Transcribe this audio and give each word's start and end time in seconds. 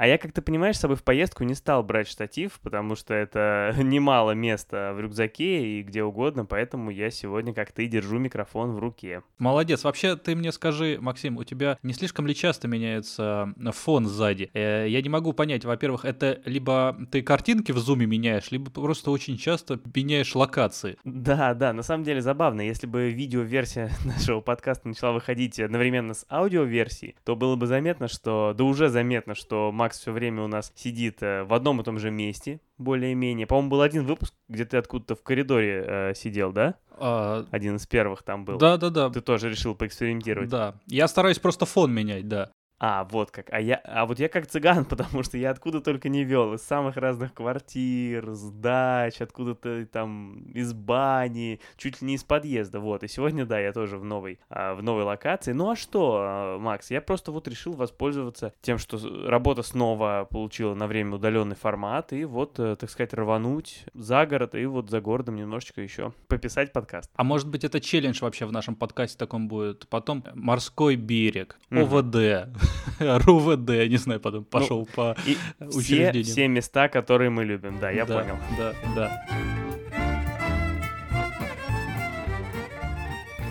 А 0.00 0.06
я, 0.06 0.16
как 0.16 0.32
ты 0.32 0.40
понимаешь, 0.40 0.78
с 0.78 0.80
собой 0.80 0.96
в 0.96 1.02
поездку 1.02 1.44
не 1.44 1.54
стал 1.54 1.82
брать 1.82 2.08
штатив, 2.08 2.58
потому 2.62 2.96
что 2.96 3.12
это 3.12 3.74
немало 3.82 4.30
места 4.30 4.94
в 4.94 5.00
рюкзаке 5.00 5.78
и 5.78 5.82
где 5.82 6.02
угодно, 6.02 6.46
поэтому 6.46 6.90
я 6.90 7.10
сегодня, 7.10 7.52
как 7.52 7.70
ты, 7.72 7.86
держу 7.86 8.18
микрофон 8.18 8.72
в 8.72 8.78
руке. 8.78 9.22
Молодец. 9.36 9.84
Вообще, 9.84 10.16
ты 10.16 10.34
мне 10.34 10.52
скажи, 10.52 10.96
Максим, 11.02 11.36
у 11.36 11.44
тебя 11.44 11.76
не 11.82 11.92
слишком 11.92 12.26
ли 12.26 12.34
часто 12.34 12.66
меняется 12.66 13.52
фон 13.74 14.06
сзади? 14.06 14.50
Э, 14.54 14.86
я 14.88 15.02
не 15.02 15.10
могу 15.10 15.34
понять, 15.34 15.66
во-первых, 15.66 16.06
это 16.06 16.40
либо 16.46 16.96
ты 17.10 17.20
картинки 17.20 17.72
в 17.72 17.78
зуме 17.78 18.06
меняешь, 18.06 18.50
либо 18.50 18.70
просто 18.70 19.10
очень 19.10 19.36
часто 19.36 19.80
меняешь 19.94 20.34
локации. 20.34 20.96
Да, 21.04 21.52
да, 21.52 21.74
на 21.74 21.82
самом 21.82 22.04
деле 22.04 22.22
забавно. 22.22 22.62
Если 22.62 22.86
бы 22.86 23.10
видеоверсия 23.10 23.90
нашего 24.06 24.40
подкаста 24.40 24.88
начала 24.88 25.12
выходить 25.12 25.60
одновременно 25.60 26.14
с 26.14 26.24
аудиоверсией, 26.30 27.16
то 27.22 27.36
было 27.36 27.56
бы 27.56 27.66
заметно, 27.66 28.08
что, 28.08 28.54
да 28.56 28.64
уже 28.64 28.88
заметно, 28.88 29.34
что 29.34 29.70
Макс 29.70 29.89
все 29.98 30.12
время 30.12 30.42
у 30.42 30.46
нас 30.46 30.72
сидит 30.74 31.22
э, 31.22 31.44
в 31.44 31.52
одном 31.54 31.80
и 31.80 31.84
том 31.84 31.98
же 31.98 32.10
месте, 32.10 32.60
более-менее. 32.78 33.46
По-моему, 33.46 33.70
был 33.70 33.82
один 33.82 34.04
выпуск, 34.04 34.34
где 34.48 34.64
ты 34.64 34.76
откуда-то 34.76 35.14
в 35.14 35.22
коридоре 35.22 35.84
э, 35.86 36.14
сидел, 36.14 36.52
да? 36.52 36.76
А... 36.98 37.46
Один 37.50 37.76
из 37.76 37.86
первых 37.86 38.22
там 38.22 38.44
был. 38.44 38.58
Да, 38.58 38.76
да, 38.76 38.90
да. 38.90 39.10
Ты 39.10 39.20
тоже 39.20 39.48
решил 39.48 39.74
поэкспериментировать. 39.74 40.50
Да. 40.50 40.74
Я 40.86 41.08
стараюсь 41.08 41.38
просто 41.38 41.66
фон 41.66 41.92
менять, 41.92 42.28
да. 42.28 42.50
А, 42.82 43.06
вот 43.10 43.30
как. 43.30 43.52
А, 43.52 43.60
я, 43.60 43.76
а 43.84 44.06
вот 44.06 44.18
я 44.18 44.30
как 44.30 44.46
цыган, 44.46 44.84
потому 44.86 45.22
что 45.22 45.36
я 45.36 45.50
откуда 45.50 45.82
только 45.82 46.08
не 46.08 46.24
вел. 46.24 46.54
Из 46.54 46.62
самых 46.62 46.96
разных 46.96 47.34
квартир, 47.34 48.30
с 48.30 48.50
дач, 48.50 49.20
откуда-то 49.20 49.84
там 49.86 50.50
из 50.54 50.72
бани, 50.72 51.60
чуть 51.76 52.00
ли 52.00 52.06
не 52.08 52.14
из 52.14 52.24
подъезда. 52.24 52.80
Вот. 52.80 53.04
И 53.04 53.08
сегодня, 53.08 53.44
да, 53.44 53.60
я 53.60 53.72
тоже 53.72 53.98
в 53.98 54.04
новой, 54.04 54.40
а, 54.48 54.74
в 54.74 54.82
новой 54.82 55.02
локации. 55.02 55.52
Ну 55.52 55.70
а 55.70 55.76
что, 55.76 56.20
а, 56.22 56.58
Макс, 56.58 56.90
я 56.90 57.02
просто 57.02 57.32
вот 57.32 57.46
решил 57.48 57.74
воспользоваться 57.74 58.54
тем, 58.62 58.78
что 58.78 58.98
работа 59.28 59.62
снова 59.62 60.26
получила 60.30 60.74
на 60.74 60.86
время 60.86 61.16
удаленный 61.16 61.56
формат. 61.56 62.14
И 62.14 62.24
вот, 62.24 62.58
э, 62.58 62.76
так 62.76 62.88
сказать, 62.88 63.12
рвануть 63.12 63.84
за 63.92 64.24
город 64.24 64.54
и 64.54 64.64
вот 64.64 64.88
за 64.88 65.02
городом 65.02 65.36
немножечко 65.36 65.82
еще 65.82 66.14
пописать 66.28 66.72
подкаст. 66.72 67.10
А 67.14 67.24
может 67.24 67.48
быть, 67.48 67.62
это 67.62 67.78
челлендж 67.78 68.20
вообще 68.22 68.46
в 68.46 68.52
нашем 68.52 68.74
подкасте 68.74 69.18
таком 69.18 69.48
будет? 69.48 69.86
Потом 69.88 70.24
морской 70.34 70.96
берег, 70.96 71.58
ОВД. 71.70 72.48
РУВД, 72.98 73.70
я 73.70 73.88
не 73.88 73.96
знаю, 73.96 74.20
потом 74.20 74.44
пошел 74.44 74.80
ну, 74.80 74.86
по 74.94 75.16
учреждениям. 75.60 76.24
Все, 76.24 76.32
все 76.32 76.48
места, 76.48 76.88
которые 76.88 77.30
мы 77.30 77.44
любим, 77.44 77.78
да, 77.80 77.90
я 77.90 78.04
да, 78.04 78.18
понял. 78.18 78.38
Да, 78.58 78.74
да. 78.94 79.26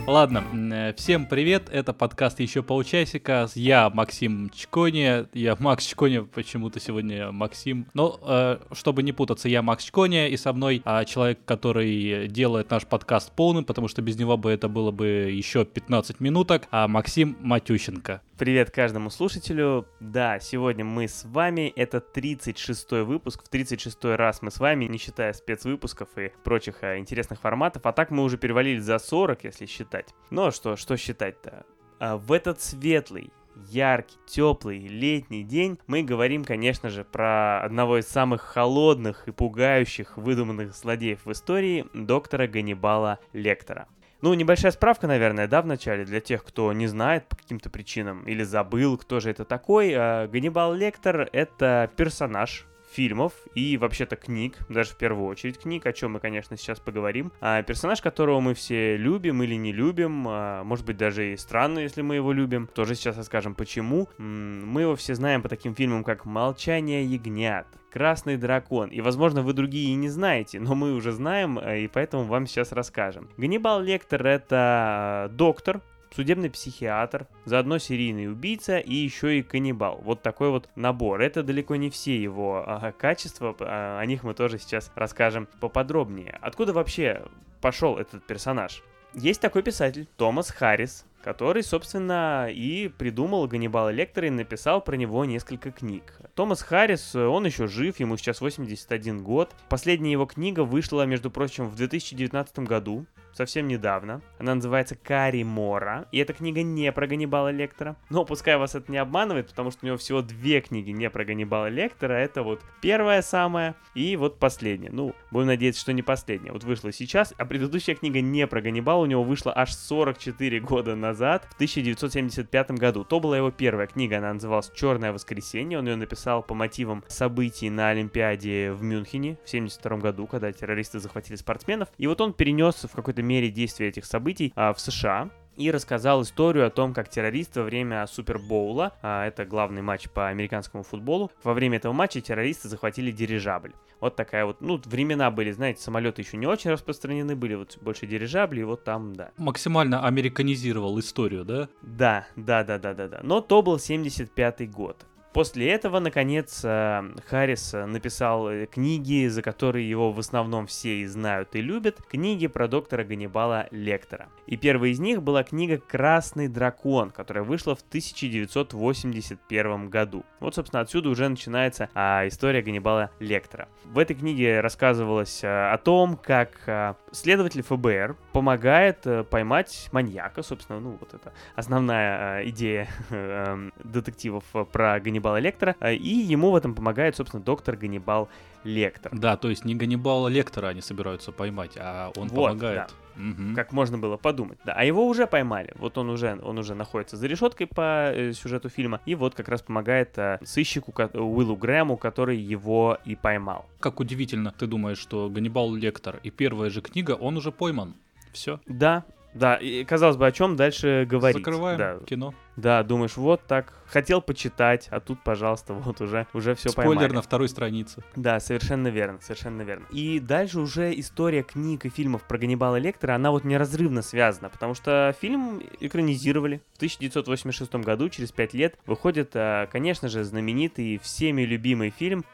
Ладно, 0.09 0.43
э, 0.73 0.93
всем 0.97 1.27
привет, 1.27 1.69
это 1.71 1.93
подкаст 1.93 2.39
«Еще 2.39 2.63
полчасика», 2.63 3.47
я 3.53 3.91
Максим 3.91 4.49
Чкони, 4.49 5.27
я 5.37 5.55
Макс 5.59 5.85
Чкони, 5.85 6.21
почему-то 6.21 6.79
сегодня 6.79 7.31
Максим, 7.31 7.85
но 7.93 8.19
э, 8.23 8.57
чтобы 8.71 9.03
не 9.03 9.11
путаться, 9.11 9.47
я 9.47 9.61
Макс 9.61 9.83
Чкони, 9.83 10.27
и 10.27 10.35
со 10.35 10.51
мной 10.51 10.81
а, 10.83 11.05
человек, 11.05 11.45
который 11.45 12.27
делает 12.27 12.71
наш 12.71 12.87
подкаст 12.87 13.31
полным, 13.33 13.65
потому 13.65 13.87
что 13.87 14.01
без 14.01 14.17
него 14.17 14.35
бы 14.35 14.49
это 14.49 14.67
было 14.67 14.89
бы 14.89 15.05
еще 15.05 15.63
15 15.63 16.19
минуток, 16.21 16.67
а 16.71 16.87
Максим 16.87 17.37
Матющенко. 17.41 18.23
Привет 18.39 18.71
каждому 18.71 19.09
слушателю. 19.09 19.85
Да, 19.99 20.39
сегодня 20.39 20.85
мы 20.85 21.09
с 21.09 21.25
вами. 21.25 21.73
Это 21.75 21.97
36-й 21.97 23.03
выпуск. 23.03 23.43
В 23.43 23.53
36-й 23.53 24.15
раз 24.15 24.41
мы 24.41 24.49
с 24.49 24.61
вами, 24.61 24.85
не 24.85 24.97
считая 24.97 25.33
спецвыпусков 25.33 26.07
и 26.17 26.31
прочих 26.45 26.81
а, 26.81 26.97
интересных 26.97 27.41
форматов. 27.41 27.85
А 27.85 27.91
так 27.91 28.11
мы 28.11 28.23
уже 28.23 28.37
перевалили 28.37 28.79
за 28.79 28.97
40, 28.97 29.43
если 29.43 29.65
считать. 29.65 29.98
Ну 30.29 30.45
а 30.45 30.51
что, 30.51 30.75
что 30.75 30.97
считать-то? 30.97 31.65
А 31.99 32.17
в 32.17 32.31
этот 32.31 32.61
светлый, 32.61 33.31
яркий, 33.69 34.17
теплый 34.25 34.79
летний 34.79 35.43
день 35.43 35.79
мы 35.87 36.03
говорим, 36.03 36.45
конечно 36.45 36.89
же, 36.89 37.03
про 37.03 37.61
одного 37.63 37.99
из 37.99 38.07
самых 38.07 38.41
холодных 38.41 39.27
и 39.27 39.31
пугающих 39.31 40.17
выдуманных 40.17 40.75
злодеев 40.75 41.25
в 41.25 41.31
истории, 41.31 41.85
доктора 41.93 42.47
Ганнибала 42.47 43.19
Лектора. 43.33 43.87
Ну, 44.21 44.33
небольшая 44.33 44.73
справка, 44.73 45.07
наверное, 45.07 45.47
да, 45.47 45.61
в 45.61 45.65
начале, 45.65 46.03
для 46.03 46.19
тех, 46.19 46.43
кто 46.43 46.73
не 46.73 46.87
знает 46.87 47.25
по 47.29 47.37
каким-то 47.37 47.69
причинам 47.69 48.23
или 48.23 48.43
забыл, 48.43 48.97
кто 48.97 49.21
же 49.21 49.29
это 49.29 49.45
такой. 49.45 49.93
А, 49.95 50.27
Ганнибал 50.27 50.73
Лектор— 50.73 51.29
это 51.31 51.89
персонаж, 51.95 52.67
фильмов 52.91 53.33
и 53.55 53.77
вообще-то 53.77 54.15
книг, 54.15 54.57
даже 54.69 54.91
в 54.91 54.97
первую 54.97 55.27
очередь 55.27 55.59
книг, 55.59 55.85
о 55.85 55.93
чем 55.93 56.13
мы, 56.13 56.19
конечно, 56.19 56.57
сейчас 56.57 56.79
поговорим. 56.79 57.31
А, 57.41 57.61
персонаж, 57.63 58.01
которого 58.01 58.39
мы 58.39 58.53
все 58.53 58.97
любим 58.97 59.43
или 59.43 59.55
не 59.55 59.71
любим, 59.71 60.25
а, 60.27 60.63
может 60.63 60.85
быть, 60.85 60.97
даже 60.97 61.33
и 61.33 61.37
странно, 61.37 61.79
если 61.79 62.01
мы 62.01 62.15
его 62.15 62.31
любим, 62.31 62.67
тоже 62.73 62.95
сейчас 62.95 63.17
расскажем 63.17 63.55
почему. 63.55 64.07
Мы 64.17 64.81
его 64.81 64.95
все 64.95 65.15
знаем 65.15 65.41
по 65.41 65.49
таким 65.49 65.75
фильмам, 65.75 66.03
как 66.03 66.25
«Молчание 66.25 67.05
ягнят», 67.05 67.67
Красный 67.91 68.37
дракон. 68.37 68.89
И, 68.89 69.01
возможно, 69.01 69.41
вы 69.41 69.53
другие 69.53 69.95
не 69.95 70.09
знаете, 70.09 70.59
но 70.59 70.75
мы 70.75 70.93
уже 70.93 71.11
знаем, 71.11 71.57
э, 71.57 71.81
и 71.81 71.87
поэтому 71.87 72.23
вам 72.25 72.45
сейчас 72.45 72.71
расскажем. 72.71 73.29
Ганнибал 73.37 73.81
Лектор— 73.81 74.25
это 74.27 75.29
э, 75.29 75.35
доктор, 75.35 75.81
судебный 76.13 76.49
психиатр, 76.49 77.27
заодно 77.45 77.77
серийный 77.77 78.31
убийца 78.31 78.77
и 78.77 78.93
еще 78.93 79.39
и 79.39 79.43
каннибал. 79.43 79.99
Вот 80.03 80.21
такой 80.21 80.49
вот 80.49 80.69
набор. 80.75 81.21
Это 81.21 81.43
далеко 81.43 81.75
не 81.75 81.89
все 81.89 82.21
его 82.21 82.63
а, 82.65 82.91
качества, 82.91 83.55
а, 83.59 83.99
о 83.99 84.05
них 84.05 84.23
мы 84.23 84.33
тоже 84.33 84.59
сейчас 84.59 84.91
расскажем 84.95 85.47
поподробнее. 85.59 86.37
Откуда 86.41 86.73
вообще 86.73 87.23
пошел 87.61 87.97
этот 87.97 88.25
персонаж? 88.25 88.83
Есть 89.15 89.41
такой 89.41 89.63
писатель, 89.63 90.07
Томас 90.17 90.51
Харрис, 90.51 91.05
который, 91.23 91.63
собственно, 91.63 92.47
и 92.49 92.89
придумал 92.89 93.47
Ганнибала 93.47 93.89
Лектора 93.89 94.27
и 94.27 94.29
написал 94.31 94.81
про 94.81 94.95
него 94.95 95.25
несколько 95.25 95.71
книг. 95.71 96.13
Томас 96.35 96.61
Харрис, 96.61 97.15
он 97.15 97.45
еще 97.45 97.67
жив, 97.67 97.99
ему 97.99 98.17
сейчас 98.17 98.39
81 98.39 99.23
год. 99.23 99.55
Последняя 99.67 100.11
его 100.11 100.25
книга 100.25 100.63
вышла, 100.63 101.07
между 101.07 101.31
прочим, 101.31 101.67
в 101.67 101.75
2019 101.75 102.59
году 102.59 103.05
совсем 103.33 103.67
недавно. 103.67 104.21
Она 104.37 104.55
называется 104.55 104.95
«Кари 104.95 105.43
Мора», 105.43 106.07
и 106.11 106.17
эта 106.19 106.33
книга 106.33 106.61
не 106.63 106.91
про 106.91 107.07
Ганнибала 107.07 107.49
Лектора. 107.49 107.95
Но 108.09 108.25
пускай 108.25 108.57
вас 108.57 108.75
это 108.75 108.91
не 108.91 108.97
обманывает, 108.97 109.47
потому 109.47 109.71
что 109.71 109.79
у 109.83 109.87
него 109.87 109.97
всего 109.97 110.21
две 110.21 110.61
книги 110.61 110.91
не 110.91 111.09
про 111.09 111.25
Ганнибала 111.25 111.67
Лектора. 111.67 112.13
Это 112.13 112.43
вот 112.43 112.61
первая 112.81 113.21
самая 113.21 113.75
и 113.95 114.15
вот 114.15 114.39
последняя. 114.39 114.89
Ну, 114.91 115.13
будем 115.31 115.47
надеяться, 115.47 115.81
что 115.81 115.93
не 115.93 116.01
последняя. 116.01 116.51
Вот 116.51 116.63
вышла 116.63 116.91
сейчас, 116.91 117.33
а 117.37 117.45
предыдущая 117.45 117.95
книга 117.95 118.21
не 118.21 118.47
про 118.47 118.61
Ганнибала, 118.61 119.03
у 119.03 119.05
него 119.05 119.23
вышла 119.23 119.53
аж 119.55 119.73
44 119.73 120.59
года 120.59 120.95
назад, 120.95 121.47
в 121.51 121.55
1975 121.55 122.71
году. 122.71 123.03
То 123.03 123.19
была 123.19 123.37
его 123.37 123.51
первая 123.51 123.87
книга, 123.87 124.17
она 124.17 124.33
называлась 124.33 124.71
«Черное 124.75 125.13
воскресенье». 125.13 125.79
Он 125.79 125.87
ее 125.87 125.95
написал 125.95 126.43
по 126.43 126.53
мотивам 126.53 127.03
событий 127.07 127.69
на 127.69 127.89
Олимпиаде 127.89 128.71
в 128.71 128.83
Мюнхене 128.83 129.37
в 129.43 129.49
72 129.49 129.97
году, 129.97 130.27
когда 130.27 130.51
террористы 130.51 130.99
захватили 130.99 131.35
спортсменов. 131.35 131.89
И 131.97 132.07
вот 132.07 132.21
он 132.21 132.33
перенес 132.33 132.83
в 132.83 132.95
какой-то 132.95 133.18
мере 133.23 133.49
действия 133.49 133.87
этих 133.87 134.05
событий 134.05 134.53
а, 134.55 134.73
в 134.73 134.79
США 134.79 135.29
и 135.59 135.71
рассказал 135.71 136.21
историю 136.23 136.65
о 136.65 136.69
том, 136.69 136.93
как 136.93 137.09
террористы 137.09 137.59
во 137.59 137.65
время 137.65 138.07
Супербоула, 138.07 138.93
а, 139.01 139.27
это 139.27 139.45
главный 139.45 139.81
матч 139.81 140.09
по 140.09 140.29
американскому 140.29 140.83
футболу, 140.83 141.31
во 141.43 141.53
время 141.53 141.77
этого 141.77 141.91
матча 141.91 142.21
террористы 142.21 142.69
захватили 142.69 143.11
дирижабль. 143.11 143.73
Вот 143.99 144.15
такая 144.15 144.45
вот, 144.45 144.61
ну, 144.61 144.81
времена 144.85 145.29
были, 145.29 145.51
знаете, 145.51 145.81
самолеты 145.81 146.21
еще 146.21 146.37
не 146.37 146.47
очень 146.47 146.71
распространены 146.71 147.35
были, 147.35 147.55
вот 147.55 147.77
больше 147.81 148.07
дирижабли, 148.07 148.61
и 148.61 148.63
вот 148.63 148.85
там, 148.85 149.13
да. 149.13 149.31
Максимально 149.35 150.05
американизировал 150.05 150.97
историю, 150.99 151.43
да? 151.43 151.67
Да, 151.81 152.25
да, 152.37 152.63
да, 152.63 152.77
да, 152.77 152.93
да, 152.93 153.09
да. 153.09 153.19
Но 153.23 153.41
то 153.41 153.61
был 153.61 153.75
75-й 153.75 154.67
год. 154.67 155.05
После 155.31 155.69
этого, 155.69 155.99
наконец, 155.99 156.61
э, 156.63 157.03
Харрис 157.27 157.73
написал 157.73 158.49
э, 158.49 158.65
книги, 158.65 159.27
за 159.27 159.43
которые 159.43 159.87
его 159.87 160.11
в 160.11 160.17
основном 160.17 160.65
все 160.65 161.01
и 161.01 161.05
знают 161.05 161.55
и 161.55 161.61
любят, 161.61 162.01
книги 162.09 162.47
про 162.47 162.67
доктора 162.67 163.03
Ганнибала 163.03 163.67
Лектора. 163.69 164.29
И 164.47 164.57
первая 164.57 164.89
из 164.89 164.99
них 164.99 165.21
была 165.21 165.43
книга 165.43 165.77
«Красный 165.77 166.47
дракон», 166.47 167.11
которая 167.11 167.43
вышла 167.43 167.75
в 167.75 167.81
1981 167.81 169.89
году. 169.89 170.25
Вот, 170.39 170.55
собственно, 170.55 170.81
отсюда 170.81 171.09
уже 171.09 171.29
начинается 171.29 171.89
а, 171.93 172.27
история 172.27 172.63
Ганнибала 172.63 173.11
Лектора. 173.19 173.67
В 173.85 173.99
этой 173.99 174.15
книге 174.15 174.61
рассказывалось 174.61 175.41
а, 175.43 175.71
о 175.71 175.77
том, 175.77 176.17
как 176.17 176.57
а, 176.65 176.95
следователь 177.11 177.61
ФБР 177.61 178.15
помогает 178.33 179.05
а, 179.05 179.23
поймать 179.23 179.89
маньяка, 179.91 180.41
собственно, 180.41 180.79
ну 180.79 180.97
вот 180.99 181.13
это 181.13 181.33
основная 181.55 182.39
а, 182.39 182.43
идея 182.45 182.87
а, 183.11 183.69
детективов 183.83 184.43
про 184.71 184.99
Ганнибала 184.99 185.18
Ганнибала 185.19 185.37
Лектора, 185.39 185.75
э, 185.79 185.95
и 185.95 186.09
ему 186.09 186.51
в 186.51 186.55
этом 186.55 186.73
помогает, 186.73 187.15
собственно, 187.15 187.43
доктор 187.43 187.75
Ганнибал 187.75 188.29
Лектор. 188.63 189.11
Да, 189.15 189.37
то 189.37 189.49
есть 189.49 189.65
не 189.65 189.75
Ганнибала 189.75 190.27
Лектора 190.27 190.67
они 190.67 190.81
собираются 190.81 191.31
поймать, 191.31 191.71
а 191.77 192.11
он 192.15 192.27
вот, 192.29 192.47
помогает. 192.47 192.87
Да. 193.17 193.21
Угу. 193.21 193.55
Как 193.55 193.73
можно 193.73 193.97
было 193.97 194.15
подумать. 194.15 194.59
Да, 194.63 194.73
а 194.73 194.85
его 194.85 195.05
уже 195.05 195.27
поймали. 195.27 195.73
Вот 195.75 195.97
он 195.97 196.09
уже, 196.09 196.39
он 196.41 196.57
уже 196.57 196.73
находится 196.73 197.17
за 197.17 197.27
решеткой 197.27 197.67
по 197.67 198.11
э, 198.13 198.33
сюжету 198.33 198.69
фильма, 198.69 199.01
и 199.05 199.15
вот 199.15 199.35
как 199.35 199.49
раз 199.49 199.61
помогает 199.61 200.17
э, 200.17 200.39
сыщику 200.43 200.93
Уиллу 201.13 201.57
Грэму, 201.57 201.97
который 201.97 202.37
его 202.37 202.97
и 203.03 203.15
поймал. 203.15 203.65
Как 203.79 203.99
удивительно, 203.99 204.53
ты 204.57 204.67
думаешь, 204.67 204.99
что 204.99 205.29
Ганнибал 205.29 205.73
Лектор 205.75 206.19
и 206.23 206.29
первая 206.29 206.69
же 206.69 206.81
книга, 206.81 207.11
он 207.11 207.37
уже 207.37 207.51
пойман. 207.51 207.95
Все. 208.31 208.59
Да, 208.67 209.03
Да, 209.33 209.55
и 209.55 209.83
казалось 209.83 210.17
бы, 210.17 210.25
о 210.25 210.31
чем 210.31 210.55
дальше 210.55 211.05
говорить. 211.07 211.37
Закрываем 211.45 211.77
Да, 211.77 211.99
кино. 212.05 212.33
да, 212.55 212.81
думаешь, 212.83 213.15
вот 213.15 213.41
так, 213.45 213.73
хотел 213.85 214.21
почитать, 214.21 214.87
а 214.89 214.99
тут, 214.99 215.23
пожалуйста, 215.23 215.73
вот 215.75 216.01
уже, 216.01 216.25
уже 216.33 216.55
все 216.55 216.69
Спойлер 216.69 216.95
поймали. 216.97 217.13
на 217.13 217.21
второй 217.21 217.47
странице. 217.47 218.03
Да, 218.15 218.39
совершенно 218.39 218.87
верно, 218.87 219.19
совершенно 219.21 219.61
верно. 219.61 219.85
И 219.91 220.19
дальше 220.19 220.59
уже 220.59 220.97
история 220.99 221.43
книг 221.43 221.85
и 221.85 221.89
фильмов 221.89 222.23
про 222.23 222.39
Ганнибала 222.39 222.77
Лектора, 222.77 223.13
она 223.15 223.29
вот 223.29 223.43
неразрывно 223.43 224.01
связана, 224.01 224.49
потому 224.49 224.73
что 224.73 225.15
фильм 225.21 225.61
экранизировали 225.79 226.61
в 226.73 226.77
1986 226.77 227.75
году, 227.75 228.09
через 228.09 228.31
пять 228.31 228.53
лет, 228.55 228.77
выходит, 228.87 229.31
а, 229.35 229.67
конечно 229.67 230.09
же, 230.09 230.23
знаменитый 230.23 230.97
всеми 231.03 231.43
любимый 231.43 231.91
фильм 231.91 232.25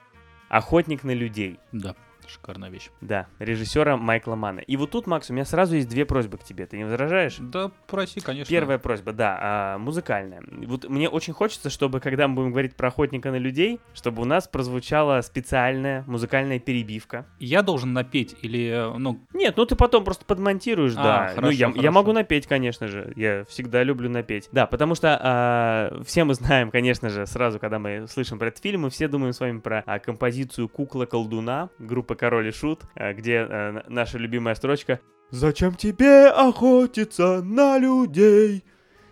«Охотник 0.48 1.04
на 1.04 1.12
людей». 1.12 1.60
Да, 1.72 1.96
шикарная 2.30 2.70
вещь. 2.70 2.90
Да, 3.02 3.28
режиссера 3.40 3.98
Майкла 3.98 4.36
Мана. 4.36 4.60
И 4.60 4.78
вот 4.78 4.92
тут, 4.92 5.08
Макс, 5.08 5.30
у 5.30 5.34
меня 5.34 5.46
сразу 5.46 5.76
есть 5.76 5.90
две 5.90 6.06
просьбы 6.06 6.38
к 6.38 6.44
тебе. 6.44 6.66
Ты 6.66 6.78
не 6.78 6.84
возражаешь? 6.84 7.38
Да, 7.40 7.72
проси, 7.88 8.20
конечно. 8.20 8.50
Первая 8.50 8.78
просьба, 8.78 9.14
да, 9.14 9.38
а, 9.42 9.78
музыкальная. 9.78 10.44
Вот 10.66 10.88
мне 10.90 11.10
очень 11.10 11.34
хочется, 11.34 11.70
чтобы, 11.70 12.00
когда 12.00 12.28
мы 12.28 12.36
будем 12.36 12.52
говорить 12.52 12.76
про 12.76 12.88
охотника 12.90 13.32
на 13.32 13.38
людей, 13.38 13.80
чтобы 13.94 14.22
у 14.22 14.26
нас 14.26 14.48
прозвучала 14.48 15.22
специальная 15.22 16.04
музыкальная 16.08 16.60
перебивка. 16.60 17.26
Я 17.40 17.62
должен 17.62 17.94
напеть 17.94 18.36
или, 18.42 18.94
э, 18.94 18.98
ну, 18.98 19.20
Нет, 19.34 19.58
ну 19.58 19.66
ты 19.66 19.76
потом 19.76 20.04
просто 20.04 20.26
подмонтируешь, 20.26 20.94
А, 20.98 21.04
да. 21.04 21.28
ну, 21.30 21.36
хорошо, 21.36 21.52
я, 21.52 21.68
я 21.68 21.74
хорошо. 21.74 21.92
могу 21.92 22.12
напеть, 22.14 22.48
конечно 22.48 22.88
же. 22.88 23.14
Я 23.16 23.46
всегда 23.46 23.84
люблю 23.84 24.10
напеть. 24.10 24.50
Да, 24.52 24.66
потому 24.66 24.96
что 24.96 25.20
а, 25.22 26.02
все 26.06 26.24
мы 26.24 26.34
знаем, 26.34 26.72
конечно 26.72 27.10
же, 27.10 27.26
сразу, 27.28 27.60
когда 27.60 27.80
мы 27.80 28.08
слышим 28.08 28.40
про 28.40 28.48
этот 28.48 28.62
фильм, 28.62 28.82
мы 28.82 28.90
все 28.90 29.08
думаем 29.08 29.34
с 29.34 29.40
вами 29.40 29.60
про 29.60 29.84
а, 29.86 30.00
композицию 30.00 30.70
«Кукла-колдуна» 30.70 31.70
группы 31.80 32.15
«Король 32.16 32.48
и 32.48 32.52
Шут», 32.52 32.84
а, 32.96 33.14
где 33.14 33.36
н- 33.38 33.84
наша 33.88 34.18
любимая 34.18 34.56
строчка 34.56 35.00
«Зачем 35.32 35.74
тебе 35.76 36.28
охотиться 36.28 37.42
на 37.42 37.78
людей?» 37.78 38.64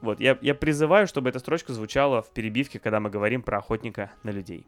Вот, 0.02 0.20
я, 0.20 0.38
я 0.42 0.54
призываю, 0.54 1.08
чтобы 1.08 1.30
эта 1.30 1.40
строчка 1.40 1.72
звучала 1.74 2.22
в 2.22 2.32
перебивке, 2.34 2.78
когда 2.80 3.00
мы 3.00 3.10
говорим 3.10 3.42
про 3.42 3.60
охотника 3.60 4.12
на 4.24 4.32
людей. 4.32 4.68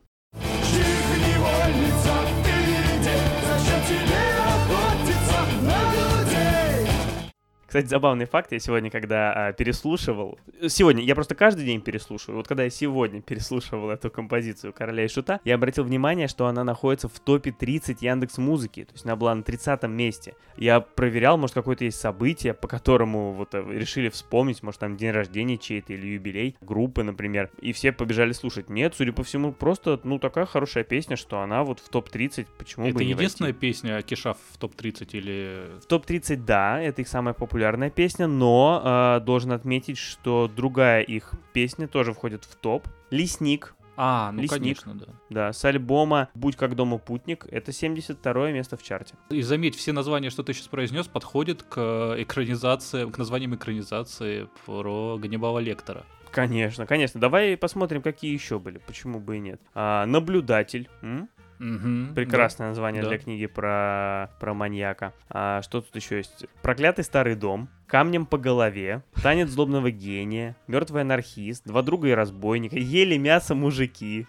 Кстати, 7.76 7.90
забавный 7.90 8.24
факт, 8.24 8.54
я 8.54 8.60
сегодня, 8.60 8.90
когда 8.90 9.34
а, 9.34 9.52
переслушивал... 9.52 10.40
Сегодня, 10.66 11.04
я 11.04 11.14
просто 11.14 11.36
каждый 11.36 11.66
день 11.66 11.82
переслушиваю. 11.82 12.38
Вот 12.38 12.48
когда 12.48 12.64
я 12.64 12.70
сегодня 12.70 13.22
переслушивал 13.22 13.90
эту 13.90 14.10
композицию 14.10 14.72
«Короля 14.72 15.04
и 15.04 15.10
Шута», 15.10 15.42
я 15.44 15.56
обратил 15.56 15.84
внимание, 15.84 16.30
что 16.30 16.48
она 16.48 16.64
находится 16.64 17.10
в 17.10 17.20
топе 17.20 17.52
30 17.52 18.02
Яндекс 18.02 18.38
Музыки. 18.38 18.86
То 18.86 18.94
есть 18.94 19.04
она 19.04 19.18
была 19.18 19.36
на 19.36 19.44
30 19.44 19.84
месте. 19.90 20.36
Я 20.56 20.80
проверял, 20.80 21.38
может, 21.38 21.54
какое-то 21.54 21.84
есть 21.84 22.00
событие, 22.00 22.54
по 22.54 22.70
которому 22.70 23.34
вот 23.34 23.54
э, 23.54 23.62
решили 23.74 24.08
вспомнить, 24.08 24.64
может, 24.64 24.80
там 24.80 24.96
день 24.96 25.12
рождения 25.12 25.58
чей-то 25.58 25.92
или 25.92 26.08
юбилей 26.14 26.56
группы, 26.62 27.04
например. 27.04 27.50
И 27.60 27.74
все 27.74 27.92
побежали 27.92 28.32
слушать. 28.32 28.70
Нет, 28.70 28.94
судя 28.96 29.12
по 29.12 29.26
всему, 29.26 29.52
просто, 29.52 30.00
ну, 30.06 30.18
такая 30.18 30.46
хорошая 30.46 30.86
песня, 30.86 31.18
что 31.18 31.42
она 31.42 31.66
вот 31.66 31.82
в 31.82 31.90
топ-30, 31.90 32.48
почему 32.58 32.86
это 32.86 32.94
бы 32.96 33.04
не 33.04 33.16
войти? 33.16 33.24
единственная 33.26 33.52
песня 33.52 34.02
Киша 34.02 34.34
в 34.34 34.58
топ-30 34.60 35.10
или... 35.12 35.72
В 35.82 35.88
топ-30, 35.88 36.38
да, 36.38 36.80
это 36.80 37.02
их 37.02 37.10
самая 37.10 37.34
популярная 37.34 37.65
песня, 37.90 38.28
но 38.28 38.82
э, 38.84 39.26
должен 39.26 39.52
отметить, 39.52 39.98
что 39.98 40.48
другая 40.54 41.02
их 41.02 41.34
песня 41.54 41.88
тоже 41.88 42.14
входит 42.14 42.44
в 42.44 42.56
топ. 42.56 42.88
«Лесник», 43.12 43.76
А, 43.98 44.32
ну, 44.34 44.42
Лесник. 44.42 44.60
конечно, 44.60 44.94
да. 44.96 45.06
да, 45.30 45.54
с 45.54 45.64
альбома 45.66 46.30
«Будь 46.34 46.56
как 46.58 46.76
дома 46.76 46.98
путник», 46.98 47.46
это 47.50 47.72
72 47.72 48.52
место 48.52 48.76
в 48.78 48.84
чарте. 48.84 49.16
И 49.30 49.42
заметь, 49.42 49.76
все 49.76 49.92
названия, 49.94 50.30
что 50.30 50.44
ты 50.44 50.54
сейчас 50.54 50.68
произнес, 50.68 51.08
подходят 51.08 51.64
к 51.64 52.16
экранизации, 52.18 53.10
к 53.10 53.18
названиям 53.18 53.56
экранизации 53.56 54.48
про 54.66 55.18
Ганнибала 55.18 55.60
Лектора. 55.60 56.04
Конечно, 56.32 56.86
конечно. 56.86 57.22
Давай 57.22 57.56
посмотрим, 57.56 58.02
какие 58.02 58.34
еще 58.34 58.60
были, 58.60 58.80
почему 58.80 59.22
бы 59.22 59.38
и 59.38 59.40
нет. 59.40 59.62
А, 59.74 60.06
«Наблюдатель», 60.06 60.90
м? 61.02 61.30
Мгм, 61.60 62.14
прекрасное 62.16 62.70
название 62.70 63.02
да. 63.02 63.10
для 63.10 63.18
книги 63.18 63.46
про, 63.46 64.30
про 64.40 64.54
маньяка. 64.54 65.14
А, 65.30 65.62
что 65.62 65.82
тут 65.82 65.96
еще 65.96 66.18
есть? 66.18 66.46
«Проклятый 66.62 67.04
старый 67.04 67.36
дом», 67.36 67.70
«Камнем 67.88 68.26
по 68.26 68.38
голове», 68.38 69.04
«Танец 69.22 69.50
злобного 69.50 69.92
гения», 69.92 70.56
«Мертвый 70.68 71.02
анархист», 71.04 71.66
«Два 71.66 71.82
друга 71.82 72.10
и 72.10 72.12
разбойника», 72.12 72.78
«Ели 72.78 73.18
мясо 73.18 73.56
мужики». 73.56 74.28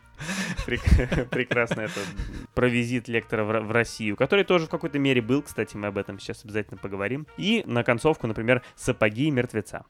Прек- 0.66 1.28
Прекрасно 1.30 1.82
это 1.82 2.00
про 2.54 2.68
визит 2.68 3.08
лектора 3.08 3.44
в 3.44 3.70
Россию, 3.70 4.16
который 4.16 4.44
тоже 4.44 4.66
в 4.66 4.70
какой-то 4.70 4.98
мере 4.98 5.20
был, 5.20 5.42
кстати, 5.42 5.76
мы 5.76 5.88
об 5.88 5.98
этом 5.98 6.18
сейчас 6.18 6.44
обязательно 6.44 6.78
поговорим. 6.78 7.26
И 7.36 7.62
на 7.66 7.82
концовку, 7.84 8.26
например, 8.26 8.62
«Сапоги 8.76 9.30
мертвеца». 9.30 9.84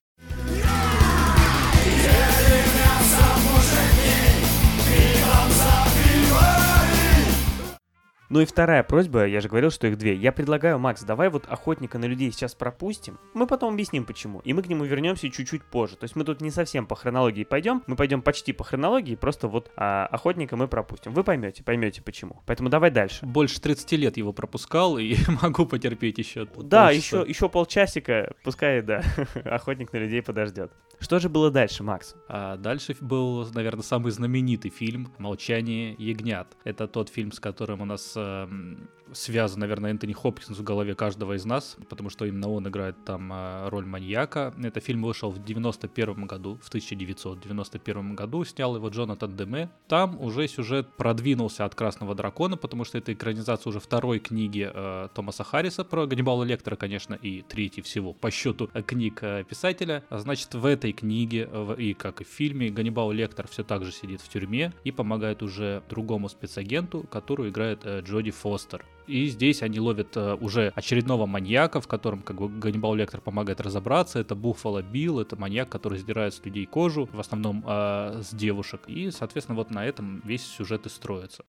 Ну 8.29 8.41
и 8.41 8.45
вторая 8.45 8.83
просьба, 8.83 9.27
я 9.27 9.41
же 9.41 9.49
говорил, 9.49 9.71
что 9.71 9.87
их 9.87 9.99
две. 9.99 10.15
Я 10.15 10.33
предлагаю, 10.33 10.79
Макс, 10.79 11.03
давай 11.03 11.29
вот 11.29 11.45
охотника 11.49 11.99
на 11.99 12.07
людей 12.07 12.33
сейчас 12.33 12.55
пропустим. 12.55 13.19
Мы 13.35 13.47
потом 13.47 13.75
объясним 13.75 14.05
почему. 14.05 14.41
И 14.41 14.53
мы 14.53 14.63
к 14.63 14.67
нему 14.67 14.85
вернемся 14.85 15.31
чуть-чуть 15.31 15.63
позже. 15.63 15.97
То 15.97 16.05
есть 16.05 16.17
мы 16.17 16.25
тут 16.25 16.41
не 16.41 16.51
совсем 16.51 16.87
по 16.87 16.97
хронологии 16.97 17.45
пойдем. 17.45 17.83
Мы 17.87 17.95
пойдем 17.95 18.23
почти 18.23 18.53
по 18.53 18.65
хронологии, 18.65 19.15
просто 19.15 19.47
вот 19.47 19.71
а, 19.77 20.07
охотника 20.07 20.57
мы 20.57 20.67
пропустим. 20.67 21.13
Вы 21.13 21.23
поймете, 21.23 21.63
поймете 21.63 22.03
почему. 22.03 22.43
Поэтому 22.47 22.69
давай 22.69 22.91
дальше. 22.91 23.25
Больше 23.25 23.61
30 23.61 23.93
лет 23.93 24.17
его 24.17 24.33
пропускал, 24.33 24.99
и 24.99 25.17
могу 25.43 25.67
потерпеть 25.67 26.19
еще. 26.19 26.49
Да, 26.57 26.91
еще, 26.91 27.25
еще 27.27 27.49
полчасика, 27.49 28.35
пускай, 28.43 28.83
да, 28.83 29.03
охотник 29.45 29.93
на 29.93 29.99
людей 29.99 30.23
подождет. 30.23 30.73
Что 30.99 31.19
же 31.19 31.29
было 31.29 31.51
дальше, 31.51 31.83
Макс? 31.83 32.15
А 32.29 32.57
дальше 32.57 32.97
был, 33.01 33.47
наверное, 33.53 33.83
самый 33.83 34.11
знаменитый 34.13 34.71
фильм 34.71 35.13
«Молчание 35.19 35.95
ягнят». 35.99 36.57
Это 36.65 36.89
тот 36.89 37.11
фильм, 37.11 37.33
с 37.33 37.41
которым 37.41 37.83
у 37.83 37.85
нас 37.85 38.16
um, 38.17 38.89
связан, 39.13 39.61
наверное, 39.61 39.91
Энтони 39.91 40.13
Хопкинс 40.13 40.59
в 40.59 40.63
голове 40.63 40.95
каждого 40.95 41.35
из 41.35 41.45
нас, 41.45 41.77
потому 41.89 42.11
что 42.11 42.25
именно 42.25 42.49
он 42.51 42.69
играет 42.69 42.97
там 43.05 43.33
э, 43.33 43.69
роль 43.69 43.87
маньяка. 43.87 44.55
Этот 44.63 44.83
фильм 44.85 45.03
вышел 45.03 45.31
в 45.31 45.45
91 45.45 46.27
году, 46.27 46.59
в 46.63 46.69
1991 46.69 48.15
году, 48.15 48.45
снял 48.45 48.77
его 48.77 48.89
Джонатан 48.89 49.37
Деме. 49.37 49.71
Там 49.89 50.21
уже 50.21 50.49
сюжет 50.49 50.89
продвинулся 50.97 51.65
от 51.65 51.75
«Красного 51.75 52.15
дракона», 52.15 52.57
потому 52.57 52.85
что 52.85 52.99
это 52.99 53.13
экранизация 53.13 53.71
уже 53.71 53.81
второй 53.81 54.19
книги 54.19 54.71
э, 54.73 55.09
Томаса 55.15 55.45
Харриса 55.45 55.85
про 55.85 56.07
Ганнибала 56.07 56.45
Лектора, 56.45 56.77
конечно, 56.77 57.15
и 57.15 57.43
третий 57.43 57.83
всего 57.83 58.13
по 58.13 58.31
счету 58.31 58.71
э, 58.75 58.83
книг 58.83 59.19
э, 59.23 59.45
писателя. 59.49 60.05
Значит, 60.11 60.55
в 60.55 60.65
этой 60.67 60.93
книге, 60.93 61.49
э, 61.51 61.63
в- 61.63 61.75
и 61.81 61.95
как 61.95 62.21
и 62.21 62.25
в 62.25 62.29
фильме, 62.29 62.71
Ганнибал 62.71 63.11
Лектор 63.13 63.47
все 63.49 63.63
так 63.65 63.85
же 63.85 63.93
сидит 63.93 64.21
в 64.21 64.29
тюрьме 64.29 64.73
и 64.85 64.91
помогает 64.93 65.43
уже 65.43 65.83
другому 65.89 66.29
спецагенту, 66.29 67.03
которую 67.11 67.51
играет 67.51 67.81
э, 67.85 68.01
Джоди 68.01 68.31
Фостер. 68.31 68.85
И 69.07 69.29
здесь 69.29 69.63
они 69.63 69.79
ловят 69.79 70.17
э, 70.17 70.35
уже 70.35 70.73
очередного 70.75 71.27
маньяка, 71.27 71.81
в 71.81 71.87
котором 71.87 72.23
как 72.23 72.39
бы 72.39 72.49
Ганнибал 72.49 72.95
Лектор 72.95 73.21
помогает 73.21 73.61
разобраться. 73.61 74.19
Это 74.19 74.35
Буффало 74.35 74.83
Билл, 74.83 75.21
это 75.21 75.37
маньяк, 75.37 75.69
который 75.69 75.99
сдирает 75.99 76.35
с 76.35 76.45
людей 76.45 76.67
кожу, 76.67 77.09
в 77.13 77.21
основном 77.21 77.65
э, 77.67 78.23
с 78.23 78.35
девушек. 78.35 78.83
И, 78.89 79.11
соответственно, 79.11 79.57
вот 79.57 79.71
на 79.71 79.85
этом 79.85 80.21
весь 80.25 80.45
сюжет 80.45 80.87
и 80.87 80.89
строится. 80.89 81.45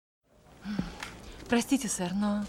Простите, 1.49 1.87
сэр, 1.87 2.13
но 2.13 2.45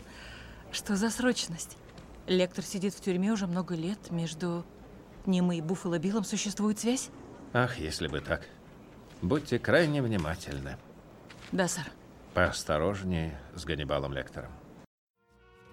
что 0.72 0.96
за 0.96 1.10
срочность? 1.10 1.78
Лектор 2.26 2.62
сидит 2.62 2.92
в 2.92 3.00
тюрьме 3.00 3.32
уже 3.32 3.46
много 3.46 3.74
лет. 3.74 4.10
Между 4.10 4.66
ним 5.24 5.52
и 5.52 5.62
Буффало 5.62 5.98
Биллом 5.98 6.24
существует 6.24 6.78
связь? 6.78 7.08
Ах, 7.54 7.78
если 7.78 8.08
бы 8.08 8.20
так. 8.20 8.46
Будьте 9.22 9.58
крайне 9.58 10.02
внимательны. 10.02 10.76
Да, 11.50 11.66
сэр. 11.66 11.86
Поосторожнее 12.34 13.40
с 13.54 13.64
Ганнибалом 13.64 14.12
Лектором. 14.12 14.50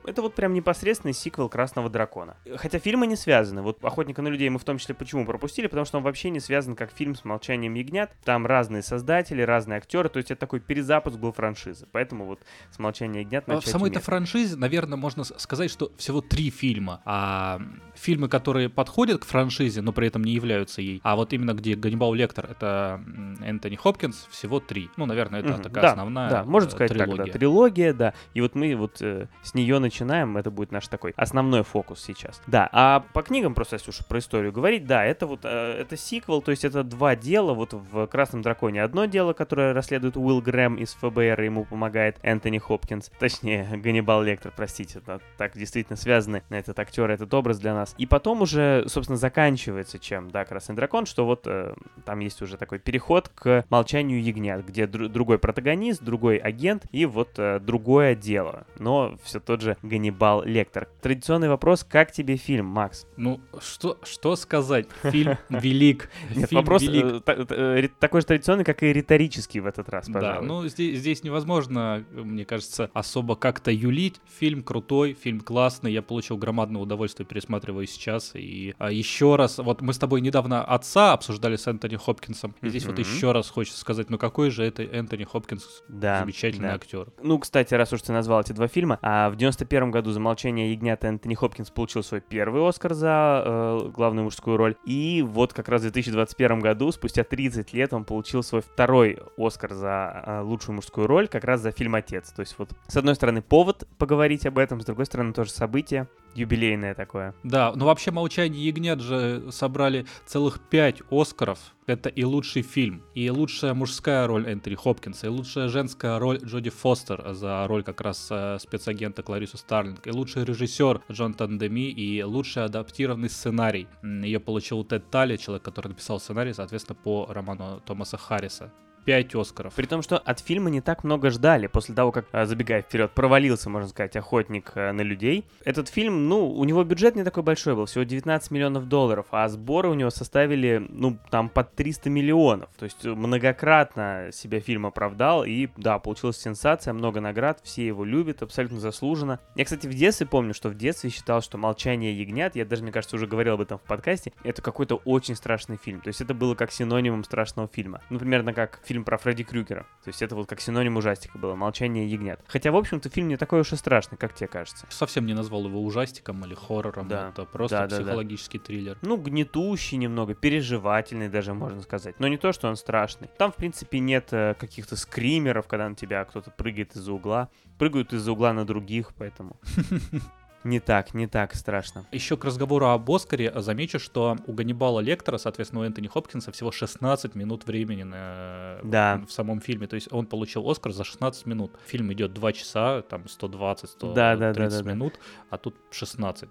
Это 0.08 0.22
вот 0.22 0.36
прям 0.36 0.54
непосредственный 0.54 1.14
сиквел 1.14 1.50
Красного 1.50 1.90
Дракона. 1.90 2.38
Хотя 2.58 2.80
фильмы 2.80 3.08
не 3.08 3.16
связаны. 3.16 3.62
Вот 3.62 3.84
Охотника 3.84 4.22
на 4.22 4.28
людей 4.28 4.50
мы 4.50 4.60
в 4.60 4.64
том 4.64 4.78
числе 4.78 4.96
почему 4.96 5.26
пропустили, 5.26 5.68
потому 5.68 5.86
что 5.86 5.98
он 5.98 6.04
вообще 6.04 6.30
не 6.30 6.40
связан 6.40 6.76
как 6.76 6.92
фильм 6.92 7.16
с 7.16 7.26
Молчанием 7.26 7.74
ягнят. 7.74 8.12
Там 8.24 8.46
разные 8.46 8.82
создатели, 8.82 9.42
разные 9.42 9.78
актеры, 9.78 10.10
то 10.10 10.18
есть 10.18 10.32
это 10.32 10.40
такой 10.40 10.60
перезапуск 10.60 11.18
был 11.18 11.32
франшизы. 11.32 11.88
Поэтому 11.92 12.26
вот 12.26 12.40
с 12.72 12.80
Молчанием 12.80 13.26
ягнят 13.26 13.46
А 13.48 13.52
В 13.52 13.56
начать 13.56 13.72
самой-то 13.72 14.00
франшизе, 14.00 14.56
наверное, 14.56 14.98
можно 14.98 15.24
сказать, 15.24 15.72
что 15.72 15.92
всего 15.98 16.22
три 16.22 16.50
фильма. 16.50 17.02
А 17.06 17.62
фильмы, 17.96 18.30
которые 18.30 18.70
подходят 18.70 19.22
к 19.22 19.26
франшизе, 19.26 19.82
но 19.82 19.92
при 19.94 20.08
этом 20.08 20.24
не 20.24 20.34
являются 20.34 20.82
ей, 20.82 21.00
а 21.04 21.16
вот 21.16 21.34
именно 21.34 21.54
где 21.54 21.76
Ганнибал 21.76 22.14
Лектор, 22.14 22.46
это 22.46 23.02
Энтони 23.42 23.76
Хопкинс, 23.76 24.28
всего 24.30 24.60
три. 24.60 24.90
Ну, 24.98 25.06
наверное, 25.06 25.40
это 25.40 25.54
Мгм. 25.54 25.62
такая 25.62 25.82
да, 25.82 25.92
основная 25.92 26.30
Да, 26.30 26.44
можно 26.44 26.68
э, 26.68 26.72
сказать 26.72 26.92
трилогия. 26.92 27.18
так, 27.18 27.26
да. 27.28 27.32
Трилогия, 27.34 27.94
да. 27.94 28.14
И 28.34 28.42
вот 28.42 28.56
мы 28.56 28.76
вот 28.76 29.02
э, 29.02 29.28
с 29.44 29.54
нее 29.54 29.80
начинаем. 29.80 29.95
Начинаем, 29.96 30.36
это 30.36 30.52
будет 30.52 30.72
наш 30.72 30.88
такой 30.88 31.14
основной 31.16 31.64
фокус 31.64 32.04
сейчас. 32.04 32.42
Да, 32.48 32.68
а 32.74 33.06
по 33.14 33.22
книгам, 33.22 33.56
просто 33.56 33.76
если 33.76 33.92
уж 33.92 34.06
про 34.06 34.20
историю 34.20 34.52
говорить, 34.52 34.86
да, 34.86 35.06
это 35.06 35.26
вот, 35.26 35.42
э, 35.44 35.78
это 35.80 35.96
сиквел, 35.96 36.42
то 36.42 36.52
есть 36.52 36.66
это 36.66 36.84
два 36.84 37.16
дела, 37.16 37.54
вот 37.54 37.72
в 37.74 38.08
«Красном 38.08 38.42
драконе» 38.42 38.84
одно 38.84 39.06
дело, 39.06 39.32
которое 39.32 39.74
расследует 39.74 40.18
Уилл 40.18 40.42
Грэм 40.42 40.76
из 40.76 40.94
ФБР, 40.96 41.42
ему 41.42 41.64
помогает 41.64 42.18
Энтони 42.24 42.58
Хопкинс, 42.58 43.10
точнее, 43.18 43.70
Ганнибал 43.84 44.22
Лектор, 44.22 44.52
простите, 44.56 45.02
да, 45.06 45.20
так 45.38 45.58
действительно 45.58 45.96
связаны 45.96 46.44
этот 46.50 46.78
актер, 46.78 47.10
этот 47.10 47.34
образ 47.34 47.60
для 47.60 47.74
нас. 47.74 47.96
И 47.98 48.06
потом 48.06 48.42
уже, 48.42 48.84
собственно, 48.88 49.18
заканчивается 49.18 49.98
чем, 49.98 50.30
да, 50.30 50.44
«Красный 50.44 50.76
дракон», 50.76 51.06
что 51.06 51.26
вот 51.26 51.44
э, 51.46 51.74
там 52.04 52.20
есть 52.20 52.42
уже 52.42 52.58
такой 52.58 52.80
переход 52.80 53.30
к 53.30 53.64
«Молчанию 53.70 54.22
ягнят», 54.22 54.66
где 54.66 54.88
др- 54.88 55.08
другой 55.08 55.40
протагонист, 55.40 56.04
другой 56.04 56.36
агент 56.36 56.84
и 56.92 57.06
вот 57.06 57.30
э, 57.38 57.60
другое 57.62 58.16
дело, 58.16 58.66
но 58.78 59.18
все 59.24 59.40
тот 59.40 59.62
же 59.62 59.78
Ганнибал 59.88 60.44
Лектор. 60.44 60.88
Традиционный 61.02 61.50
вопрос, 61.50 61.84
как 61.84 62.12
тебе 62.12 62.38
фильм, 62.38 62.66
Макс? 62.66 63.06
Ну, 63.18 63.40
что, 63.62 63.98
что 64.04 64.36
сказать? 64.36 64.88
Фильм 65.04 65.38
велик. 65.50 66.10
Нет, 66.36 66.50
Фильм 66.50 66.62
вопрос 66.62 66.82
велик. 66.84 67.06
э, 67.06 67.20
та- 67.22 67.34
э, 67.50 67.88
такой 68.00 68.22
же 68.22 68.28
традиционный, 68.28 68.64
как 68.64 68.84
и 68.84 68.92
риторический 68.92 69.60
в 69.60 69.66
этот 69.66 69.90
раз, 69.90 70.08
Да, 70.08 70.14
пожалуй. 70.20 70.48
ну 70.48 70.68
здесь, 70.68 71.00
здесь 71.00 71.24
невозможно, 71.24 72.04
мне 72.12 72.46
кажется, 72.46 72.90
особо 72.94 73.36
как-то 73.36 73.72
юлить. 73.72 74.20
Фильм 74.40 74.64
крутой, 74.64 75.14
фильм 75.14 75.40
классный, 75.42 75.92
я 75.94 76.02
получил 76.02 76.38
громадное 76.38 76.82
удовольствие, 76.82 77.26
пересматриваю 77.26 77.88
сейчас. 77.88 78.32
И 78.36 78.74
а, 78.78 78.92
еще 78.92 79.36
раз, 79.36 79.58
вот 79.60 79.82
мы 79.82 79.94
с 79.94 79.98
тобой 79.98 80.22
недавно 80.22 80.64
отца 80.64 81.14
обсуждали 81.14 81.56
с 81.56 81.68
Энтони 81.68 81.96
Хопкинсом, 81.96 82.56
и 82.62 82.70
здесь 82.70 82.86
вот 82.86 82.98
Мгм. 82.98 83.02
еще 83.02 83.32
раз 83.32 83.50
хочется 83.50 83.80
сказать, 83.80 84.10
ну 84.10 84.18
какой 84.18 84.50
же 84.50 84.64
это 84.64 84.84
Энтони 84.84 85.24
Хопкинс 85.24 85.84
Да, 85.88 86.20
замечательный 86.22 86.70
да. 86.70 86.76
актер. 86.76 87.08
Ну, 87.22 87.40
кстати, 87.40 87.74
раз 87.74 87.92
уж 87.94 88.02
ты 88.02 88.12
назвал 88.14 88.42
эти 88.42 88.54
два 88.54 88.68
фильма, 88.68 89.00
а 89.02 89.30
в 89.30 89.36
91 89.36 89.75
году 89.92 90.12
«За 90.12 90.20
молчание 90.20 90.72
ягнят» 90.72 91.04
Энтони 91.04 91.36
Хопкинс 91.36 91.70
получил 91.70 92.04
свой 92.04 92.22
первый 92.22 92.68
Оскар 92.68 92.94
за 92.94 93.44
э, 93.46 93.90
главную 93.94 94.26
мужскую 94.26 94.58
роль. 94.58 94.76
И 94.86 95.24
вот 95.28 95.54
как 95.54 95.70
раз 95.70 95.82
в 95.82 95.84
2021 95.84 96.60
году, 96.60 96.92
спустя 96.92 97.24
30 97.24 97.74
лет, 97.74 97.94
он 97.94 98.06
получил 98.06 98.44
свой 98.44 98.62
второй 98.62 99.20
Оскар 99.38 99.74
за 99.74 100.24
э, 100.26 100.42
лучшую 100.42 100.76
мужскую 100.76 101.08
роль, 101.08 101.28
как 101.28 101.44
раз 101.44 101.62
за 101.62 101.72
фильм 101.72 101.96
«Отец». 101.96 102.32
То 102.32 102.42
есть 102.42 102.56
вот, 102.58 102.70
с 102.88 102.98
одной 102.98 103.16
стороны, 103.16 103.42
повод 103.42 103.88
поговорить 103.98 104.46
об 104.46 104.58
этом, 104.58 104.82
с 104.82 104.86
другой 104.86 105.06
стороны, 105.06 105.34
тоже 105.34 105.52
событие 105.52 106.08
юбилейное 106.36 106.94
такое. 106.94 107.34
Да, 107.44 107.74
ну 107.76 107.86
вообще 107.86 108.12
«Молчание 108.12 108.66
ягнят» 108.66 109.00
же 109.00 109.52
собрали 109.52 110.06
целых 110.26 110.60
пять 110.70 111.02
Оскаров. 111.10 111.60
Это 111.88 112.10
и 112.10 112.24
лучший 112.24 112.64
фильм, 112.64 113.04
и 113.14 113.30
лучшая 113.30 113.76
мужская 113.76 114.26
роль 114.26 114.48
Энтони 114.48 114.74
Хопкинса, 114.74 115.28
и 115.28 115.30
лучшая 115.30 115.68
женская 115.68 116.18
роль 116.18 116.40
Джоди 116.44 116.72
Фостер 116.72 117.34
за 117.34 117.68
роль 117.68 117.84
как 117.84 118.02
раз 118.02 118.28
э, 118.32 118.58
спецагента 118.60 119.22
Кларису 119.22 119.58
Старлинг, 119.58 120.08
и 120.08 120.12
лучший 120.12 120.46
режиссер 120.46 121.02
Джонатан 121.12 121.60
Деми, 121.60 121.92
и 121.92 122.24
лучший 122.24 122.66
адаптированный 122.66 123.30
сценарий. 123.30 123.88
Ее 124.02 124.40
получил 124.40 124.84
Тед 124.84 125.12
Талли, 125.12 125.38
человек, 125.38 125.64
который 125.64 125.90
написал 125.90 126.20
сценарий, 126.20 126.54
соответственно, 126.54 126.98
по 127.04 127.28
роману 127.30 127.82
Томаса 127.86 128.18
Харриса. 128.18 128.74
Пять 129.06 129.36
Оскаров. 129.36 129.76
При 129.76 129.86
том, 129.86 130.02
что 130.02 130.18
от 130.18 130.40
фильма 130.40 130.72
не 130.72 130.82
так 130.82 131.04
много 131.04 131.30
ждали. 131.30 131.68
После 131.68 131.94
того, 131.94 132.12
как, 132.12 132.26
а, 132.32 132.46
забегая 132.46 132.82
вперед, 132.82 133.12
провалился, 133.12 133.70
можно 133.70 133.88
сказать, 133.88 134.16
«Охотник 134.16 134.72
э, 134.74 134.92
на 134.94 135.02
людей». 135.02 135.46
Этот 135.64 135.90
фильм, 135.90 136.28
ну, 136.28 136.50
у 136.50 136.64
него 136.66 136.84
бюджет 136.84 137.16
не 137.16 137.24
такой 137.24 137.44
большой 137.44 137.76
был, 137.76 137.86
всего 137.86 138.04
19 138.04 138.50
миллионов 138.50 138.90
долларов, 138.90 139.28
а 139.30 139.48
сборы 139.48 139.90
у 139.90 139.94
него 139.94 140.10
составили, 140.10 140.84
ну, 140.90 141.20
там, 141.30 141.50
под 141.50 141.76
300 141.76 142.10
миллионов. 142.10 142.70
То 142.80 142.86
есть 142.86 143.06
э, 143.06 143.10
многократно 143.14 144.30
себя 144.32 144.60
фильм 144.60 144.88
оправдал, 144.88 145.46
и, 145.46 145.70
да, 145.78 146.00
получилась 146.00 146.38
сенсация, 146.38 146.92
много 146.92 147.22
наград, 147.22 147.60
все 147.64 147.86
его 147.86 148.04
любят, 148.06 148.42
абсолютно 148.42 148.80
заслуженно. 148.80 149.40
Я, 149.56 149.66
кстати, 149.66 149.86
в 149.86 149.94
детстве 149.94 150.26
помню, 150.26 150.56
что 150.56 150.70
в 150.70 150.76
детстве 150.76 151.12
считал, 151.12 151.44
что 151.44 151.60
«Молчание 151.60 152.20
ягнят», 152.20 152.56
я 152.56 152.66
даже, 152.66 152.82
мне 152.82 152.92
кажется, 152.92 153.18
уже 153.18 153.28
говорил 153.28 153.54
об 153.54 153.62
этом 153.62 153.78
в 153.78 153.84
подкасте, 153.84 154.34
это 154.44 154.64
какой-то 154.64 154.96
очень 155.06 155.36
страшный 155.36 155.78
фильм. 155.78 156.02
То 156.02 156.08
есть 156.08 156.22
это 156.22 156.34
было 156.34 156.56
как 156.56 156.72
синонимом 156.72 157.24
страшного 157.24 157.70
фильма. 157.72 158.02
Примерно 158.10 158.52
как 158.54 158.80
фильм 158.84 158.95
про 159.04 159.18
Фредди 159.18 159.44
Крюгера. 159.44 159.86
То 160.04 160.08
есть 160.10 160.22
это 160.22 160.36
вот 160.36 160.48
как 160.48 160.62
синоним 160.62 160.98
ужастика 160.98 161.38
было, 161.38 161.56
«Молчание 161.56 162.08
ягнят». 162.08 162.40
Хотя, 162.48 162.72
в 162.72 162.76
общем-то, 162.76 163.10
фильм 163.10 163.28
не 163.28 163.38
такой 163.38 163.62
уж 163.62 163.74
и 163.74 163.76
страшный, 163.76 164.18
как 164.18 164.34
тебе 164.34 164.48
кажется. 164.48 164.86
Совсем 164.90 165.26
не 165.26 165.34
назвал 165.34 165.66
его 165.66 165.84
ужастиком 165.84 166.44
или 166.46 166.54
хоррором, 166.54 167.08
Да. 167.08 167.30
это 167.30 167.46
просто 167.46 167.78
Да, 167.78 167.88
да, 167.88 167.98
да. 167.98 168.04
психологический 168.04 168.60
триллер. 168.60 168.98
Ну, 169.02 169.18
гнетущий 169.18 169.98
немного, 169.98 170.34
переживательный 170.36 171.30
даже, 171.30 171.54
можно 171.54 171.82
сказать. 171.82 172.20
Но 172.20 172.28
не 172.28 172.38
то, 172.38 172.52
что 172.54 172.68
он 172.68 172.76
страшный. 172.76 173.30
Там, 173.38 173.52
в 173.52 173.56
принципе, 173.56 174.00
нет 174.00 174.30
э, 174.32 174.54
каких-то 174.60 174.96
скримеров, 174.96 175.68
когда 175.68 175.90
на 175.90 175.96
тебя 175.96 176.24
кто-то 176.26 176.52
прыгает 176.52 176.96
из-за 176.96 177.12
угла. 177.14 177.50
Прыгают 177.78 178.14
из-за 178.14 178.32
угла 178.32 178.54
на 178.54 178.66
других, 178.66 179.14
поэтому... 179.18 179.60
Не 180.66 180.80
так, 180.80 181.14
не 181.14 181.28
так 181.28 181.54
страшно. 181.54 182.08
Еще 182.12 182.38
к 182.38 182.44
разговору 182.44 182.88
об 182.88 183.10
Оскаре 183.12 183.54
замечу, 183.56 184.00
что 184.00 184.36
у 184.48 184.52
Ганнибала 184.52 185.00
Лектора, 185.00 185.38
соответственно, 185.38 185.82
у 185.82 185.86
Энтони 185.86 186.08
Хопкинса 186.08 186.52
всего 186.52 186.72
16 186.72 187.36
минут 187.36 187.68
времени 187.68 188.02
на... 188.02 188.80
Да. 188.84 189.22
в 189.28 189.32
самом 189.32 189.62
фильме. 189.62 189.86
То 189.86 189.94
есть 189.94 190.12
он 190.12 190.26
получил 190.26 190.68
Оскар 190.68 190.92
за 190.92 191.04
16 191.04 191.46
минут. 191.46 191.72
Фильм 191.86 192.12
идет 192.12 192.34
2 192.34 192.54
часа, 192.54 193.04
там 193.04 193.28
120, 193.28 193.90
130 193.92 194.16
Да, 194.16 194.36
да, 194.36 194.54
да, 194.54 194.70
да, 194.70 194.82
да. 194.82 194.92
минут, 194.92 195.20
а 195.52 195.60
тут 195.60 195.76
16. 195.92 196.50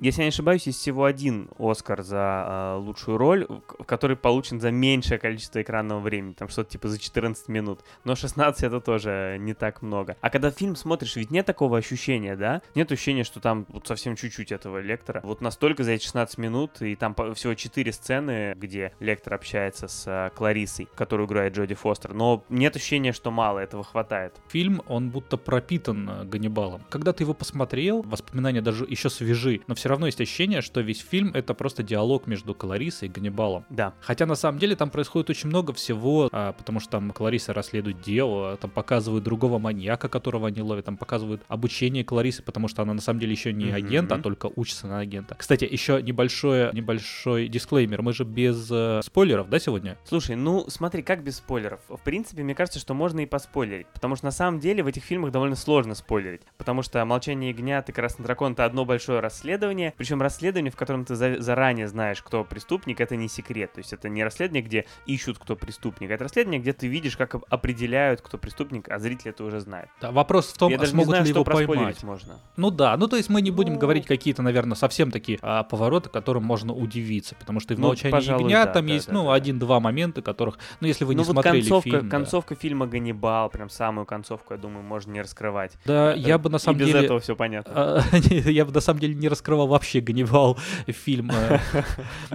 Если 0.00 0.20
я 0.20 0.26
не 0.26 0.30
ошибаюсь, 0.30 0.66
есть 0.66 0.78
всего 0.78 1.04
один 1.04 1.48
Оскар 1.58 2.02
за 2.02 2.76
э, 2.76 2.78
лучшую 2.78 3.18
роль, 3.18 3.46
который 3.86 4.16
получен 4.16 4.60
за 4.60 4.70
меньшее 4.70 5.18
количество 5.18 5.60
экранного 5.60 6.00
времени, 6.00 6.34
там 6.34 6.48
что-то 6.48 6.70
типа 6.70 6.88
за 6.88 6.98
14 6.98 7.48
минут. 7.48 7.80
Но 8.04 8.14
16 8.14 8.62
это 8.62 8.80
тоже 8.80 9.36
не 9.40 9.54
так 9.54 9.82
много. 9.82 10.16
А 10.20 10.30
когда 10.30 10.50
фильм 10.50 10.76
смотришь, 10.76 11.16
ведь 11.16 11.30
нет 11.30 11.46
такого 11.46 11.78
ощущения, 11.78 12.36
да? 12.36 12.62
Нет 12.76 12.92
ощущения, 12.92 13.24
что 13.24 13.40
там 13.40 13.66
вот 13.70 13.88
совсем 13.88 14.14
чуть-чуть 14.14 14.52
этого 14.52 14.78
лектора. 14.78 15.20
Вот 15.24 15.40
настолько 15.40 15.82
за 15.82 15.92
эти 15.92 16.04
16 16.04 16.38
минут, 16.38 16.80
и 16.80 16.94
там 16.94 17.14
всего 17.34 17.54
4 17.54 17.92
сцены, 17.92 18.54
где 18.56 18.92
лектор 19.00 19.34
общается 19.34 19.88
с 19.88 20.04
э, 20.06 20.30
Кларисой, 20.36 20.88
которую 20.94 21.26
играет 21.26 21.56
Джоди 21.56 21.74
Фостер. 21.74 22.14
Но 22.14 22.44
нет 22.48 22.76
ощущения, 22.76 23.12
что 23.12 23.32
мало, 23.32 23.58
этого 23.58 23.82
хватает. 23.82 24.34
Фильм, 24.48 24.82
он 24.86 25.10
будто 25.10 25.36
пропитан 25.36 26.08
э, 26.08 26.24
Ганнибалом. 26.24 26.82
Когда 26.88 27.12
ты 27.12 27.24
его 27.24 27.34
посмотрел, 27.34 28.02
воспоминания 28.02 28.60
даже 28.60 28.84
еще 28.88 29.10
свежи, 29.10 29.60
но 29.66 29.74
все 29.74 29.87
равно 29.88 30.06
есть 30.06 30.20
ощущение, 30.20 30.60
что 30.60 30.80
весь 30.80 31.00
фильм 31.00 31.30
это 31.34 31.54
просто 31.54 31.82
диалог 31.82 32.26
между 32.26 32.54
Кларисой 32.54 33.08
и 33.08 33.10
Ганнибалом. 33.10 33.64
Да. 33.70 33.94
Хотя 34.00 34.26
на 34.26 34.34
самом 34.34 34.58
деле 34.58 34.76
там 34.76 34.90
происходит 34.90 35.30
очень 35.30 35.48
много 35.48 35.72
всего, 35.72 36.28
а, 36.32 36.52
потому 36.52 36.80
что 36.80 36.90
там 36.92 37.10
Клариса 37.10 37.52
расследует 37.52 38.00
дело, 38.00 38.56
там 38.56 38.70
показывают 38.70 39.24
другого 39.24 39.58
маньяка, 39.58 40.08
которого 40.08 40.48
они 40.48 40.62
ловят, 40.62 40.84
там 40.84 40.96
показывают 40.96 41.42
обучение 41.48 42.04
Кларисы, 42.04 42.42
потому 42.42 42.68
что 42.68 42.82
она 42.82 42.94
на 42.94 43.00
самом 43.00 43.20
деле 43.20 43.32
еще 43.32 43.52
не 43.52 43.66
Мгм. 43.66 43.74
агент, 43.74 44.12
а 44.12 44.18
только 44.18 44.50
учится 44.56 44.86
на 44.86 44.98
агента. 45.00 45.34
Кстати, 45.36 45.68
еще 45.70 46.02
небольшой, 46.02 46.72
небольшой 46.72 47.48
дисклеймер. 47.48 48.02
Мы 48.02 48.12
же 48.12 48.24
без 48.24 48.68
э, 48.70 49.00
спойлеров, 49.04 49.48
да, 49.48 49.58
сегодня? 49.58 49.96
Слушай, 50.04 50.36
ну 50.36 50.64
смотри, 50.68 51.02
как 51.02 51.22
без 51.22 51.36
спойлеров. 51.36 51.80
В 51.88 52.00
принципе, 52.02 52.42
мне 52.42 52.54
кажется, 52.54 52.78
что 52.78 52.94
можно 52.94 53.20
и 53.20 53.26
поспойлерить. 53.26 53.86
Потому 53.94 54.16
что 54.16 54.24
на 54.26 54.30
самом 54.30 54.60
деле 54.60 54.82
в 54.82 54.86
этих 54.86 55.02
фильмах 55.04 55.30
довольно 55.32 55.56
сложно 55.56 55.94
спойлерить. 55.94 56.42
Потому 56.56 56.82
что 56.82 57.04
«Молчание 57.04 57.50
ягнят» 57.50 57.88
и 57.88 57.92
«Красный 57.92 58.24
дракон»— 58.24 58.52
это 58.54 58.64
одно 58.64 58.84
большое 58.84 59.20
расследование. 59.20 59.77
Причем 59.96 60.20
расследование, 60.22 60.70
в 60.70 60.76
котором 60.76 61.04
ты 61.04 61.14
за- 61.14 61.40
заранее 61.40 61.88
знаешь, 61.88 62.22
кто 62.22 62.44
преступник, 62.44 63.00
это 63.00 63.16
не 63.16 63.28
секрет. 63.28 63.72
То 63.72 63.78
есть 63.78 63.92
это 63.92 64.08
не 64.08 64.22
расследование, 64.24 64.62
где 64.62 64.84
ищут, 65.06 65.38
кто 65.38 65.56
преступник. 65.56 66.10
Это 66.10 66.24
расследование, 66.24 66.60
где 66.60 66.72
ты 66.72 66.86
видишь, 66.88 67.16
как 67.16 67.34
оп- 67.36 67.44
определяют, 67.48 68.20
кто 68.20 68.38
преступник, 68.38 68.88
а 68.90 68.98
зритель 68.98 69.30
это 69.30 69.44
уже 69.44 69.60
знает. 69.60 69.88
Да, 70.00 70.10
вопрос 70.10 70.48
в 70.52 70.58
том, 70.58 70.70
Я 70.72 70.78
а 70.80 70.86
смогут 70.86 71.08
знаю, 71.10 71.24
ли 71.24 71.30
что 71.30 71.40
его 71.40 71.44
поймать. 71.44 72.02
можно. 72.02 72.40
Ну 72.56 72.70
да, 72.70 72.96
ну 72.96 73.08
то 73.08 73.16
есть 73.16 73.28
мы 73.28 73.40
не 73.42 73.50
будем 73.50 73.74
Ну. 73.74 73.78
говорить 73.78 74.06
какие-то, 74.06 74.42
наверное, 74.42 74.74
совсем 74.76 75.10
такие 75.10 75.38
а, 75.42 75.62
повороты, 75.64 76.08
которым 76.10 76.44
можно 76.44 76.72
удивиться, 76.72 77.34
потому 77.34 77.60
что 77.60 77.74
и 77.74 77.76
в 77.76 77.80
Ну, 77.80 77.88
«Молчании 77.88 78.12
пожалуй, 78.12 78.42
ягнят» 78.44 78.66
да, 78.68 78.72
там 78.72 78.86
да, 78.86 78.92
есть, 78.92 79.06
да, 79.08 79.12
ну, 79.12 79.22
да, 79.24 79.28
да. 79.28 79.34
один-два 79.34 79.80
момента, 79.80 80.22
которых, 80.22 80.58
ну, 80.80 80.86
если 80.88 81.04
вы 81.04 81.14
ну 81.14 81.20
не 81.20 81.24
вот 81.26 81.32
смотрели 81.32 81.60
концовка, 81.60 81.90
фильм... 81.90 82.02
да. 82.04 82.10
концовка 82.10 82.54
фильма 82.54 82.86
«Ганнибал», 82.86 83.48
прям 83.50 83.68
самую 83.70 84.06
концовку, 84.06 84.54
я 84.54 84.58
думаю, 84.58 84.82
можно 84.84 85.12
не 85.12 85.20
раскрывать. 85.22 85.76
Да, 85.84 86.12
я 86.14 86.38
бы 86.38 86.50
на 86.50 86.58
самом 86.58 86.78
и 86.78 86.80
без 86.80 86.86
деле... 86.88 87.04
этого 87.04 87.20
все 87.20 87.36
понятно. 87.36 87.72
а, 87.74 88.16
я 88.16 88.64
бы 88.64 88.72
на 88.72 88.80
самом 88.80 89.00
деле 89.00 89.14
не 89.14 89.28
раскрывал 89.28 89.67
вообще 89.68 90.00
Ганнибал 90.00 90.58
фильм. 90.88 91.30
э, 91.30 91.58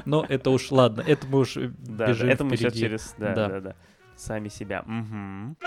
Но 0.06 0.26
это 0.28 0.50
уж 0.50 0.72
ладно, 0.72 1.04
это 1.06 1.28
мы 1.28 1.40
уж 1.40 1.56
бежим 1.58 2.30
это 2.30 2.44
мы 2.44 2.56
сейчас 2.58 2.74
через... 2.74 3.16
Да, 3.18 3.34
Да. 3.34 3.60
да. 3.60 3.76
Сами 4.16 4.48
себя. 4.48 4.84
Мгм. 4.86 5.58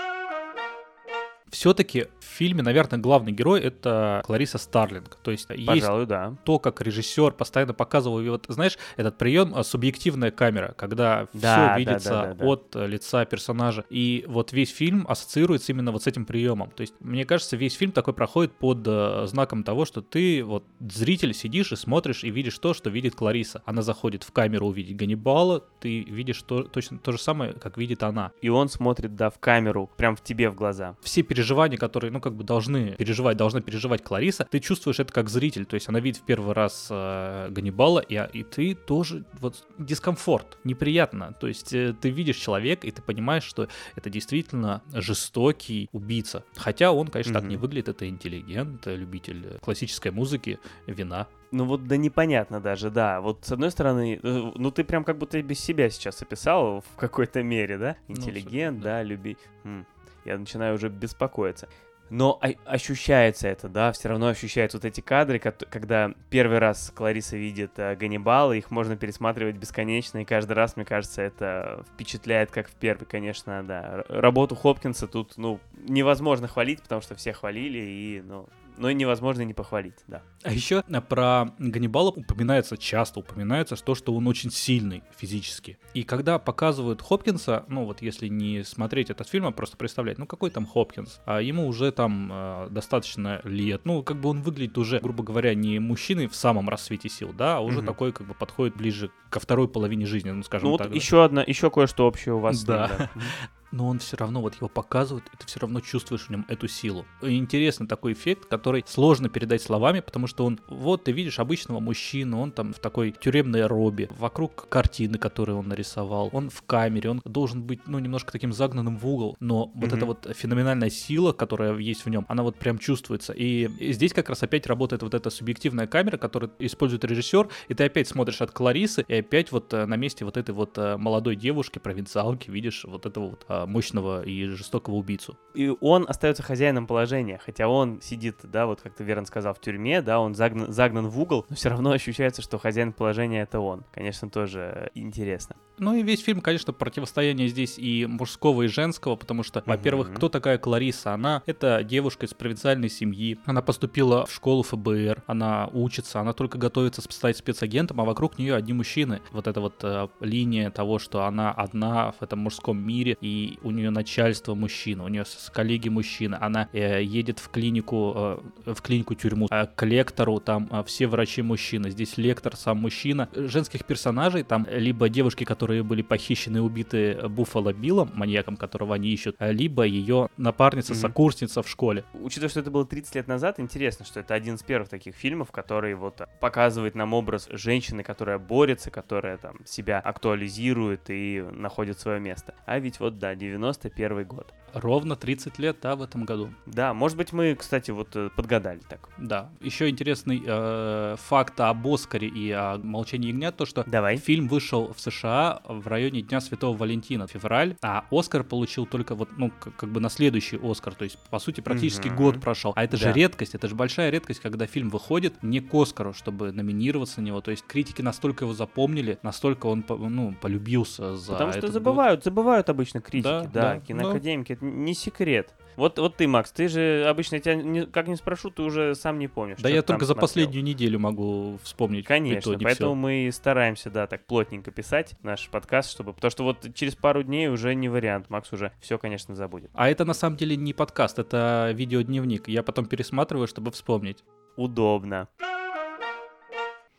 Все-таки 1.51 2.07
в 2.19 2.25
фильме, 2.25 2.61
наверное, 2.61 2.99
главный 2.99 3.31
герой 3.31 3.61
это 3.61 4.21
Клариса 4.25 4.57
Старлинг. 4.57 5.17
То 5.23 5.31
есть 5.31 5.49
есть 5.49 5.65
Пожалуй, 5.65 6.05
да. 6.05 6.35
то, 6.43 6.59
как 6.59 6.81
режиссер 6.81 7.31
постоянно 7.31 7.73
показывал, 7.73 8.19
и 8.19 8.29
вот 8.29 8.45
знаешь, 8.49 8.77
этот 8.95 9.17
прием 9.17 9.53
а, 9.55 9.63
субъективная 9.63 10.31
камера, 10.31 10.73
когда 10.77 11.27
Да, 11.33 11.39
все 11.39 11.39
да, 11.41 11.77
видится 11.77 12.09
да, 12.09 12.25
да, 12.27 12.33
да. 12.33 12.45
от 12.45 12.75
э, 12.75 12.87
лица 12.87 13.25
персонажа, 13.25 13.85
и 13.89 14.25
вот 14.27 14.51
весь 14.51 14.73
фильм 14.73 15.05
ассоциируется 15.07 15.71
именно 15.71 15.91
вот 15.91 16.03
с 16.03 16.07
этим 16.07 16.25
приемом. 16.25 16.71
То 16.71 16.81
есть 16.81 16.93
мне 16.99 17.25
кажется, 17.25 17.55
весь 17.55 17.73
фильм 17.73 17.91
такой 17.91 18.13
проходит 18.13 18.53
под 18.53 18.83
э, 18.85 19.25
знаком 19.27 19.63
того, 19.63 19.85
что 19.85 20.01
ты 20.01 20.43
вот 20.43 20.65
зритель 20.79 21.33
сидишь 21.33 21.71
и 21.71 21.75
смотришь 21.75 22.23
и 22.23 22.29
видишь 22.29 22.57
то, 22.59 22.73
что 22.73 22.89
видит 22.89 23.15
Клариса. 23.15 23.61
Она 23.65 23.81
заходит 23.81 24.23
в 24.23 24.31
камеру 24.31 24.67
увидеть 24.67 24.95
Ганнибала, 24.95 25.63
ты 25.79 26.01
видишь 26.03 26.41
то, 26.41 26.63
точно 26.63 26.99
то 26.99 27.11
же 27.11 27.17
самое, 27.19 27.53
как 27.53 27.77
видит 27.77 28.03
она. 28.03 28.31
И 28.41 28.49
он 28.49 28.69
смотрит, 28.69 29.15
да, 29.15 29.29
в 29.29 29.39
камеру, 29.39 29.89
прям 29.97 30.15
в 30.15 30.21
тебе 30.21 30.49
в 30.49 30.55
глаза. 30.55 30.95
Все 31.01 31.23
переживания 31.37 31.77
которые, 31.77 32.11
ну, 32.11 32.19
как 32.19 32.33
бы 32.35 32.43
должны 32.43 32.91
переживать, 32.93 33.37
должна 33.37 33.61
переживать 33.61 34.03
Клариса, 34.03 34.47
ты 34.49 34.59
чувствуешь 34.59 34.99
это 34.99 35.13
как 35.13 35.29
зритель. 35.29 35.65
То 35.65 35.75
есть 35.75 35.87
она 35.87 35.99
видит 35.99 36.21
в 36.21 36.25
первый 36.25 36.53
раз 36.53 36.87
э, 36.89 37.49
Ганнибала, 37.51 37.99
и, 37.99 38.19
и 38.33 38.43
ты 38.43 38.73
тоже 38.73 39.23
вот 39.39 39.63
дискомфорт, 39.77 40.57
неприятно. 40.63 41.33
То 41.39 41.47
есть 41.47 41.73
э, 41.73 41.93
ты 41.99 42.09
видишь 42.09 42.37
человека, 42.37 42.87
и 42.87 42.91
ты 42.91 43.01
понимаешь, 43.03 43.43
что 43.43 43.67
это 43.95 44.09
действительно 44.09 44.81
жестокий 44.93 45.89
убийца. 45.91 46.43
Хотя 46.55 46.91
он, 46.91 47.07
конечно, 47.07 47.33
так 47.33 47.43
Мгм. 47.43 47.49
не 47.51 47.57
выглядит, 47.57 47.89
это 47.89 48.09
интеллигент, 48.09 48.87
э, 48.87 48.95
любитель 48.95 49.59
классической 49.61 50.11
музыки, 50.11 50.59
вина. 50.87 51.27
Ну 51.51 51.65
вот 51.65 51.87
да 51.87 51.95
непонятно 51.97 52.59
даже, 52.59 52.89
да. 52.89 53.21
Вот 53.21 53.45
с 53.45 53.51
одной 53.51 53.71
стороны, 53.71 54.19
э, 54.21 54.51
ну 54.55 54.71
ты 54.71 54.83
прям 54.83 55.03
как 55.03 55.17
будто 55.17 55.41
без 55.41 55.59
себя 55.59 55.89
сейчас 55.89 56.21
описал 56.21 56.81
в 56.81 56.95
какой-то 56.97 57.43
мере, 57.43 57.77
да? 57.77 57.95
Ну, 58.07 58.15
Интеллигент, 58.15 58.77
собственно, 58.77 58.81
да, 58.81 59.03
люби... 59.03 59.37
М, 59.63 59.85
Я 60.27 60.37
начинаю 60.37 60.75
уже 60.75 60.89
беспокоиться. 60.89 61.67
Но 62.09 62.39
ощущается 62.65 63.49
это, 63.49 63.67
да, 63.67 63.91
все 63.91 64.07
равно 64.07 64.27
ощущаются 64.27 64.77
вот 64.77 64.85
эти 64.85 65.01
кадры, 65.01 65.39
когда 65.39 66.13
первый 66.29 66.59
раз 66.59 66.91
Клариса 66.95 67.35
видит 67.35 67.71
э, 67.77 67.97
Ганнибала, 67.97 68.53
их 68.53 68.71
можно 68.71 68.95
пересматривать 68.95 69.57
бесконечно, 69.57 70.19
и 70.19 70.25
каждый 70.25 70.53
раз, 70.53 70.77
мне 70.77 70.85
кажется, 70.85 71.21
это 71.21 71.83
впечатляет, 71.93 72.49
как 72.49 72.69
в 72.69 72.75
первый, 72.75 73.05
конечно, 73.05 73.61
да. 73.61 74.05
Работу 74.07 74.55
Хопкинса 74.55 75.07
тут, 75.07 75.33
ну, 75.35 75.59
невозможно 75.85 76.47
хвалить, 76.47 76.81
потому 76.81 77.01
что 77.01 77.13
все 77.15 77.33
хвалили, 77.33 77.79
и, 77.79 78.21
ну, 78.25 78.47
но 78.77 78.89
и 78.89 78.93
невозможно 78.93 79.41
не 79.41 79.53
похвалить, 79.53 79.95
да. 80.07 80.21
А 80.43 80.51
еще 80.51 80.83
про 81.09 81.45
Ганнибала 81.59 82.09
упоминается, 82.09 82.77
часто 82.77 83.19
упоминается, 83.19 83.75
то, 83.75 83.95
что 83.95 84.13
он 84.15 84.27
очень 84.27 84.51
сильный 84.51 85.03
физически. 85.17 85.77
И 85.93 86.03
когда 86.03 86.39
показывают 86.39 87.01
Хопкинса, 87.01 87.65
ну 87.67 87.85
вот 87.85 88.01
если 88.01 88.27
не 88.27 88.63
смотреть 88.63 89.09
этот 89.09 89.27
фильм, 89.27 89.47
а 89.47 89.51
просто 89.51 89.77
представлять, 89.77 90.17
ну 90.17 90.25
какой 90.25 90.49
там 90.49 90.65
Хопкинс, 90.65 91.21
а 91.25 91.41
ему 91.41 91.67
уже 91.67 91.91
там 91.91 92.29
э, 92.31 92.67
достаточно 92.71 93.41
лет, 93.43 93.81
ну 93.85 94.03
как 94.03 94.17
бы 94.21 94.29
он 94.29 94.41
выглядит 94.41 94.77
уже, 94.77 94.99
грубо 94.99 95.23
говоря, 95.23 95.53
не 95.55 95.79
мужчиной 95.79 96.27
в 96.27 96.35
самом 96.35 96.69
рассвете 96.69 97.09
сил, 97.09 97.33
да, 97.33 97.57
а 97.57 97.59
уже 97.61 97.79
Мгм. 97.79 97.87
такой 97.87 98.11
как 98.11 98.27
бы 98.27 98.33
подходит 98.33 98.75
ближе 98.77 99.09
ко 99.29 99.39
второй 99.39 99.67
половине 99.67 100.05
жизни, 100.05 100.29
ну 100.31 100.43
скажем 100.43 100.65
Ну 100.67 100.71
вот 100.71 100.77
так. 100.79 100.89
да. 100.89 100.95
еще 100.95 101.23
одна, 101.23 101.43
еще 101.45 101.69
кое-что 101.69 102.07
общее 102.07 102.35
у 102.35 102.39
вас. 102.39 102.57
с 102.57 102.67
ним, 102.67 102.77
Да. 102.77 103.09
но 103.71 103.87
он 103.87 103.99
все 103.99 104.17
равно 104.17 104.41
вот 104.41 104.55
его 104.55 104.67
показывает, 104.69 105.25
и 105.33 105.37
ты 105.37 105.45
все 105.47 105.59
равно 105.59 105.79
чувствуешь 105.81 106.23
в 106.27 106.29
нем 106.29 106.45
эту 106.47 106.67
силу. 106.67 107.05
И 107.21 107.35
интересный 107.37 107.87
такой 107.87 108.13
эффект, 108.13 108.45
который 108.45 108.83
сложно 108.87 109.29
передать 109.29 109.61
словами, 109.61 109.99
потому 109.99 110.27
что 110.27 110.45
он, 110.45 110.59
вот 110.67 111.03
ты 111.05 111.11
видишь 111.11 111.39
обычного 111.39 111.79
мужчину, 111.79 112.39
он 112.39 112.51
там 112.51 112.73
в 112.73 112.79
такой 112.79 113.11
тюремной 113.11 113.65
робе, 113.65 114.09
вокруг 114.17 114.67
картины, 114.69 115.17
которые 115.17 115.55
он 115.57 115.67
нарисовал, 115.67 116.29
он 116.31 116.49
в 116.49 116.61
камере, 116.63 117.09
он 117.09 117.21
должен 117.25 117.63
быть, 117.63 117.81
ну, 117.87 117.99
немножко 117.99 118.31
таким 118.31 118.53
загнанным 118.53 118.97
в 118.97 119.07
угол, 119.07 119.35
но 119.39 119.71
вот 119.73 119.87
Мгм. 119.89 119.97
эта 119.97 120.05
вот 120.05 120.27
феноменальная 120.35 120.89
сила, 120.89 121.33
которая 121.33 121.77
есть 121.77 122.05
в 122.05 122.09
нем, 122.09 122.25
она 122.29 122.43
вот 122.43 122.57
прям 122.57 122.77
чувствуется. 122.77 123.33
И 123.33 123.67
здесь 123.93 124.13
как 124.13 124.29
раз 124.29 124.43
опять 124.43 124.67
работает 124.67 125.01
вот 125.03 125.13
эта 125.13 125.29
субъективная 125.29 125.87
камера, 125.87 126.17
которую 126.17 126.51
использует 126.59 127.03
режиссер, 127.03 127.47
и 127.67 127.73
ты 127.73 127.85
опять 127.85 128.07
смотришь 128.07 128.41
от 128.41 128.51
Кларисы, 128.51 129.03
и 129.07 129.15
опять 129.15 129.51
вот 129.51 129.73
э, 129.73 129.85
на 129.85 129.95
месте 129.95 130.25
вот 130.25 130.37
этой 130.37 130.51
вот 130.53 130.77
э, 130.77 130.97
молодой 130.97 131.35
девушки, 131.35 131.79
провинциалки, 131.79 132.49
видишь 132.49 132.85
вот 132.85 133.05
этого 133.05 133.29
вот 133.29 133.45
э, 133.49 133.56
мощного 133.65 134.23
и 134.23 134.47
жестокого 134.47 134.95
убийцу. 134.95 135.37
И 135.53 135.73
он 135.81 136.05
остается 136.07 136.43
хозяином 136.43 136.87
положения, 136.87 137.39
хотя 137.43 137.67
он 137.67 138.01
сидит, 138.01 138.39
да, 138.43 138.65
вот 138.65 138.81
как 138.81 138.93
ты 138.95 139.03
верно 139.03 139.25
сказал, 139.25 139.53
в 139.53 139.59
тюрьме, 139.59 140.01
да, 140.01 140.19
он 140.19 140.35
загнан, 140.35 140.71
загнан 140.71 141.07
в 141.07 141.19
угол, 141.19 141.45
но 141.49 141.55
все 141.55 141.69
равно 141.69 141.91
ощущается, 141.91 142.41
что 142.41 142.57
хозяин 142.57 142.93
положения 142.93 143.41
это 143.41 143.59
он. 143.59 143.83
Конечно, 143.91 144.29
тоже 144.29 144.91
интересно. 144.93 145.55
Ну 145.79 145.93
и 145.95 146.01
весь 146.01 146.23
фильм, 146.23 146.41
конечно, 146.41 146.73
противостояние 146.73 147.47
здесь 147.49 147.77
и 147.77 148.05
мужского, 148.07 148.63
и 148.63 148.67
женского, 148.67 149.15
потому 149.15 149.43
что, 149.43 149.61
во-первых, 149.65 150.07
Мгм. 150.09 150.17
кто 150.17 150.29
такая 150.29 150.57
Клариса? 150.57 151.13
Она 151.13 151.43
это 151.45 151.83
девушка 151.83 152.25
из 152.25 152.33
провинциальной 152.33 152.89
семьи, 152.89 153.37
она 153.45 153.61
поступила 153.61 154.25
в 154.25 154.33
школу 154.33 154.63
ФБР, 154.63 155.23
она 155.27 155.67
учится, 155.73 156.19
она 156.19 156.33
только 156.33 156.57
готовится 156.57 157.01
стать 157.01 157.37
спецагентом, 157.37 158.01
а 158.01 158.05
вокруг 158.05 158.39
нее 158.39 158.55
одни 158.55 158.73
мужчины. 158.73 159.21
Вот 159.31 159.45
эта 159.47 159.61
вот 159.61 159.75
э, 159.83 160.07
линия 160.19 160.71
того, 160.71 160.97
что 160.97 161.25
она 161.25 161.51
одна 161.51 162.11
в 162.13 162.23
этом 162.23 162.39
мужском 162.39 162.77
мире, 162.79 163.15
и 163.21 163.59
у 163.61 163.69
нее 163.69 163.91
начальство 163.91 164.55
мужчина, 164.55 165.03
у 165.03 165.07
нее 165.09 165.25
с- 165.25 165.51
коллеги 165.53 165.89
мужчины, 165.89 166.37
она 166.41 166.69
э, 166.73 167.03
едет 167.03 167.37
в 167.39 167.49
клинику, 167.49 168.41
э, 168.65 168.73
в 168.73 168.81
клинику 168.81 169.13
тюрьму, 169.13 169.47
а 169.51 169.67
к 169.67 169.85
лектору 169.85 170.39
там 170.39 170.67
э, 170.71 170.83
все 170.87 171.05
врачи 171.05 171.43
мужчины, 171.43 171.91
здесь 171.91 172.17
лектор 172.17 172.55
сам 172.55 172.77
мужчина. 172.79 173.29
Женских 173.35 173.85
персонажей 173.85 174.41
там 174.43 174.65
э, 174.67 174.79
либо 174.79 175.07
девушки, 175.09 175.43
которые 175.43 175.66
были 175.83 176.01
похищены 176.01 176.57
и 176.57 176.59
убиты 176.61 177.11
э, 177.13 177.27
Буффало 177.27 177.73
Биллом, 177.73 178.11
маньяком, 178.15 178.57
которого 178.57 178.95
они 178.95 179.09
ищут, 179.09 179.35
э, 179.39 179.51
либо 179.51 179.83
ее 179.83 180.29
напарница, 180.37 180.93
Мгм. 180.93 181.01
сокурсница 181.01 181.61
в 181.63 181.69
школе. 181.69 182.03
Учитывая, 182.13 182.49
что 182.49 182.59
это 182.61 182.71
было 182.71 182.85
30 182.85 183.15
лет 183.15 183.27
назад, 183.27 183.59
интересно, 183.59 184.05
что 184.05 184.19
это 184.19 184.33
один 184.33 184.55
из 184.55 184.63
первых 184.63 184.89
таких 184.89 185.15
фильмов, 185.15 185.51
который 185.51 185.95
вот 185.95 186.21
показывает 186.39 186.95
нам 186.95 187.13
образ 187.13 187.47
женщины, 187.51 188.03
которая 188.03 188.39
борется, 188.39 188.89
которая 188.91 189.37
там 189.37 189.57
себя 189.65 189.99
актуализирует 189.99 191.09
и 191.09 191.43
находит 191.51 191.99
свое 191.99 192.19
место. 192.19 192.53
А 192.65 192.79
ведь 192.79 192.99
вот, 192.99 193.19
да, 193.19 193.35
91 193.35 194.23
год. 194.25 194.53
Ровно 194.73 195.15
30 195.15 195.59
лет, 195.59 195.77
да, 195.81 195.95
в 195.95 196.01
этом 196.03 196.25
году. 196.25 196.49
Да, 196.65 196.93
может 196.93 197.17
быть, 197.17 197.31
мы, 197.33 197.55
кстати, 197.55 197.89
вот 197.91 198.15
э, 198.15 198.29
подгадали 198.35 198.79
так. 198.87 199.09
Да. 199.17 199.49
Еще 199.61 199.89
интересный 199.89 200.43
э, 200.45 201.15
факт 201.17 201.59
об 201.61 201.87
Оскаре 201.87 202.27
и 202.27 202.51
о 202.51 202.77
«Молчании 202.77 203.29
ягнят», 203.29 203.55
то, 203.55 203.65
что 203.65 203.83
Давай. 203.87 204.17
Фильм 204.17 204.47
вышел 204.47 204.93
в 204.93 204.99
США 204.99 205.56
в 205.67 205.87
районе 205.87 206.21
Дня 206.21 206.39
Святого 206.41 206.75
Валентина, 206.75 207.27
февраль, 207.27 207.75
а 207.81 208.05
Оскар 208.11 208.43
получил 208.43 208.85
только 208.85 209.15
вот, 209.15 209.29
ну, 209.37 209.49
к- 209.51 209.71
как 209.71 209.89
бы 209.89 209.99
на 209.99 210.09
следующий 210.09 210.59
Оскар, 210.61 210.93
то 210.95 211.03
есть, 211.03 211.17
по 211.29 211.39
сути, 211.39 211.61
практически 211.61 212.07
Мгм. 212.07 212.17
год 212.17 212.41
прошел. 212.41 212.73
А 212.75 212.83
это 212.83 212.97
Да. 212.97 213.03
же 213.07 213.13
редкость, 213.13 213.55
это 213.55 213.67
же 213.67 213.75
большая 213.75 214.09
редкость, 214.09 214.39
когда 214.39 214.65
фильм 214.65 214.89
выходит 214.89 215.41
не 215.43 215.59
к 215.59 215.73
Оскару, 215.73 216.13
чтобы 216.13 216.51
номинироваться 216.51 217.21
на 217.21 217.25
него, 217.25 217.41
то 217.41 217.51
есть 217.51 217.65
критики 217.65 218.01
настолько 218.01 218.45
его 218.45 218.53
запомнили, 218.53 219.17
настолько 219.23 219.67
он, 219.67 219.83
ну, 219.87 220.35
полюбился 220.39 221.15
за 221.15 221.33
Потому 221.33 221.53
что 221.53 221.67
забывают, 221.71 222.23
забывают 222.23 222.69
обычно 222.69 223.01
критики, 223.01 223.23
Да, 223.27 223.41
да, 223.43 223.73
да, 223.75 223.79
киноакадемики, 223.79 224.53
это 224.53 224.65
не 224.65 224.93
секрет. 224.93 225.53
Вот, 225.77 225.99
вот 225.99 226.15
ты, 226.17 226.27
Макс, 226.27 226.51
ты 226.51 226.67
же 226.67 227.05
обычно 227.07 227.39
тебя 227.39 227.55
не- 227.55 227.85
как 227.85 228.07
не 228.07 228.15
спрошу, 228.15 228.49
ты 228.49 228.63
уже 228.63 228.95
сам 228.95 229.19
не 229.19 229.27
помнишь. 229.27 229.59
Да 229.61 229.69
я 229.69 229.83
только 229.83 230.05
за 230.05 230.13
смотрел. 230.13 230.21
последнюю 230.21 230.63
неделю 230.63 230.99
могу 230.99 231.59
вспомнить. 231.63 232.05
Конечно, 232.05 232.55
не 232.55 232.63
поэтому 232.65 232.93
всё. 232.93 232.95
мы 232.95 233.29
стараемся, 233.31 233.91
да, 233.91 234.07
так 234.07 234.25
плотненько 234.25 234.71
писать 234.71 235.13
наш 235.21 235.47
подкаст, 235.49 235.91
чтобы, 235.91 236.13
потому 236.13 236.31
что 236.31 236.43
вот 236.43 236.73
через 236.73 236.95
пару 236.95 237.21
дней 237.21 237.47
уже 237.47 237.75
не 237.75 237.89
вариант, 237.89 238.29
Макс 238.29 238.51
уже 238.51 238.71
все, 238.81 238.97
конечно, 238.97 239.35
забудет. 239.35 239.69
А 239.75 239.87
это 239.89 240.03
на 240.03 240.13
самом 240.13 240.35
деле 240.35 240.55
не 240.55 240.73
подкаст, 240.73 241.19
это 241.19 241.71
видеодневник. 241.75 242.47
Я 242.47 242.63
потом 242.63 242.87
пересматриваю, 242.87 243.47
чтобы 243.47 243.69
вспомнить. 243.71 244.23
Удобно. 244.55 245.27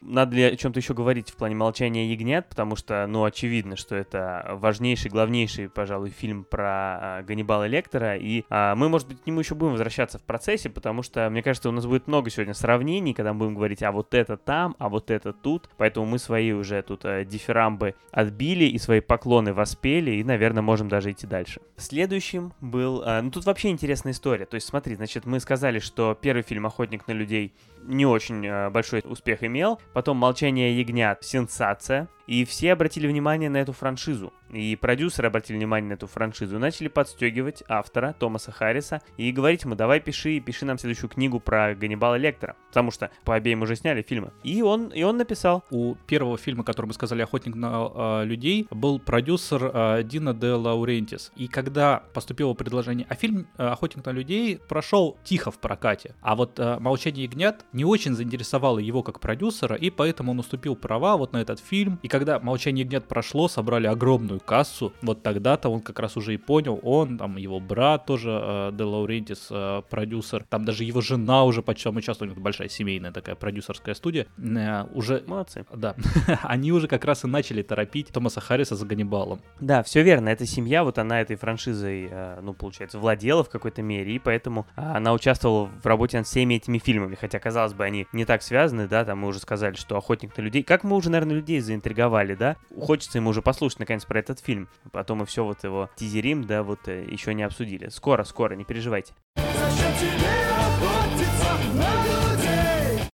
Надо 0.00 0.36
ли 0.36 0.42
о 0.44 0.56
чем-то 0.56 0.78
еще 0.78 0.94
говорить 0.94 1.30
в 1.30 1.36
плане 1.36 1.56
молчания 1.56 2.06
ягнят, 2.06 2.48
потому 2.48 2.76
что, 2.76 3.06
ну, 3.08 3.24
очевидно, 3.24 3.76
что 3.76 3.96
это 3.96 4.46
важнейший, 4.52 5.10
главнейший, 5.10 5.68
пожалуй, 5.68 6.10
фильм 6.10 6.44
про 6.44 6.68
а, 6.68 7.22
Ганнибала 7.22 7.66
Лектора, 7.66 8.16
и 8.16 8.44
а, 8.48 8.76
мы, 8.76 8.88
может 8.88 9.08
быть, 9.08 9.20
к 9.20 9.26
нему 9.26 9.40
еще 9.40 9.56
будем 9.56 9.72
возвращаться 9.72 10.18
в 10.18 10.22
процессе, 10.22 10.70
потому 10.70 11.02
что, 11.02 11.28
мне 11.30 11.42
кажется, 11.42 11.68
у 11.68 11.72
нас 11.72 11.84
будет 11.84 12.06
много 12.06 12.30
сегодня 12.30 12.54
сравнений, 12.54 13.12
когда 13.12 13.32
мы 13.32 13.40
будем 13.40 13.54
говорить, 13.56 13.82
а 13.82 13.90
вот 13.90 14.14
это 14.14 14.36
там, 14.36 14.76
а 14.78 14.88
вот 14.88 15.10
это 15.10 15.32
тут, 15.32 15.68
поэтому 15.76 16.06
мы 16.06 16.18
свои 16.18 16.52
уже 16.52 16.80
тут 16.82 17.04
а, 17.04 17.24
дифирамбы 17.24 17.96
отбили 18.12 18.66
и 18.66 18.78
свои 18.78 19.00
поклоны 19.00 19.52
воспели, 19.52 20.12
и, 20.12 20.24
наверное, 20.24 20.62
можем 20.62 20.88
даже 20.88 21.10
идти 21.10 21.26
дальше. 21.26 21.60
Следующим 21.76 22.52
был, 22.60 23.02
а, 23.04 23.20
ну, 23.20 23.32
тут 23.32 23.46
вообще 23.46 23.70
интересная 23.70 24.12
история, 24.12 24.46
то 24.46 24.54
есть, 24.54 24.68
смотри, 24.68 24.94
значит, 24.94 25.26
мы 25.26 25.40
сказали, 25.40 25.80
что 25.80 26.16
первый 26.20 26.42
фильм 26.42 26.66
«Охотник 26.66 27.08
на 27.08 27.12
людей» 27.12 27.52
не 27.88 28.06
очень 28.06 28.46
э, 28.46 28.70
большой 28.70 29.02
успех 29.04 29.42
имел. 29.42 29.80
Потом 29.92 30.16
«Молчание 30.16 30.78
ягнят»— 30.78 31.18
сенсация. 31.24 32.08
И 32.28 32.44
все 32.44 32.72
обратили 32.74 33.06
внимание 33.06 33.48
на 33.48 33.56
эту 33.56 33.72
франшизу. 33.72 34.32
И 34.50 34.76
продюсеры 34.76 35.28
обратили 35.28 35.56
внимание 35.56 35.88
на 35.88 35.92
эту 35.94 36.06
франшизу. 36.06 36.58
Начали 36.58 36.88
подстегивать 36.88 37.64
автора 37.68 38.14
Томаса 38.18 38.52
Харриса 38.52 39.00
и 39.16 39.32
говорить 39.32 39.64
ему, 39.64 39.74
давай 39.74 40.00
пиши, 40.00 40.38
пиши 40.40 40.66
нам 40.66 40.78
следующую 40.78 41.08
книгу 41.10 41.40
про 41.40 41.74
Ганнибала 41.74 42.16
Лектора. 42.16 42.56
Потому 42.68 42.90
что 42.90 43.10
по 43.24 43.34
обеим 43.34 43.62
уже 43.62 43.76
сняли 43.76 44.02
фильмы. 44.02 44.32
И 44.42 44.60
он, 44.60 44.88
и 44.88 45.02
он 45.02 45.16
написал. 45.16 45.64
У 45.70 45.94
первого 46.06 46.36
фильма, 46.36 46.64
который 46.64 46.86
мы 46.86 46.94
сказали 46.94 47.22
«Охотник 47.22 47.54
на 47.54 48.22
э, 48.22 48.24
людей», 48.26 48.66
был 48.70 48.98
продюсер 48.98 49.70
э, 49.72 50.02
Дина 50.04 50.34
де 50.34 50.52
Лаурентис. 50.52 51.32
И 51.36 51.48
когда 51.48 52.02
поступило 52.12 52.52
предложение, 52.52 53.06
а 53.08 53.14
фильм 53.14 53.46
э, 53.56 53.66
«Охотник 53.66 54.04
на 54.04 54.10
людей» 54.10 54.58
прошел 54.68 55.16
тихо 55.24 55.50
в 55.50 55.58
прокате. 55.58 56.14
А 56.20 56.36
вот 56.36 56.58
э, 56.58 56.78
«Молчание 56.78 57.24
ягнят» 57.24 57.64
не 57.72 57.86
очень 57.86 58.14
заинтересовало 58.14 58.78
его 58.78 59.02
как 59.02 59.18
продюсера, 59.18 59.76
и 59.76 59.88
поэтому 59.88 60.32
он 60.32 60.38
уступил 60.40 60.76
права 60.76 61.16
вот 61.16 61.32
на 61.32 61.38
этот 61.38 61.58
фильм. 61.58 61.98
И 62.02 62.08
когда 62.18 62.40
«Молчание 62.40 62.84
ягнят» 62.84 63.06
прошло, 63.06 63.46
собрали 63.46 63.86
огромную 63.86 64.40
кассу, 64.40 64.92
вот 65.02 65.22
тогда-то 65.22 65.68
он 65.68 65.80
как 65.80 66.00
раз 66.00 66.16
уже 66.16 66.34
и 66.34 66.36
понял, 66.36 66.80
он, 66.82 67.16
там, 67.16 67.36
его 67.36 67.60
брат 67.60 68.06
тоже, 68.06 68.30
э, 68.30 68.70
Де 68.72 68.82
Лаурентис, 68.82 69.46
э, 69.50 69.82
продюсер, 69.88 70.44
там 70.48 70.64
даже 70.64 70.82
его 70.82 71.00
жена 71.00 71.44
уже 71.44 71.62
почти 71.62 71.88
участвовала, 71.88 72.32
у 72.32 72.34
них 72.34 72.42
большая 72.42 72.68
семейная 72.68 73.12
такая 73.12 73.36
продюсерская 73.36 73.94
студия, 73.94 74.26
э, 74.36 74.84
уже 74.94 75.22
Молодцы. 75.26 75.64
да, 75.72 75.94
они 76.42 76.72
уже 76.72 76.88
как 76.88 77.04
раз 77.04 77.22
и 77.22 77.28
начали 77.28 77.62
торопить 77.62 78.08
Томаса 78.08 78.40
Харриса 78.40 78.74
за 78.74 78.84
Ганнибалом. 78.84 79.40
Да, 79.60 79.84
все 79.84 80.02
верно. 80.02 80.28
Эта 80.28 80.44
семья, 80.44 80.82
вот 80.82 80.98
она 80.98 81.20
этой 81.20 81.36
франшизой, 81.36 82.08
э, 82.10 82.40
ну, 82.42 82.52
получается, 82.52 82.98
владела 82.98 83.44
в 83.44 83.48
какой-то 83.48 83.82
мере, 83.82 84.16
и 84.16 84.18
поэтому 84.18 84.66
а, 84.74 84.96
она 84.96 85.12
участвовала 85.12 85.66
в 85.66 85.86
работе 85.86 86.18
над 86.18 86.26
всеми 86.26 86.54
этими 86.54 86.78
фильмами. 86.78 87.14
Хотя, 87.14 87.38
казалось 87.38 87.74
бы, 87.74 87.84
они 87.84 88.08
не 88.12 88.24
так 88.24 88.42
связаны, 88.42 88.88
да, 88.88 89.04
там 89.04 89.18
мы 89.18 89.28
уже 89.28 89.38
сказали, 89.38 89.76
что 89.76 89.96
«Охотник 89.96 90.36
на 90.36 90.42
людей». 90.42 90.64
Как 90.64 90.82
мы 90.82 90.96
уже, 90.96 91.10
наверное, 91.10 91.36
людей 91.36 91.60
заинтриговали, 91.60 92.07
да? 92.34 92.56
Хочется 92.80 93.18
ему 93.18 93.30
уже 93.30 93.42
послушать, 93.42 93.80
наконец, 93.80 94.04
про 94.04 94.18
этот 94.18 94.40
фильм. 94.40 94.68
Потом 94.92 95.18
мы 95.18 95.26
все 95.26 95.44
вот 95.44 95.64
его 95.64 95.90
тизерим, 95.96 96.44
да, 96.44 96.62
вот 96.62 96.86
еще 96.88 97.34
не 97.34 97.42
обсудили. 97.42 97.88
Скоро, 97.88 98.24
скоро, 98.24 98.54
не 98.54 98.64
переживайте. 98.64 99.14
Зачем 99.36 99.92
тебе 99.98 100.28
охотиться 100.56 101.54
на 101.74 102.04
людей? 102.04 103.08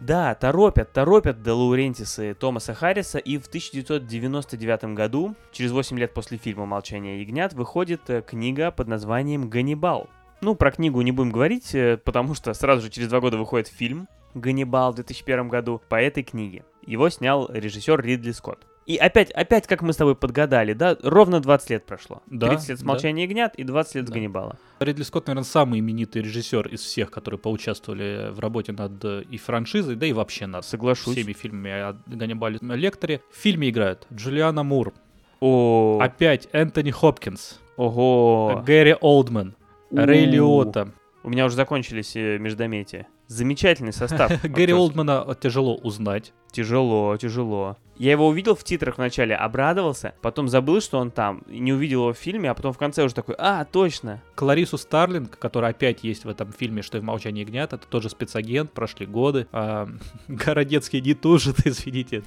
Да, 0.00 0.34
торопят, 0.34 0.92
торопят 0.92 1.42
Де 1.42 1.50
Лаурентисы 1.50 2.34
Томаса 2.34 2.74
Харриса, 2.74 3.18
и 3.18 3.38
в 3.38 3.46
1999 3.46 4.94
году, 4.94 5.34
через 5.52 5.72
8 5.72 5.98
лет 5.98 6.14
после 6.14 6.38
фильма 6.38 6.66
«Молчание 6.66 7.20
ягнят», 7.20 7.54
выходит 7.54 8.08
э, 8.08 8.22
книга 8.22 8.70
под 8.70 8.88
названием 8.88 9.48
«Ганнибал». 9.48 10.08
Ну, 10.42 10.54
про 10.54 10.70
книгу 10.70 11.00
не 11.00 11.12
будем 11.12 11.32
говорить, 11.32 11.74
э, 11.74 11.96
потому 11.96 12.34
что 12.34 12.52
сразу 12.54 12.82
же 12.82 12.90
через 12.90 13.08
два 13.08 13.20
года 13.20 13.36
выходит 13.36 13.68
фильм 13.68 14.06
«Ганнибал» 14.36 14.92
в 14.92 14.96
2001 14.96 15.48
году 15.48 15.82
по 15.88 15.96
этой 16.00 16.22
книге. 16.22 16.64
Его 16.86 17.08
снял 17.08 17.50
режиссер 17.52 18.00
Ридли 18.00 18.30
Скотт. 18.32 18.66
И 18.86 18.96
опять, 18.98 19.32
опять, 19.32 19.66
как 19.66 19.82
мы 19.82 19.92
с 19.92 19.96
тобой 19.96 20.14
подгадали, 20.14 20.72
да, 20.72 20.96
ровно 21.02 21.40
20 21.40 21.70
лет 21.70 21.86
прошло. 21.86 22.22
Да, 22.26 22.50
30 22.50 22.68
лет 22.68 22.78
с 22.78 22.82
да. 22.82 22.86
«Молчания 22.86 23.24
ягнят» 23.24 23.56
и 23.56 23.64
20 23.64 23.94
лет 23.96 24.04
с 24.04 24.08
Да. 24.08 24.14
«Ганнибала». 24.14 24.58
Ридли 24.78 25.02
Скотт, 25.02 25.26
наверное, 25.26 25.44
самый 25.44 25.80
именитый 25.80 26.22
режиссер 26.22 26.68
из 26.68 26.82
всех, 26.82 27.10
которые 27.10 27.40
поучаствовали 27.40 28.30
в 28.30 28.38
работе 28.38 28.70
над 28.70 29.04
э, 29.04 29.22
и 29.28 29.38
франшизой, 29.38 29.96
да 29.96 30.06
и 30.06 30.12
вообще 30.12 30.46
над 30.46 30.64
Соглашусь. 30.64 31.16
всеми 31.16 31.32
фильмами 31.32 31.70
о 31.72 31.96
Ганнибале 32.06 32.58
Лекторе. 32.62 33.22
В 33.32 33.36
фильме 33.36 33.70
играют 33.70 34.06
Джулиана 34.14 34.62
Мур, 34.62 34.92
О, 35.40 35.98
опять 36.00 36.48
Энтони 36.52 36.92
Хопкинс, 36.92 37.58
ого. 37.76 38.62
Гэри 38.64 38.94
Олдман, 39.00 39.56
Рэй 39.90 40.28
У. 40.28 40.30
Лиотта. 40.30 40.92
У 41.24 41.30
меня 41.30 41.46
уже 41.46 41.56
закончились 41.56 42.14
э, 42.14 42.38
междометия. 42.38 43.08
Замечательный 43.28 43.92
состав. 43.92 44.42
Гэри. 44.44 44.72
Олдмана 44.72 45.36
тяжело 45.40 45.76
узнать. 45.76 46.32
Тяжело, 46.52 47.16
тяжело. 47.16 47.76
Я 47.96 48.12
его 48.12 48.28
увидел 48.28 48.54
в 48.54 48.62
титрах 48.62 48.98
вначале, 48.98 49.34
обрадовался, 49.34 50.14
потом 50.20 50.48
забыл, 50.48 50.80
что 50.82 50.98
он 50.98 51.10
там, 51.10 51.42
не 51.46 51.72
увидел 51.72 52.02
его 52.02 52.12
в 52.12 52.18
фильме, 52.18 52.50
а 52.50 52.54
потом 52.54 52.72
в 52.74 52.78
конце 52.78 53.02
уже 53.04 53.14
такой, 53.14 53.34
а, 53.38 53.64
точно. 53.64 54.22
Кларису 54.34 54.76
Старлинг, 54.76 55.38
которая 55.38 55.70
опять 55.70 56.04
есть 56.04 56.24
в 56.24 56.28
этом 56.28 56.52
фильме, 56.52 56.82
что 56.82 56.98
и 56.98 57.00
в 57.00 57.04
«Молчании 57.04 57.40
ягнят», 57.40 57.72
это 57.72 57.86
тоже 57.86 58.10
спецагент, 58.10 58.72
прошли 58.72 59.06
годы. 59.06 59.46
А, 59.50 59.88
Городецкий 60.28 61.00
не 61.00 61.14
тужит, 61.14 61.56
извините. 61.66 62.22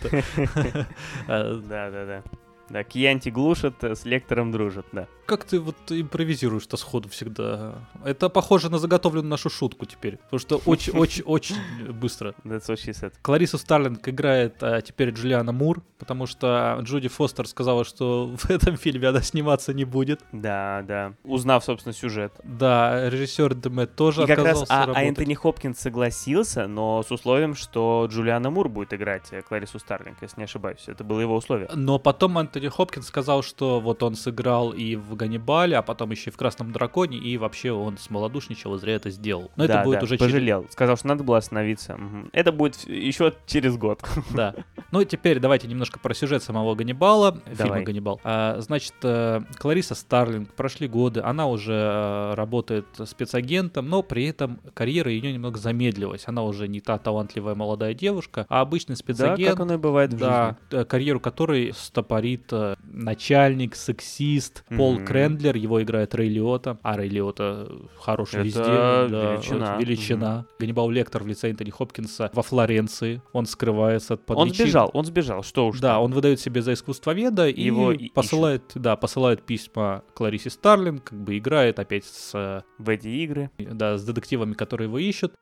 А, 1.27 1.61
Да-да-да. 1.61 2.23
Да, 2.69 2.83
Кьянти 2.83 3.29
глушат, 3.29 3.83
э, 3.83 3.95
с 3.95 4.05
лектором 4.05 4.51
дружат, 4.51 4.85
да. 4.91 5.07
Как 5.29 5.43
ты 5.43 5.59
вот 5.59 5.75
импровизируешь-то 5.89 6.75
сходу 6.75 7.07
всегда? 7.07 7.75
Это 8.03 8.29
похоже 8.29 8.71
на 8.71 8.79
заготовленную 8.79 9.29
нашу 9.29 9.51
шутку 9.51 9.85
теперь, 9.85 10.17
потому 10.17 10.39
что 10.39 10.55
очень-очень-очень 10.65 11.55
быстро. 11.93 12.33
That's 12.43 12.67
what 12.67 12.77
she 12.77 12.93
said. 12.93 13.13
Кларису 13.21 13.59
Старлинг 13.59 14.07
играет 14.09 14.55
а, 14.63 14.81
теперь 14.81 15.11
Джулиана 15.11 15.51
Мур, 15.51 15.83
потому 15.99 16.25
что 16.25 16.79
Джуди 16.81 17.09
Фостер 17.09 17.47
сказала, 17.47 17.85
что 17.85 18.35
в 18.37 18.49
этом 18.49 18.75
фильме 18.75 19.09
она 19.09 19.21
сниматься 19.21 19.71
не 19.71 19.85
будет. 19.85 20.21
Да, 20.31 20.83
да. 20.87 21.13
Узнав, 21.23 21.63
собственно, 21.63 21.93
сюжет. 21.93 22.33
Да, 22.43 23.07
режиссер 23.07 23.53
Демет 23.53 23.95
тоже 23.95 24.23
И 24.23 24.25
как 24.25 24.39
раз, 24.39 24.47
отказался 24.47 24.73
а, 24.73 24.77
а 24.77 24.85
работать. 24.87 25.07
Энтони 25.09 25.33
Хопкинс 25.35 25.79
согласился, 25.79 26.65
но 26.65 27.03
с 27.03 27.11
условием, 27.11 27.53
что 27.53 28.07
Джулиана 28.09 28.49
Мур 28.49 28.67
будет 28.67 28.95
играть 28.95 29.27
э, 29.29 29.43
Кларису 29.43 29.77
Старлинг, 29.77 30.17
если 30.23 30.39
не 30.39 30.45
ошибаюсь. 30.45 30.85
Это 30.87 31.03
было 31.03 31.19
его 31.19 31.35
условие. 31.35 31.69
Но 31.75 31.99
потом 31.99 32.39
Антони 32.39 32.67
Хопкинс 32.67 33.05
сказал, 33.05 33.43
что 33.43 33.79
вот 33.79 34.01
он 34.01 34.15
сыграл 34.15 34.71
и 34.71 34.95
в 34.95 35.18
Ганнибале, 35.19 35.77
а 35.77 35.81
потом 35.81 36.11
еще 36.11 36.29
и 36.29 36.33
в 36.33 36.37
Красном 36.37 36.71
Драконе, 36.71 37.17
и 37.17 37.37
вообще 37.37 37.71
он 37.71 37.97
смолодушничал 37.97 38.75
и 38.75 38.79
зря 38.79 38.95
это 38.95 39.09
сделал. 39.09 39.51
Но 39.55 39.67
да, 39.67 39.75
это 39.75 39.83
будет 39.83 39.99
да, 39.99 40.03
уже 40.05 40.17
через- 40.17 40.31
пожалел. 40.31 40.65
Сказал, 40.71 40.97
что 40.97 41.07
надо 41.07 41.23
было 41.23 41.37
остановиться. 41.37 41.95
Мгм. 41.97 42.29
Это 42.33 42.51
будет 42.51 42.87
еще 42.87 43.33
через 43.45 43.77
год. 43.77 44.01
Да. 44.33 44.55
Ну, 44.91 45.03
теперь 45.03 45.39
давайте 45.39 45.67
немножко 45.67 45.99
про 45.99 46.13
сюжет 46.13 46.41
самого 46.43 46.73
Ганнибала, 46.75 47.33
фильма 47.45 47.55
Давай. 47.57 47.83
Ганнибал. 47.83 48.21
А, 48.23 48.59
значит, 48.61 48.93
э, 49.03 49.41
Клариса 49.57 49.95
Старлинг, 49.95 50.53
прошли 50.53 50.87
годы, 50.87 51.19
она 51.21 51.47
уже 51.47 51.73
э, 51.73 52.33
работает 52.35 52.85
спецагентом, 53.05 53.89
но 53.89 54.01
при 54.03 54.25
этом 54.25 54.59
карьера 54.73 55.11
ее 55.11 55.31
немного 55.33 55.57
замедлилась. 55.57 56.23
Она 56.27 56.43
уже 56.43 56.67
не 56.67 56.79
та 56.79 56.97
талантливая 56.97 57.55
молодая 57.55 57.93
девушка, 57.93 58.45
а 58.49 58.61
обычный 58.61 58.93
Да, 58.93 58.99
спецагент. 58.99 59.49
как 59.51 59.59
оно 59.59 59.73
и 59.73 59.77
бывает 59.77 60.13
в 60.13 60.17
Да, 60.17 60.57
э, 60.71 60.85
карьеру 60.85 61.19
которой 61.19 61.73
стопорит 61.75 62.51
начальник, 62.83 63.75
сексист 63.75 64.63
Пол 64.75 64.99
Крендлер, 65.09 65.55
его 65.55 65.81
играет 65.81 66.15
Рэй 66.15 66.29
Лиотта, 66.29 66.77
а 66.81 66.97
Рэй 66.97 67.09
Лиотта 67.09 67.71
хорош 67.97 68.29
Это 68.33 68.41
везде. 68.43 68.59
да, 68.61 69.33
величина. 69.33 69.73
вот 69.75 69.81
величина. 69.81 70.45
Ганнибал 70.59 70.89
Лектор 70.89 71.23
в 71.23 71.27
лице 71.27 71.49
Энтони 71.49 71.69
Хопкинса 71.69 72.29
во 72.33 72.41
Флоренции, 72.43 73.21
он 73.33 73.45
скрывается 73.45 74.17
под 74.17 74.37
жизни. 74.37 74.49
Он 74.49 74.55
сбежал, 74.55 74.91
он 74.93 75.05
сбежал, 75.05 75.43
что 75.43 75.67
уж 75.67 75.79
Да, 75.79 75.99
он 75.99 76.11
выдает 76.13 76.39
себе 76.39 76.61
за 76.61 76.73
искусствоведа 76.73 77.47
и 77.47 77.61
Его 77.61 77.93
посылает, 78.13 78.63
да, 78.75 78.95
посылает 78.95 79.43
письма 79.43 80.03
Кларисе 80.13 80.49
Старлинг, 80.49 81.03
как 81.03 81.19
бы 81.19 81.37
играет 81.37 81.79
опять 81.79 82.05
с, 82.05 82.31
э, 82.33 82.61
в 82.77 82.89
эти 82.89 83.07
игры. 83.07 83.51
да, 83.57 83.97
с 83.97 84.03
детективами, 84.03 84.53
которые 84.53 84.87
его 84.87 84.99
ищут. 84.99 85.33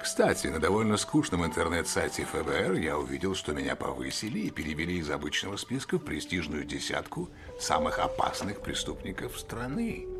Кстати, 0.00 0.48
на 0.48 0.58
довольно 0.58 0.96
скучном 0.96 1.44
интернет-сайте 1.46 2.24
ФБР 2.24 2.74
я 2.74 2.98
увидел, 2.98 3.34
что 3.34 3.52
меня 3.52 3.76
повысили 3.76 4.40
и 4.40 4.50
перевели 4.50 4.98
из 4.98 5.10
обычного 5.10 5.56
списка 5.56 5.98
в 5.98 6.04
престижную 6.04 6.64
десятку 6.64 7.30
самых 7.58 7.98
опасных 7.98 8.60
преступников 8.60 9.38
страны. 9.38 10.13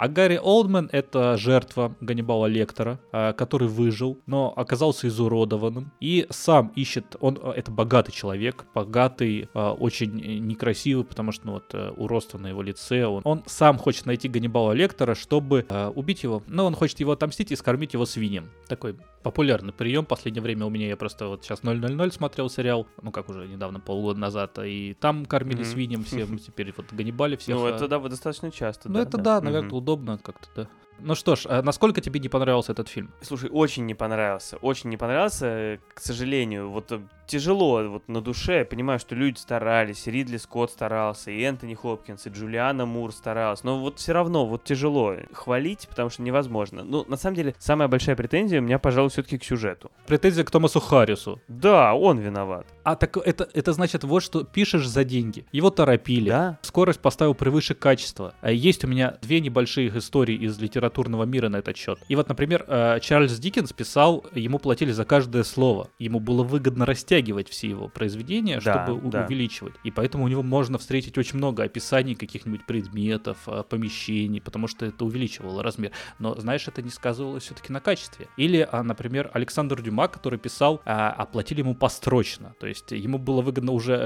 А 0.00 0.08
Гарри 0.08 0.40
Олдман— 0.42 0.88
это 0.92 1.36
жертва 1.36 1.94
Ганнибала 2.00 2.46
Лектора, 2.46 2.98
а, 3.12 3.34
который 3.34 3.68
выжил, 3.68 4.18
но 4.24 4.50
оказался 4.56 5.08
изуродованным. 5.08 5.92
И 6.00 6.26
сам 6.30 6.72
ищет... 6.74 7.16
Он 7.20 7.38
а, 7.42 7.52
это 7.52 7.70
богатый 7.70 8.10
человек, 8.10 8.64
богатый, 8.74 9.50
а, 9.52 9.74
очень 9.74 10.18
э, 10.18 10.38
некрасивый, 10.38 11.04
потому 11.04 11.32
что 11.32 11.46
ну, 11.46 11.52
вот, 11.52 11.74
э, 11.74 11.90
уродство 11.98 12.38
на 12.38 12.46
его 12.46 12.62
лице. 12.62 13.04
Он, 13.04 13.20
он 13.26 13.42
сам 13.44 13.76
хочет 13.76 14.06
найти 14.06 14.26
Ганнибала 14.30 14.72
Лектора, 14.72 15.14
чтобы 15.14 15.66
убить 15.94 16.22
его. 16.22 16.42
Но 16.46 16.64
он 16.64 16.74
хочет 16.74 16.98
его 17.00 17.12
отомстить 17.12 17.52
и 17.52 17.56
скормить 17.56 17.92
его 17.92 18.06
свиньям. 18.06 18.48
Такой 18.68 18.96
популярный 19.22 19.72
прием. 19.72 20.04
Последнее 20.04 20.42
время 20.42 20.66
у 20.66 20.70
меня 20.70 20.88
я 20.88 20.96
просто 20.96 21.26
вот 21.28 21.44
сейчас 21.44 21.62
000 21.62 22.12
смотрел 22.12 22.48
сериал, 22.48 22.86
ну 23.02 23.10
как 23.10 23.28
уже 23.28 23.46
недавно, 23.46 23.80
полгода 23.80 24.18
назад, 24.18 24.58
и 24.64 24.96
там 24.98 25.26
кормили 25.26 25.60
Мгм. 25.60 25.64
свиньям 25.64 26.04
всем, 26.04 26.38
теперь 26.46 26.72
вот 26.76 26.86
Ганнибале 26.92 27.36
всех. 27.36 27.56
ну, 27.56 27.66
это 27.66 27.88
да, 27.88 27.98
достаточно 27.98 28.50
часто. 28.50 28.90
ну, 28.90 28.98
это 28.98 29.18
да, 29.18 29.40
наверное, 29.40 29.66
Мгм. 29.66 29.70
Удобно 29.90 30.18
как-то, 30.18 30.48
да. 30.54 30.68
Ну 31.02 31.14
что 31.14 31.36
ж, 31.36 31.46
а 31.46 31.62
насколько 31.62 32.00
тебе 32.00 32.20
не 32.20 32.28
понравился 32.28 32.72
этот 32.72 32.88
фильм? 32.88 33.12
Слушай, 33.22 33.50
очень 33.52 33.86
не 33.86 33.94
понравился, 33.94 34.56
очень 34.58 34.90
не 34.90 34.96
понравился, 34.96 35.78
к 35.94 36.00
сожалению. 36.00 36.70
Вот 36.70 36.92
э, 36.92 37.00
тяжело 37.26 37.82
вот 37.88 38.08
на 38.08 38.20
душе, 38.20 38.58
я 38.58 38.64
понимаю, 38.64 38.98
что 38.98 39.14
люди 39.14 39.38
старались, 39.38 40.06
и 40.06 40.10
Ридли 40.10 40.36
Скотт 40.36 40.72
старался, 40.72 41.30
и 41.30 41.40
Энтони 41.42 41.74
Хопкинс, 41.74 42.26
и 42.26 42.30
Джулиана 42.30 42.86
Мур 42.86 43.12
старалась, 43.12 43.62
но 43.62 43.78
вот 43.78 43.98
все 43.98 44.12
равно 44.12 44.46
вот 44.46 44.64
тяжело 44.64 45.14
хвалить, 45.32 45.86
потому 45.88 46.10
что 46.10 46.22
невозможно. 46.22 46.82
Ну, 46.82 47.04
на 47.08 47.16
самом 47.16 47.36
деле, 47.36 47.54
самая 47.58 47.88
большая 47.88 48.16
претензия 48.16 48.60
у 48.60 48.64
меня, 48.64 48.78
пожалуй, 48.78 49.10
все-таки 49.10 49.38
к 49.38 49.44
сюжету. 49.44 49.90
Претензия 50.06 50.44
к 50.44 50.50
Томасу 50.50 50.80
Харрису. 50.80 51.40
Да, 51.48 51.94
он 51.94 52.18
виноват. 52.18 52.66
А 52.82 52.96
так 52.96 53.16
это, 53.16 53.48
это 53.52 53.72
значит 53.72 54.04
вот 54.04 54.22
что 54.22 54.44
пишешь 54.44 54.86
за 54.86 55.04
деньги. 55.04 55.46
Его 55.52 55.70
торопили. 55.70 56.30
Да? 56.30 56.58
Скорость 56.62 57.00
поставил 57.00 57.34
превыше 57.34 57.74
качества. 57.74 58.34
А 58.40 58.50
Есть 58.50 58.84
у 58.84 58.88
меня 58.88 59.16
две 59.22 59.40
небольшие 59.40 59.96
истории 59.96 60.34
из 60.34 60.58
литературного 60.90 61.24
мира 61.24 61.48
на 61.48 61.56
этот 61.56 61.76
счет. 61.76 61.98
И 62.08 62.16
вот, 62.16 62.28
например, 62.28 62.64
э, 62.66 62.98
Чарльз 63.00 63.38
Диккенс 63.38 63.72
писал, 63.72 64.26
ему 64.34 64.58
платили 64.58 64.92
за 64.92 65.04
каждое 65.04 65.44
слово. 65.44 65.88
Ему 65.98 66.20
было 66.20 66.42
выгодно 66.42 66.86
растягивать 66.86 67.48
все 67.48 67.68
его 67.68 67.88
произведения, 67.88 68.60
Да, 68.60 68.84
чтобы 68.84 69.10
да. 69.10 69.24
увеличивать. 69.24 69.74
И 69.84 69.90
поэтому 69.90 70.24
у 70.24 70.28
него 70.28 70.42
можно 70.42 70.78
встретить 70.78 71.16
очень 71.18 71.38
много 71.38 71.62
описаний 71.62 72.14
каких-нибудь 72.14 72.66
предметов, 72.66 73.38
э, 73.46 73.62
помещений, 73.68 74.40
потому 74.40 74.66
что 74.66 74.86
это 74.86 75.04
увеличивало 75.04 75.62
размер. 75.62 75.92
Но, 76.18 76.34
знаешь, 76.34 76.66
это 76.68 76.82
не 76.82 76.90
сказывалось 76.90 77.44
все-таки 77.44 77.72
на 77.72 77.80
качестве. 77.80 78.28
Или, 78.36 78.68
а, 78.70 78.82
например, 78.82 79.30
Александр 79.32 79.82
Дюма, 79.82 80.08
который 80.08 80.38
писал, 80.38 80.80
а, 80.84 81.10
оплатили 81.10 81.60
ему 81.60 81.74
построчно. 81.74 82.54
То 82.60 82.66
есть 82.66 82.90
ему 82.90 83.18
было 83.18 83.42
выгодно 83.42 83.72
уже 83.72 83.96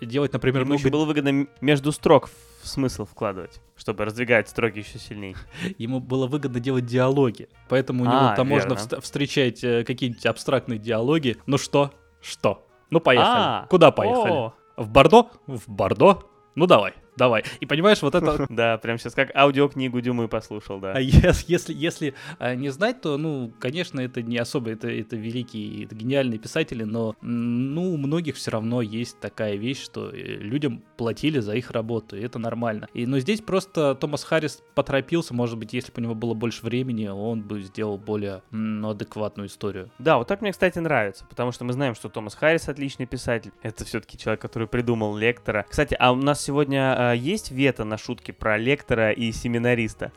э, 0.00 0.04
делать, 0.04 0.32
например, 0.32 0.62
Ему 0.62 0.74
еще 0.74 0.82
много 0.88 0.92
было 0.92 1.04
выгодно 1.06 1.46
между 1.60 1.92
строк 1.92 2.28
смысл 2.66 3.04
вкладывать, 3.06 3.60
чтобы 3.76 4.04
раздвигать 4.04 4.48
строки 4.48 4.78
еще 4.78 4.98
сильнее. 4.98 5.36
ему 5.78 6.00
было 6.00 6.26
выгодно 6.26 6.60
делать 6.60 6.86
диалоги. 6.86 7.48
Поэтому 7.68 8.02
у 8.02 8.06
него 8.06 8.16
А, 8.16 8.36
там 8.36 8.48
можно 8.48 8.74
верно. 8.74 9.00
встречать 9.00 9.62
э, 9.64 9.84
какие-нибудь 9.84 10.26
абстрактные 10.26 10.78
диалоги. 10.78 11.36
Ну 11.46 11.58
что? 11.58 11.92
Что? 12.20 12.66
Ну, 12.90 13.00
поехали. 13.00 13.26
А, 13.28 13.66
Куда 13.68 13.90
поехали? 13.90 14.30
о. 14.32 14.54
В 14.76 14.88
Бордо? 14.90 15.30
В 15.46 15.68
Бордо? 15.68 16.24
Ну, 16.54 16.66
давай, 16.66 16.94
давай. 17.16 17.44
И 17.60 17.66
понимаешь, 17.66 18.02
вот 18.02 18.14
это... 18.14 18.46
Да, 18.56 18.78
прям 18.78 18.98
сейчас 18.98 19.14
как 19.14 19.34
аудиокнигу 19.34 20.00
Дюмы 20.00 20.28
послушал, 20.28 20.80
да. 20.80 20.92
А 20.92 21.00
ес- 21.00 21.44
если, 21.46 21.74
если 21.74 22.14
а, 22.38 22.54
не 22.54 22.70
знать, 22.70 23.00
то, 23.00 23.16
ну, 23.16 23.52
конечно, 23.58 24.00
это 24.00 24.22
не 24.22 24.38
особо, 24.38 24.70
это, 24.70 24.88
это 24.88 25.16
великие, 25.16 25.84
это 25.84 25.94
гениальные 25.94 26.38
писатели, 26.38 26.84
но, 26.84 27.14
ну, 27.20 27.92
у 27.92 27.96
многих 27.96 28.36
все 28.36 28.50
равно 28.50 28.82
есть 28.82 29.18
такая 29.20 29.56
вещь, 29.56 29.82
что 29.82 30.10
э, 30.10 30.16
людям 30.16 30.82
платили 30.96 31.40
за 31.40 31.54
их 31.54 31.70
работу, 31.70 32.16
и 32.16 32.22
это 32.22 32.38
нормально. 32.38 32.88
И, 32.94 33.06
но 33.06 33.18
здесь 33.18 33.40
просто 33.40 33.94
Томас 33.94 34.24
Харрис 34.24 34.62
поторопился, 34.74 35.34
может 35.34 35.58
быть, 35.58 35.72
если 35.72 35.92
бы 35.92 36.00
у 36.00 36.04
него 36.04 36.14
было 36.14 36.34
больше 36.34 36.64
времени, 36.64 37.08
он 37.08 37.42
бы 37.42 37.62
сделал 37.62 37.98
более 37.98 38.42
ну, 38.50 38.90
адекватную 38.90 39.48
историю. 39.48 39.90
Да, 39.98 40.18
вот 40.18 40.28
так 40.28 40.40
мне, 40.40 40.52
кстати, 40.52 40.78
нравится, 40.78 41.24
потому 41.28 41.52
что 41.52 41.64
мы 41.64 41.72
знаем, 41.72 41.94
что 41.94 42.08
Томас 42.08 42.34
Харрис 42.34 42.68
отличный 42.68 43.06
писатель. 43.06 43.52
Это 43.62 43.84
все-таки 43.84 44.18
человек, 44.18 44.40
который 44.40 44.68
придумал 44.68 45.16
лектора. 45.16 45.66
Кстати, 45.68 45.96
а 45.98 46.12
у 46.12 46.16
нас 46.16 46.42
сегодня 46.42 46.94
э, 46.96 47.05
есть 47.14 47.50
вето 47.50 47.84
на 47.84 47.98
шутки 47.98 48.32
про 48.32 48.56
лектора 48.56 49.12
и 49.12 49.32
семинариста? 49.32 50.12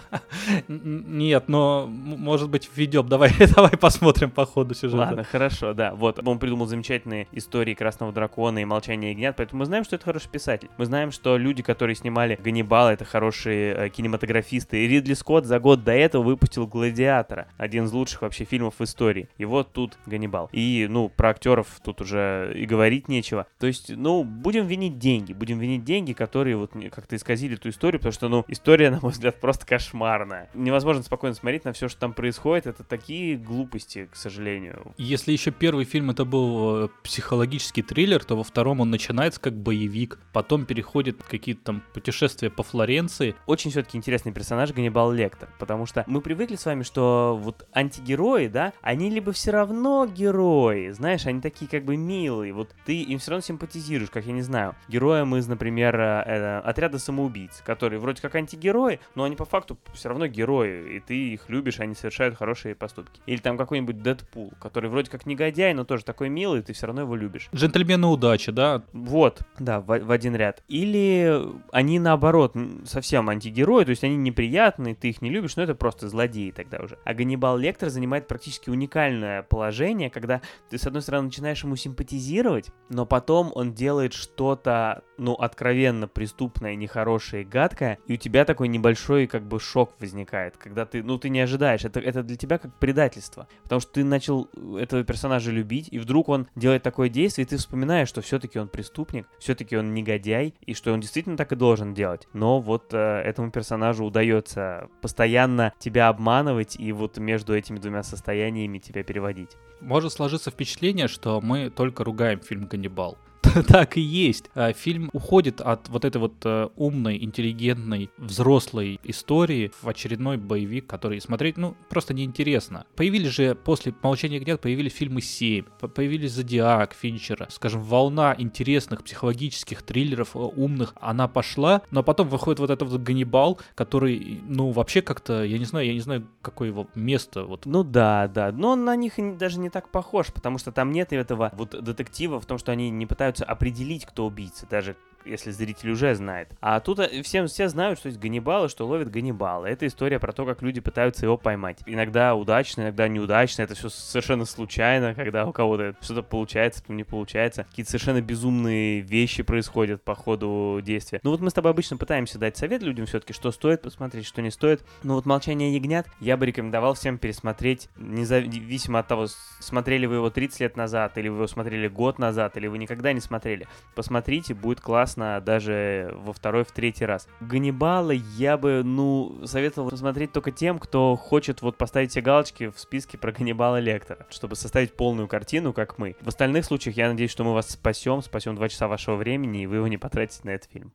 Нет, 0.68 1.44
но, 1.48 1.86
может 1.86 2.50
быть, 2.50 2.70
введем. 2.74 3.08
Давай, 3.08 3.32
давай 3.54 3.76
посмотрим 3.76 4.30
по 4.30 4.46
ходу 4.46 4.74
сюжета. 4.74 5.02
Ладно, 5.02 5.24
хорошо, 5.24 5.74
да. 5.74 5.94
Вот, 5.94 6.20
он 6.26 6.38
придумал 6.38 6.66
замечательные 6.66 7.28
истории 7.32 7.74
Красного 7.74 8.12
Дракона 8.12 8.60
и 8.60 8.64
Молчание 8.64 9.12
ягнят, 9.12 9.36
поэтому 9.36 9.60
мы 9.60 9.66
знаем, 9.66 9.84
что 9.84 9.96
это 9.96 10.04
хороший 10.04 10.30
писатель. 10.30 10.68
Мы 10.78 10.86
знаем, 10.86 11.10
что 11.10 11.36
люди, 11.36 11.62
которые 11.62 11.96
снимали 11.96 12.38
Ганнибала, 12.42 12.90
это 12.90 13.04
хорошие 13.04 13.74
э, 13.74 13.88
кинематографисты. 13.88 14.84
И 14.84 14.88
Ридли 14.88 15.14
Скотт 15.14 15.46
за 15.46 15.58
год 15.58 15.84
до 15.84 15.92
этого 15.92 16.22
выпустил 16.22 16.66
Гладиатора, 16.66 17.48
один 17.56 17.84
из 17.84 17.92
лучших 17.92 18.22
вообще 18.22 18.44
фильмов 18.44 18.74
в 18.78 18.84
истории. 18.84 19.28
И 19.38 19.44
вот 19.44 19.72
тут 19.72 19.98
Ганнибал. 20.06 20.48
И, 20.52 20.86
ну, 20.88 21.08
про 21.08 21.30
актеров 21.30 21.66
тут 21.84 22.00
уже 22.00 22.52
и 22.54 22.66
говорить 22.66 23.08
нечего. 23.08 23.46
То 23.58 23.66
есть, 23.66 23.90
ну, 23.94 24.24
будем 24.24 24.66
винить 24.66 24.98
деньги, 24.98 25.32
будем 25.32 25.58
винить 25.58 25.84
деньги, 25.84 26.12
которые 26.12 26.56
вот 26.56 26.72
как-то 26.90 27.16
исказили 27.16 27.54
эту 27.54 27.68
историю, 27.68 28.00
потому 28.00 28.12
что, 28.12 28.28
ну, 28.28 28.44
история, 28.48 28.90
на 28.90 29.00
мой 29.00 29.12
взгляд, 29.12 29.40
просто 29.40 29.66
кошмарная. 29.82 30.48
Невозможно 30.54 31.02
спокойно 31.02 31.34
смотреть 31.34 31.64
на 31.64 31.72
все, 31.72 31.88
что 31.88 32.00
там 32.00 32.12
происходит. 32.12 32.66
Это 32.66 32.84
такие 32.84 33.36
глупости, 33.36 34.08
к 34.10 34.16
сожалению. 34.16 34.92
Если 34.96 35.32
еще 35.32 35.50
первый 35.50 35.84
фильм 35.84 36.10
это 36.10 36.24
был 36.24 36.84
э, 36.84 36.88
психологический 37.02 37.82
триллер, 37.82 38.24
то 38.24 38.36
во 38.36 38.44
втором 38.44 38.80
он 38.80 38.90
начинается 38.90 39.40
как 39.40 39.54
боевик, 39.54 40.18
потом 40.32 40.66
переходит 40.66 41.22
какие-то 41.22 41.64
там 41.64 41.82
путешествия 41.92 42.50
по 42.50 42.62
Флоренции. 42.62 43.34
Очень 43.46 43.70
все-таки 43.70 43.98
интересный 43.98 44.32
персонаж 44.32 44.72
Ганнибал 44.72 45.12
Лектор, 45.12 45.48
потому 45.58 45.86
что 45.86 46.04
мы 46.06 46.20
привыкли 46.20 46.56
с 46.56 46.64
вами, 46.64 46.82
что 46.82 47.38
вот 47.40 47.66
антигерои, 47.74 48.46
да, 48.46 48.72
они 48.82 49.10
либо 49.10 49.32
все 49.32 49.50
равно 49.50 50.06
герои, 50.06 50.90
знаешь, 50.90 51.26
они 51.26 51.40
такие 51.40 51.68
как 51.68 51.84
бы 51.84 51.96
милые, 51.96 52.52
вот 52.52 52.70
ты 52.84 53.02
им 53.02 53.18
все 53.18 53.32
равно 53.32 53.42
симпатизируешь, 53.42 54.10
как 54.10 54.26
я 54.26 54.32
не 54.32 54.42
знаю, 54.42 54.74
героям 54.88 55.34
из, 55.36 55.48
например, 55.48 55.98
э, 55.98 56.22
э, 56.26 56.58
отряда 56.60 56.98
самоубийц, 56.98 57.62
которые 57.64 57.98
вроде 57.98 58.22
как 58.22 58.34
антигерои, 58.34 59.00
но 59.14 59.24
они 59.24 59.36
по 59.36 59.44
факту 59.44 59.71
все 59.94 60.08
равно 60.08 60.26
герои, 60.26 60.96
и 60.96 61.00
ты 61.00 61.32
их 61.32 61.48
любишь, 61.48 61.80
они 61.80 61.94
совершают 61.94 62.36
хорошие 62.36 62.74
поступки. 62.74 63.20
Или 63.26 63.38
там 63.38 63.56
какой-нибудь 63.56 64.02
Дэдпул, 64.02 64.52
который 64.60 64.90
вроде 64.90 65.10
как 65.10 65.26
негодяй, 65.26 65.74
но 65.74 65.84
тоже 65.84 66.04
такой 66.04 66.28
милый, 66.28 66.60
и 66.60 66.62
ты 66.62 66.72
все 66.72 66.86
равно 66.86 67.02
его 67.02 67.16
любишь. 67.16 67.48
Джентльмены 67.54 68.06
удачи, 68.06 68.52
да? 68.52 68.82
Вот, 68.92 69.40
да, 69.58 69.80
в, 69.80 69.86
в 69.86 70.10
один 70.10 70.36
ряд. 70.36 70.62
Или 70.68 71.42
они 71.70 71.98
наоборот 71.98 72.54
совсем 72.84 73.28
антигерои, 73.28 73.84
то 73.84 73.90
есть 73.90 74.04
они 74.04 74.16
неприятные, 74.16 74.94
ты 74.94 75.10
их 75.10 75.22
не 75.22 75.30
любишь, 75.30 75.56
но 75.56 75.62
это 75.62 75.74
просто 75.74 76.08
злодеи 76.08 76.50
тогда 76.50 76.78
уже. 76.78 76.98
А 77.04 77.14
Ганнибал 77.14 77.56
Лектор 77.56 77.88
занимает 77.88 78.26
практически 78.26 78.70
уникальное 78.70 79.42
положение, 79.42 80.10
когда 80.10 80.40
ты, 80.70 80.78
с 80.78 80.86
одной 80.86 81.02
стороны, 81.02 81.26
начинаешь 81.26 81.62
ему 81.64 81.76
симпатизировать, 81.76 82.70
но 82.88 83.06
потом 83.06 83.52
он 83.54 83.72
делает 83.72 84.12
что-то, 84.12 85.02
ну, 85.22 85.34
откровенно 85.34 86.08
преступное, 86.08 86.74
нехорошее 86.74 87.42
и 87.42 87.46
гадкое, 87.46 87.98
и 88.06 88.14
у 88.14 88.16
тебя 88.16 88.44
такой 88.44 88.68
небольшой, 88.68 89.26
как 89.26 89.42
бы, 89.44 89.60
шок 89.60 89.94
возникает, 90.00 90.56
когда 90.56 90.84
ты, 90.84 91.02
ну, 91.02 91.18
ты 91.18 91.28
не 91.28 91.40
ожидаешь, 91.40 91.84
это, 91.84 92.00
это 92.00 92.22
для 92.22 92.36
тебя 92.36 92.58
как 92.58 92.74
предательство, 92.78 93.48
потому 93.62 93.80
что 93.80 93.92
ты 93.92 94.04
начал 94.04 94.48
этого 94.78 95.04
персонажа 95.04 95.50
любить, 95.50 95.88
и 95.90 95.98
вдруг 95.98 96.28
он 96.28 96.48
делает 96.56 96.82
такое 96.82 97.08
действие, 97.08 97.46
и 97.46 97.48
ты 97.48 97.56
вспоминаешь, 97.56 98.08
что 98.08 98.20
все-таки 98.20 98.58
он 98.58 98.68
преступник, 98.68 99.26
все-таки 99.38 99.76
он 99.76 99.94
негодяй, 99.94 100.54
и 100.66 100.74
что 100.74 100.92
он 100.92 101.00
действительно 101.00 101.36
так 101.36 101.52
и 101.52 101.56
должен 101.56 101.94
делать. 101.94 102.28
Но 102.32 102.60
вот 102.60 102.92
э, 102.92 102.96
этому 102.96 103.50
персонажу 103.50 104.04
удается 104.04 104.88
постоянно 105.00 105.72
тебя 105.78 106.08
обманывать 106.08 106.76
и 106.78 106.92
вот 106.92 107.18
между 107.18 107.56
этими 107.56 107.78
двумя 107.78 108.02
состояниями 108.02 108.78
тебя 108.78 109.02
переводить. 109.02 109.50
Может 109.80 110.12
сложиться 110.12 110.50
впечатление, 110.50 111.08
что 111.08 111.40
мы 111.40 111.70
только 111.70 112.04
ругаем 112.04 112.40
фильм 112.40 112.66
«Ганнибал». 112.66 113.18
Так 113.68 113.96
и 113.96 114.00
есть. 114.00 114.50
А, 114.54 114.72
Фильм 114.72 115.10
уходит 115.12 115.60
от 115.60 115.88
вот 115.88 116.04
этой 116.04 116.18
вот 116.18 116.34
э, 116.44 116.68
умной, 116.76 117.22
интеллигентной, 117.22 118.10
взрослой 118.18 119.00
истории 119.04 119.70
в 119.82 119.88
очередной 119.88 120.36
боевик, 120.36 120.86
который 120.86 121.20
смотреть, 121.20 121.56
ну, 121.56 121.76
просто 121.88 122.14
неинтересно. 122.14 122.86
Появились 122.96 123.30
же 123.30 123.54
после 123.54 123.94
«Молчания 124.02 124.36
ягнят» 124.36 124.60
появились 124.60 124.92
фильмы 124.94 125.20
«Семь», 125.20 125.64
по- 125.80 125.88
появились 125.88 126.32
«Зодиак» 126.32 126.94
Финчера. 126.94 127.46
Скажем, 127.50 127.82
волна 127.82 128.34
интересных 128.38 129.04
психологических 129.04 129.82
триллеров, 129.82 130.34
э, 130.34 130.38
умных, 130.38 130.94
она 131.00 131.28
пошла, 131.28 131.82
но 131.90 132.02
потом 132.02 132.28
выходит 132.28 132.60
вот 132.60 132.70
этот 132.70 132.88
вот 132.88 133.02
«Ганнибал», 133.02 133.60
который, 133.74 134.40
ну, 134.46 134.70
вообще 134.70 135.02
как-то, 135.02 135.44
я 135.44 135.58
не 135.58 135.64
знаю, 135.64 135.86
я 135.86 135.94
не 135.94 136.00
знаю, 136.00 136.26
какое 136.40 136.68
его 136.68 136.86
место 136.94 137.44
вот 137.44 137.66
Ну 137.66 137.84
да, 137.84 138.28
да, 138.28 138.52
но 138.52 138.70
он 138.70 138.84
на 138.84 138.96
них 138.96 139.14
даже 139.36 139.58
не 139.58 139.70
так 139.70 139.90
похож, 139.90 140.28
потому 140.32 140.58
что 140.58 140.72
там 140.72 140.92
нет 140.92 141.12
этого 141.12 141.50
вот 141.54 141.70
детектива 141.82 142.40
в 142.40 142.46
том, 142.46 142.58
что 142.58 142.72
они 142.72 142.90
не 142.90 143.06
пытаются 143.06 143.31
определить, 143.40 144.04
кто 144.04 144.26
убийца, 144.26 144.66
даже 144.66 144.96
если 145.24 145.50
зритель 145.50 145.90
уже 145.90 146.14
знает. 146.14 146.48
А 146.60 146.80
тут 146.80 146.98
э, 146.98 147.22
всем 147.22 147.46
все 147.46 147.68
знают, 147.68 147.98
что 147.98 148.08
есть 148.08 148.20
Ганнибал 148.20 148.66
и 148.66 148.68
что 148.68 148.86
ловит 148.86 149.10
Ганнибала. 149.10 149.66
Это 149.66 149.86
история 149.86 150.18
про 150.18 150.32
то, 150.32 150.44
как 150.44 150.62
люди 150.62 150.80
пытаются 150.80 151.26
его 151.26 151.36
поймать. 151.36 151.80
Иногда 151.86 152.34
удачно, 152.34 152.82
иногда 152.82 153.08
неудачно. 153.08 153.62
Это 153.62 153.74
все 153.74 153.88
совершенно 153.88 154.44
случайно, 154.44 155.14
когда 155.16 155.46
у 155.46 155.52
кого-то 155.52 155.94
что-то 156.00 156.22
получается, 156.22 156.82
не 156.88 157.04
получается. 157.04 157.64
Какие-то 157.64 157.90
совершенно 157.90 158.20
безумные 158.20 159.00
вещи 159.00 159.42
происходят 159.42 160.02
по 160.02 160.14
ходу 160.14 160.80
действия. 160.82 161.20
Ну 161.22 161.30
вот 161.30 161.40
мы 161.40 161.50
с 161.50 161.52
тобой 161.54 161.70
обычно 161.70 161.96
пытаемся 161.96 162.38
дать 162.38 162.56
совет 162.56 162.82
людям 162.82 163.06
все-таки, 163.06 163.32
что 163.32 163.52
стоит 163.52 163.82
посмотреть, 163.82 164.26
что 164.26 164.42
не 164.42 164.50
стоит. 164.50 164.84
Но 165.02 165.14
вот 165.14 165.26
«Молчание 165.26 165.74
ягнят» 165.74 166.06
я 166.20 166.36
бы 166.36 166.46
рекомендовал 166.46 166.94
всем 166.94 167.18
пересмотреть, 167.18 167.88
независимо 167.96 169.00
от 169.00 169.08
того, 169.08 169.26
смотрели 169.60 170.06
вы 170.06 170.16
его 170.16 170.30
30 170.30 170.60
лет 170.60 170.76
назад, 170.76 171.16
или 171.18 171.28
вы 171.28 171.36
его 171.36 171.46
смотрели 171.46 171.88
год 171.88 172.18
назад, 172.18 172.56
или 172.56 172.66
вы 172.66 172.78
никогда 172.78 173.12
не 173.12 173.20
смотрели. 173.20 173.66
Посмотрите, 173.94 174.54
будет 174.54 174.80
классно 174.80 175.11
даже 175.16 176.14
во 176.16 176.32
второй, 176.32 176.64
в 176.64 176.72
третий 176.72 177.04
раз. 177.04 177.28
Ганнибала 177.40 178.12
я 178.12 178.56
бы, 178.56 178.82
ну, 178.84 179.40
советовал 179.44 179.90
посмотреть 179.90 180.32
только 180.32 180.50
тем, 180.50 180.78
кто 180.78 181.16
хочет 181.16 181.62
вот 181.62 181.76
поставить 181.76 182.10
все 182.10 182.20
галочки 182.20 182.70
в 182.70 182.78
списке 182.78 183.18
про 183.18 183.32
Ганнибала 183.32 183.78
Лектора, 183.78 184.26
чтобы 184.30 184.56
составить 184.56 184.94
полную 184.94 185.28
картину, 185.28 185.72
как 185.72 185.98
мы. 185.98 186.16
В 186.20 186.28
остальных 186.28 186.64
случаях 186.64 186.96
я 186.96 187.08
надеюсь, 187.08 187.30
что 187.30 187.44
мы 187.44 187.54
вас 187.54 187.70
спасем, 187.70 188.22
спасем 188.22 188.54
два 188.54 188.68
часа 188.68 188.88
вашего 188.88 189.16
времени, 189.16 189.62
и 189.62 189.66
вы 189.66 189.76
его 189.76 189.88
не 189.88 189.98
потратите 189.98 190.40
на 190.44 190.50
этот 190.50 190.70
фильм. 190.70 190.92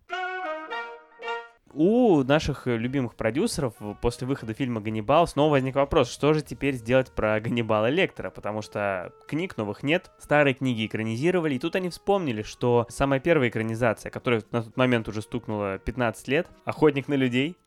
У 1.74 2.24
наших 2.24 2.68
э, 2.68 2.78
любимых 2.78 3.16
продюсеров 3.16 3.74
после 4.02 4.28
выхода 4.28 4.54
фильма 4.54 4.82
«Ганнибал» 4.82 5.28
снова 5.28 5.52
возник 5.52 5.76
вопрос, 5.76 6.10
что 6.10 6.34
же 6.34 6.42
теперь 6.42 6.76
сделать 6.76 7.12
про 7.12 7.40
Ганнибала 7.40 7.90
Лектора, 7.90 8.30
потому 8.30 8.62
что 8.62 9.14
книг 9.28 9.58
новых 9.58 9.84
нет, 9.84 10.12
старые 10.18 10.54
книги 10.54 10.86
экранизировали, 10.86 11.56
и 11.56 11.60
тут 11.60 11.76
они 11.76 11.90
вспомнили, 11.90 12.42
что 12.42 12.86
самая 12.90 13.20
первая 13.20 13.50
экранизация, 13.50 14.10
которая 14.10 14.44
на 14.52 14.64
тот 14.64 14.78
момент 14.78 15.08
уже 15.08 15.22
стукнула 15.22 15.78
15 15.78 16.28
лет, 16.28 16.48
«Охотник 16.66 17.08
на 17.08 17.16
людей», 17.16 17.58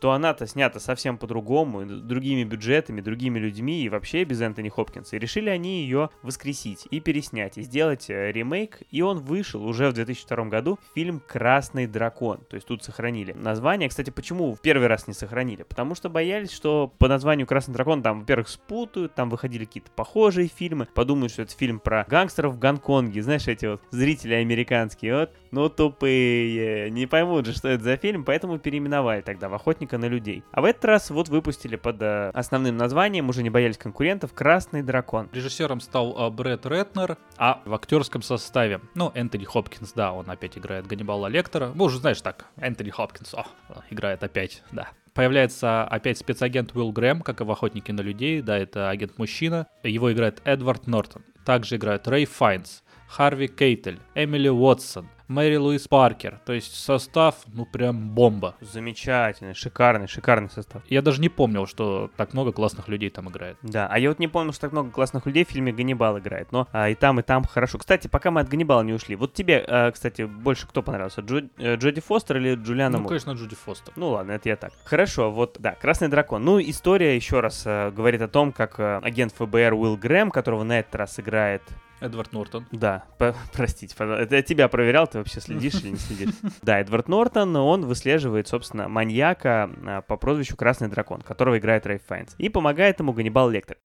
что 0.00 0.12
она-то 0.12 0.46
снята 0.46 0.80
совсем 0.80 1.18
по-другому, 1.18 1.84
другими 1.84 2.42
бюджетами, 2.42 3.02
другими 3.02 3.38
людьми 3.38 3.82
и 3.82 3.90
вообще 3.90 4.24
без 4.24 4.40
Энтони 4.40 4.70
Хопкинса. 4.70 5.16
И 5.16 5.18
решили 5.18 5.50
они 5.50 5.82
ее 5.82 6.08
воскресить 6.22 6.88
и 6.90 7.00
переснять, 7.00 7.58
и 7.58 7.62
сделать 7.62 8.08
э, 8.08 8.32
ремейк. 8.32 8.78
И 8.90 9.02
он 9.02 9.18
вышел 9.18 9.62
уже 9.62 9.90
в 9.90 9.92
2002 9.92 10.46
году. 10.46 10.78
Фильм 10.94 11.20
«Красный 11.20 11.86
дракон». 11.86 12.38
То 12.48 12.54
есть 12.54 12.66
тут 12.66 12.82
сохранили 12.82 13.32
название. 13.32 13.90
Кстати, 13.90 14.08
почему 14.08 14.54
в 14.54 14.62
первый 14.62 14.86
раз 14.86 15.06
не 15.06 15.12
сохранили? 15.12 15.64
Потому 15.64 15.94
что 15.94 16.08
боялись, 16.08 16.50
что 16.50 16.90
по 16.98 17.06
названию 17.06 17.46
«Красный 17.46 17.74
дракон» 17.74 18.02
там, 18.02 18.20
во-первых, 18.20 18.48
спутают, 18.48 19.14
там 19.14 19.28
выходили 19.28 19.66
какие-то 19.66 19.90
похожие 19.90 20.48
фильмы, 20.48 20.88
подумают, 20.94 21.30
что 21.30 21.42
это 21.42 21.52
фильм 21.54 21.78
про 21.78 22.06
гангстеров 22.08 22.54
в 22.54 22.58
Гонконге. 22.58 23.22
Знаешь, 23.22 23.48
эти 23.48 23.66
вот 23.66 23.82
зрители 23.90 24.32
американские, 24.32 25.14
вот, 25.14 25.34
ну 25.50 25.68
тупые, 25.68 26.90
не 26.90 27.06
поймут 27.06 27.46
же, 27.46 27.52
что 27.52 27.68
это 27.68 27.84
за 27.84 27.96
фильм, 27.96 28.24
поэтому 28.24 28.58
переименовали 28.58 29.20
тогда 29.20 29.48
в 29.48 29.54
«Охотника 29.54 29.98
на 29.98 30.06
людей». 30.06 30.44
А 30.52 30.60
в 30.60 30.64
этот 30.64 30.84
раз 30.84 31.10
вот 31.10 31.28
выпустили 31.28 31.76
под 31.76 32.00
э, 32.02 32.30
основным 32.30 32.76
названием, 32.76 33.28
уже 33.28 33.42
не 33.42 33.50
боялись 33.50 33.78
конкурентов, 33.78 34.32
«Красный 34.32 34.82
дракон». 34.82 35.28
Режиссером 35.32 35.80
стал 35.80 36.16
а, 36.18 36.30
Брэд 36.30 36.66
Ретнер, 36.66 37.16
а 37.36 37.62
в 37.64 37.74
актерском 37.74 38.22
составе, 38.22 38.80
ну, 38.94 39.10
Энтони 39.14 39.44
Хопкинс, 39.44 39.92
да, 39.92 40.12
он 40.12 40.30
опять 40.30 40.56
играет 40.56 40.86
Ганнибала 40.86 41.26
Лектора. 41.26 41.72
Ну, 41.74 41.84
уже 41.84 41.98
знаешь 41.98 42.20
так, 42.20 42.46
Энтони 42.56 42.90
Хопкинс, 42.90 43.34
о, 43.34 43.46
играет 43.90 44.22
опять, 44.22 44.62
да. 44.72 44.88
Появляется 45.14 45.84
опять 45.84 46.18
спецагент 46.18 46.74
Уилл 46.74 46.92
Грэм, 46.92 47.22
как 47.22 47.40
и 47.40 47.44
в 47.44 47.50
«Охотнике 47.50 47.92
на 47.92 48.00
людей», 48.00 48.40
да, 48.42 48.56
это 48.56 48.88
агент-мужчина. 48.88 49.66
Его 49.82 50.12
играет 50.12 50.40
Эдвард 50.44 50.86
Нортон. 50.86 51.24
Также 51.44 51.76
играют 51.76 52.06
Рэй 52.06 52.26
Файнс, 52.26 52.84
Харви 53.08 53.48
Кейтель, 53.48 53.98
Эмили 54.14 54.48
Уотсон, 54.48 55.08
Мэри 55.30 55.56
Луис 55.56 55.86
Паркер. 55.86 56.40
То 56.44 56.52
есть 56.52 56.74
состав, 56.74 57.36
ну 57.46 57.64
прям 57.64 58.10
бомба. 58.10 58.56
Замечательный, 58.60 59.54
шикарный, 59.54 60.08
шикарный 60.08 60.50
состав. 60.50 60.82
Я 60.88 61.02
даже 61.02 61.20
не 61.20 61.28
помнил, 61.28 61.66
что 61.66 62.10
так 62.16 62.32
много 62.32 62.50
классных 62.52 62.88
людей 62.88 63.10
там 63.10 63.28
играет. 63.28 63.56
Да, 63.62 63.86
а 63.90 63.98
я 63.98 64.08
вот 64.08 64.18
не 64.18 64.26
помню, 64.26 64.52
что 64.52 64.62
так 64.62 64.72
много 64.72 64.90
классных 64.90 65.26
людей 65.26 65.44
в 65.44 65.48
фильме 65.48 65.72
«Ганнибал» 65.72 66.18
играет, 66.18 66.50
но 66.50 66.66
а, 66.72 66.88
и 66.88 66.94
там, 66.94 67.20
и 67.20 67.22
там 67.22 67.44
хорошо. 67.44 67.78
Кстати, 67.78 68.08
пока 68.08 68.30
мы 68.30 68.40
от 68.40 68.48
«Ганнибала» 68.48 68.82
не 68.82 68.92
ушли, 68.92 69.14
вот 69.16 69.32
тебе, 69.32 69.64
а, 69.68 69.90
кстати, 69.92 70.22
больше 70.22 70.66
кто 70.66 70.82
понравился, 70.82 71.20
Джо- 71.20 71.48
э, 71.58 71.76
Джоди 71.76 72.00
Фостер 72.00 72.38
или 72.38 72.56
Джулиана 72.56 72.96
Ну, 72.96 73.02
Мур? 73.02 73.08
конечно, 73.10 73.30
Джуди 73.32 73.54
Фостер. 73.54 73.92
Ну 73.96 74.08
ладно, 74.10 74.32
это 74.32 74.48
я 74.48 74.56
так. 74.56 74.72
Хорошо, 74.84 75.30
вот, 75.30 75.56
да, 75.60 75.72
Красный 75.76 76.08
дракон. 76.08 76.44
Ну, 76.44 76.60
история, 76.60 77.14
еще 77.14 77.38
раз, 77.40 77.62
э, 77.66 77.90
говорит 77.92 78.20
о 78.22 78.28
том, 78.28 78.52
как 78.52 78.80
э, 78.80 78.98
агент 79.02 79.32
ФБР 79.34 79.74
Уилл 79.74 79.96
Грэм, 79.96 80.30
которого 80.32 80.64
на 80.64 80.80
этот 80.80 80.94
раз 80.96 81.20
играет 81.20 81.62
Эдвард 82.00 82.32
Нортон. 82.32 82.66
Да, 82.72 83.04
по- 83.18 83.34
простите, 83.52 83.94
пожалуйста. 83.94 84.24
Это 84.24 84.36
я 84.36 84.42
тебя 84.42 84.68
проверял, 84.68 85.06
ты 85.06 85.19
вообще 85.20 85.40
следишь 85.40 85.74
или 85.76 85.90
не 85.90 85.96
следишь? 85.96 86.34
Да, 86.62 86.80
Эдвард 86.80 87.08
Нортон, 87.08 87.54
он 87.56 87.86
выслеживает, 87.86 88.48
собственно, 88.48 88.88
маньяка 88.88 89.70
а, 89.86 90.02
по 90.02 90.16
прозвищу 90.16 90.56
Красный 90.56 90.88
Дракон, 90.88 91.22
которого 91.22 91.58
играет 91.58 91.86
Рэй 91.86 91.98
Файнс. 91.98 92.34
И 92.38 92.48
помогает 92.48 93.00
ему 93.00 93.12
Ганнибал 93.12 93.48
Лектор. 93.48 93.78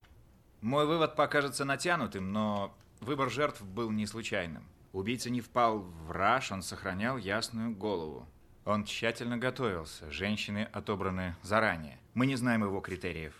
Мой 0.60 0.86
вывод 0.86 1.16
покажется 1.16 1.64
натянутым, 1.64 2.32
но 2.32 2.74
выбор 3.00 3.30
жертв 3.30 3.62
был 3.62 3.90
не 3.90 4.06
случайным. 4.06 4.64
Убийца 4.92 5.30
не 5.30 5.40
впал 5.40 5.80
в 5.80 6.10
раж, 6.10 6.50
он 6.52 6.62
сохранял 6.62 7.16
ясную 7.18 7.74
голову. 7.74 8.26
Он 8.64 8.84
тщательно 8.84 9.38
готовился, 9.38 10.10
женщины 10.10 10.68
отобраны 10.72 11.36
заранее. 11.42 11.98
Мы 12.14 12.26
не 12.26 12.34
знаем 12.34 12.64
его 12.64 12.80
критериев. 12.80 13.34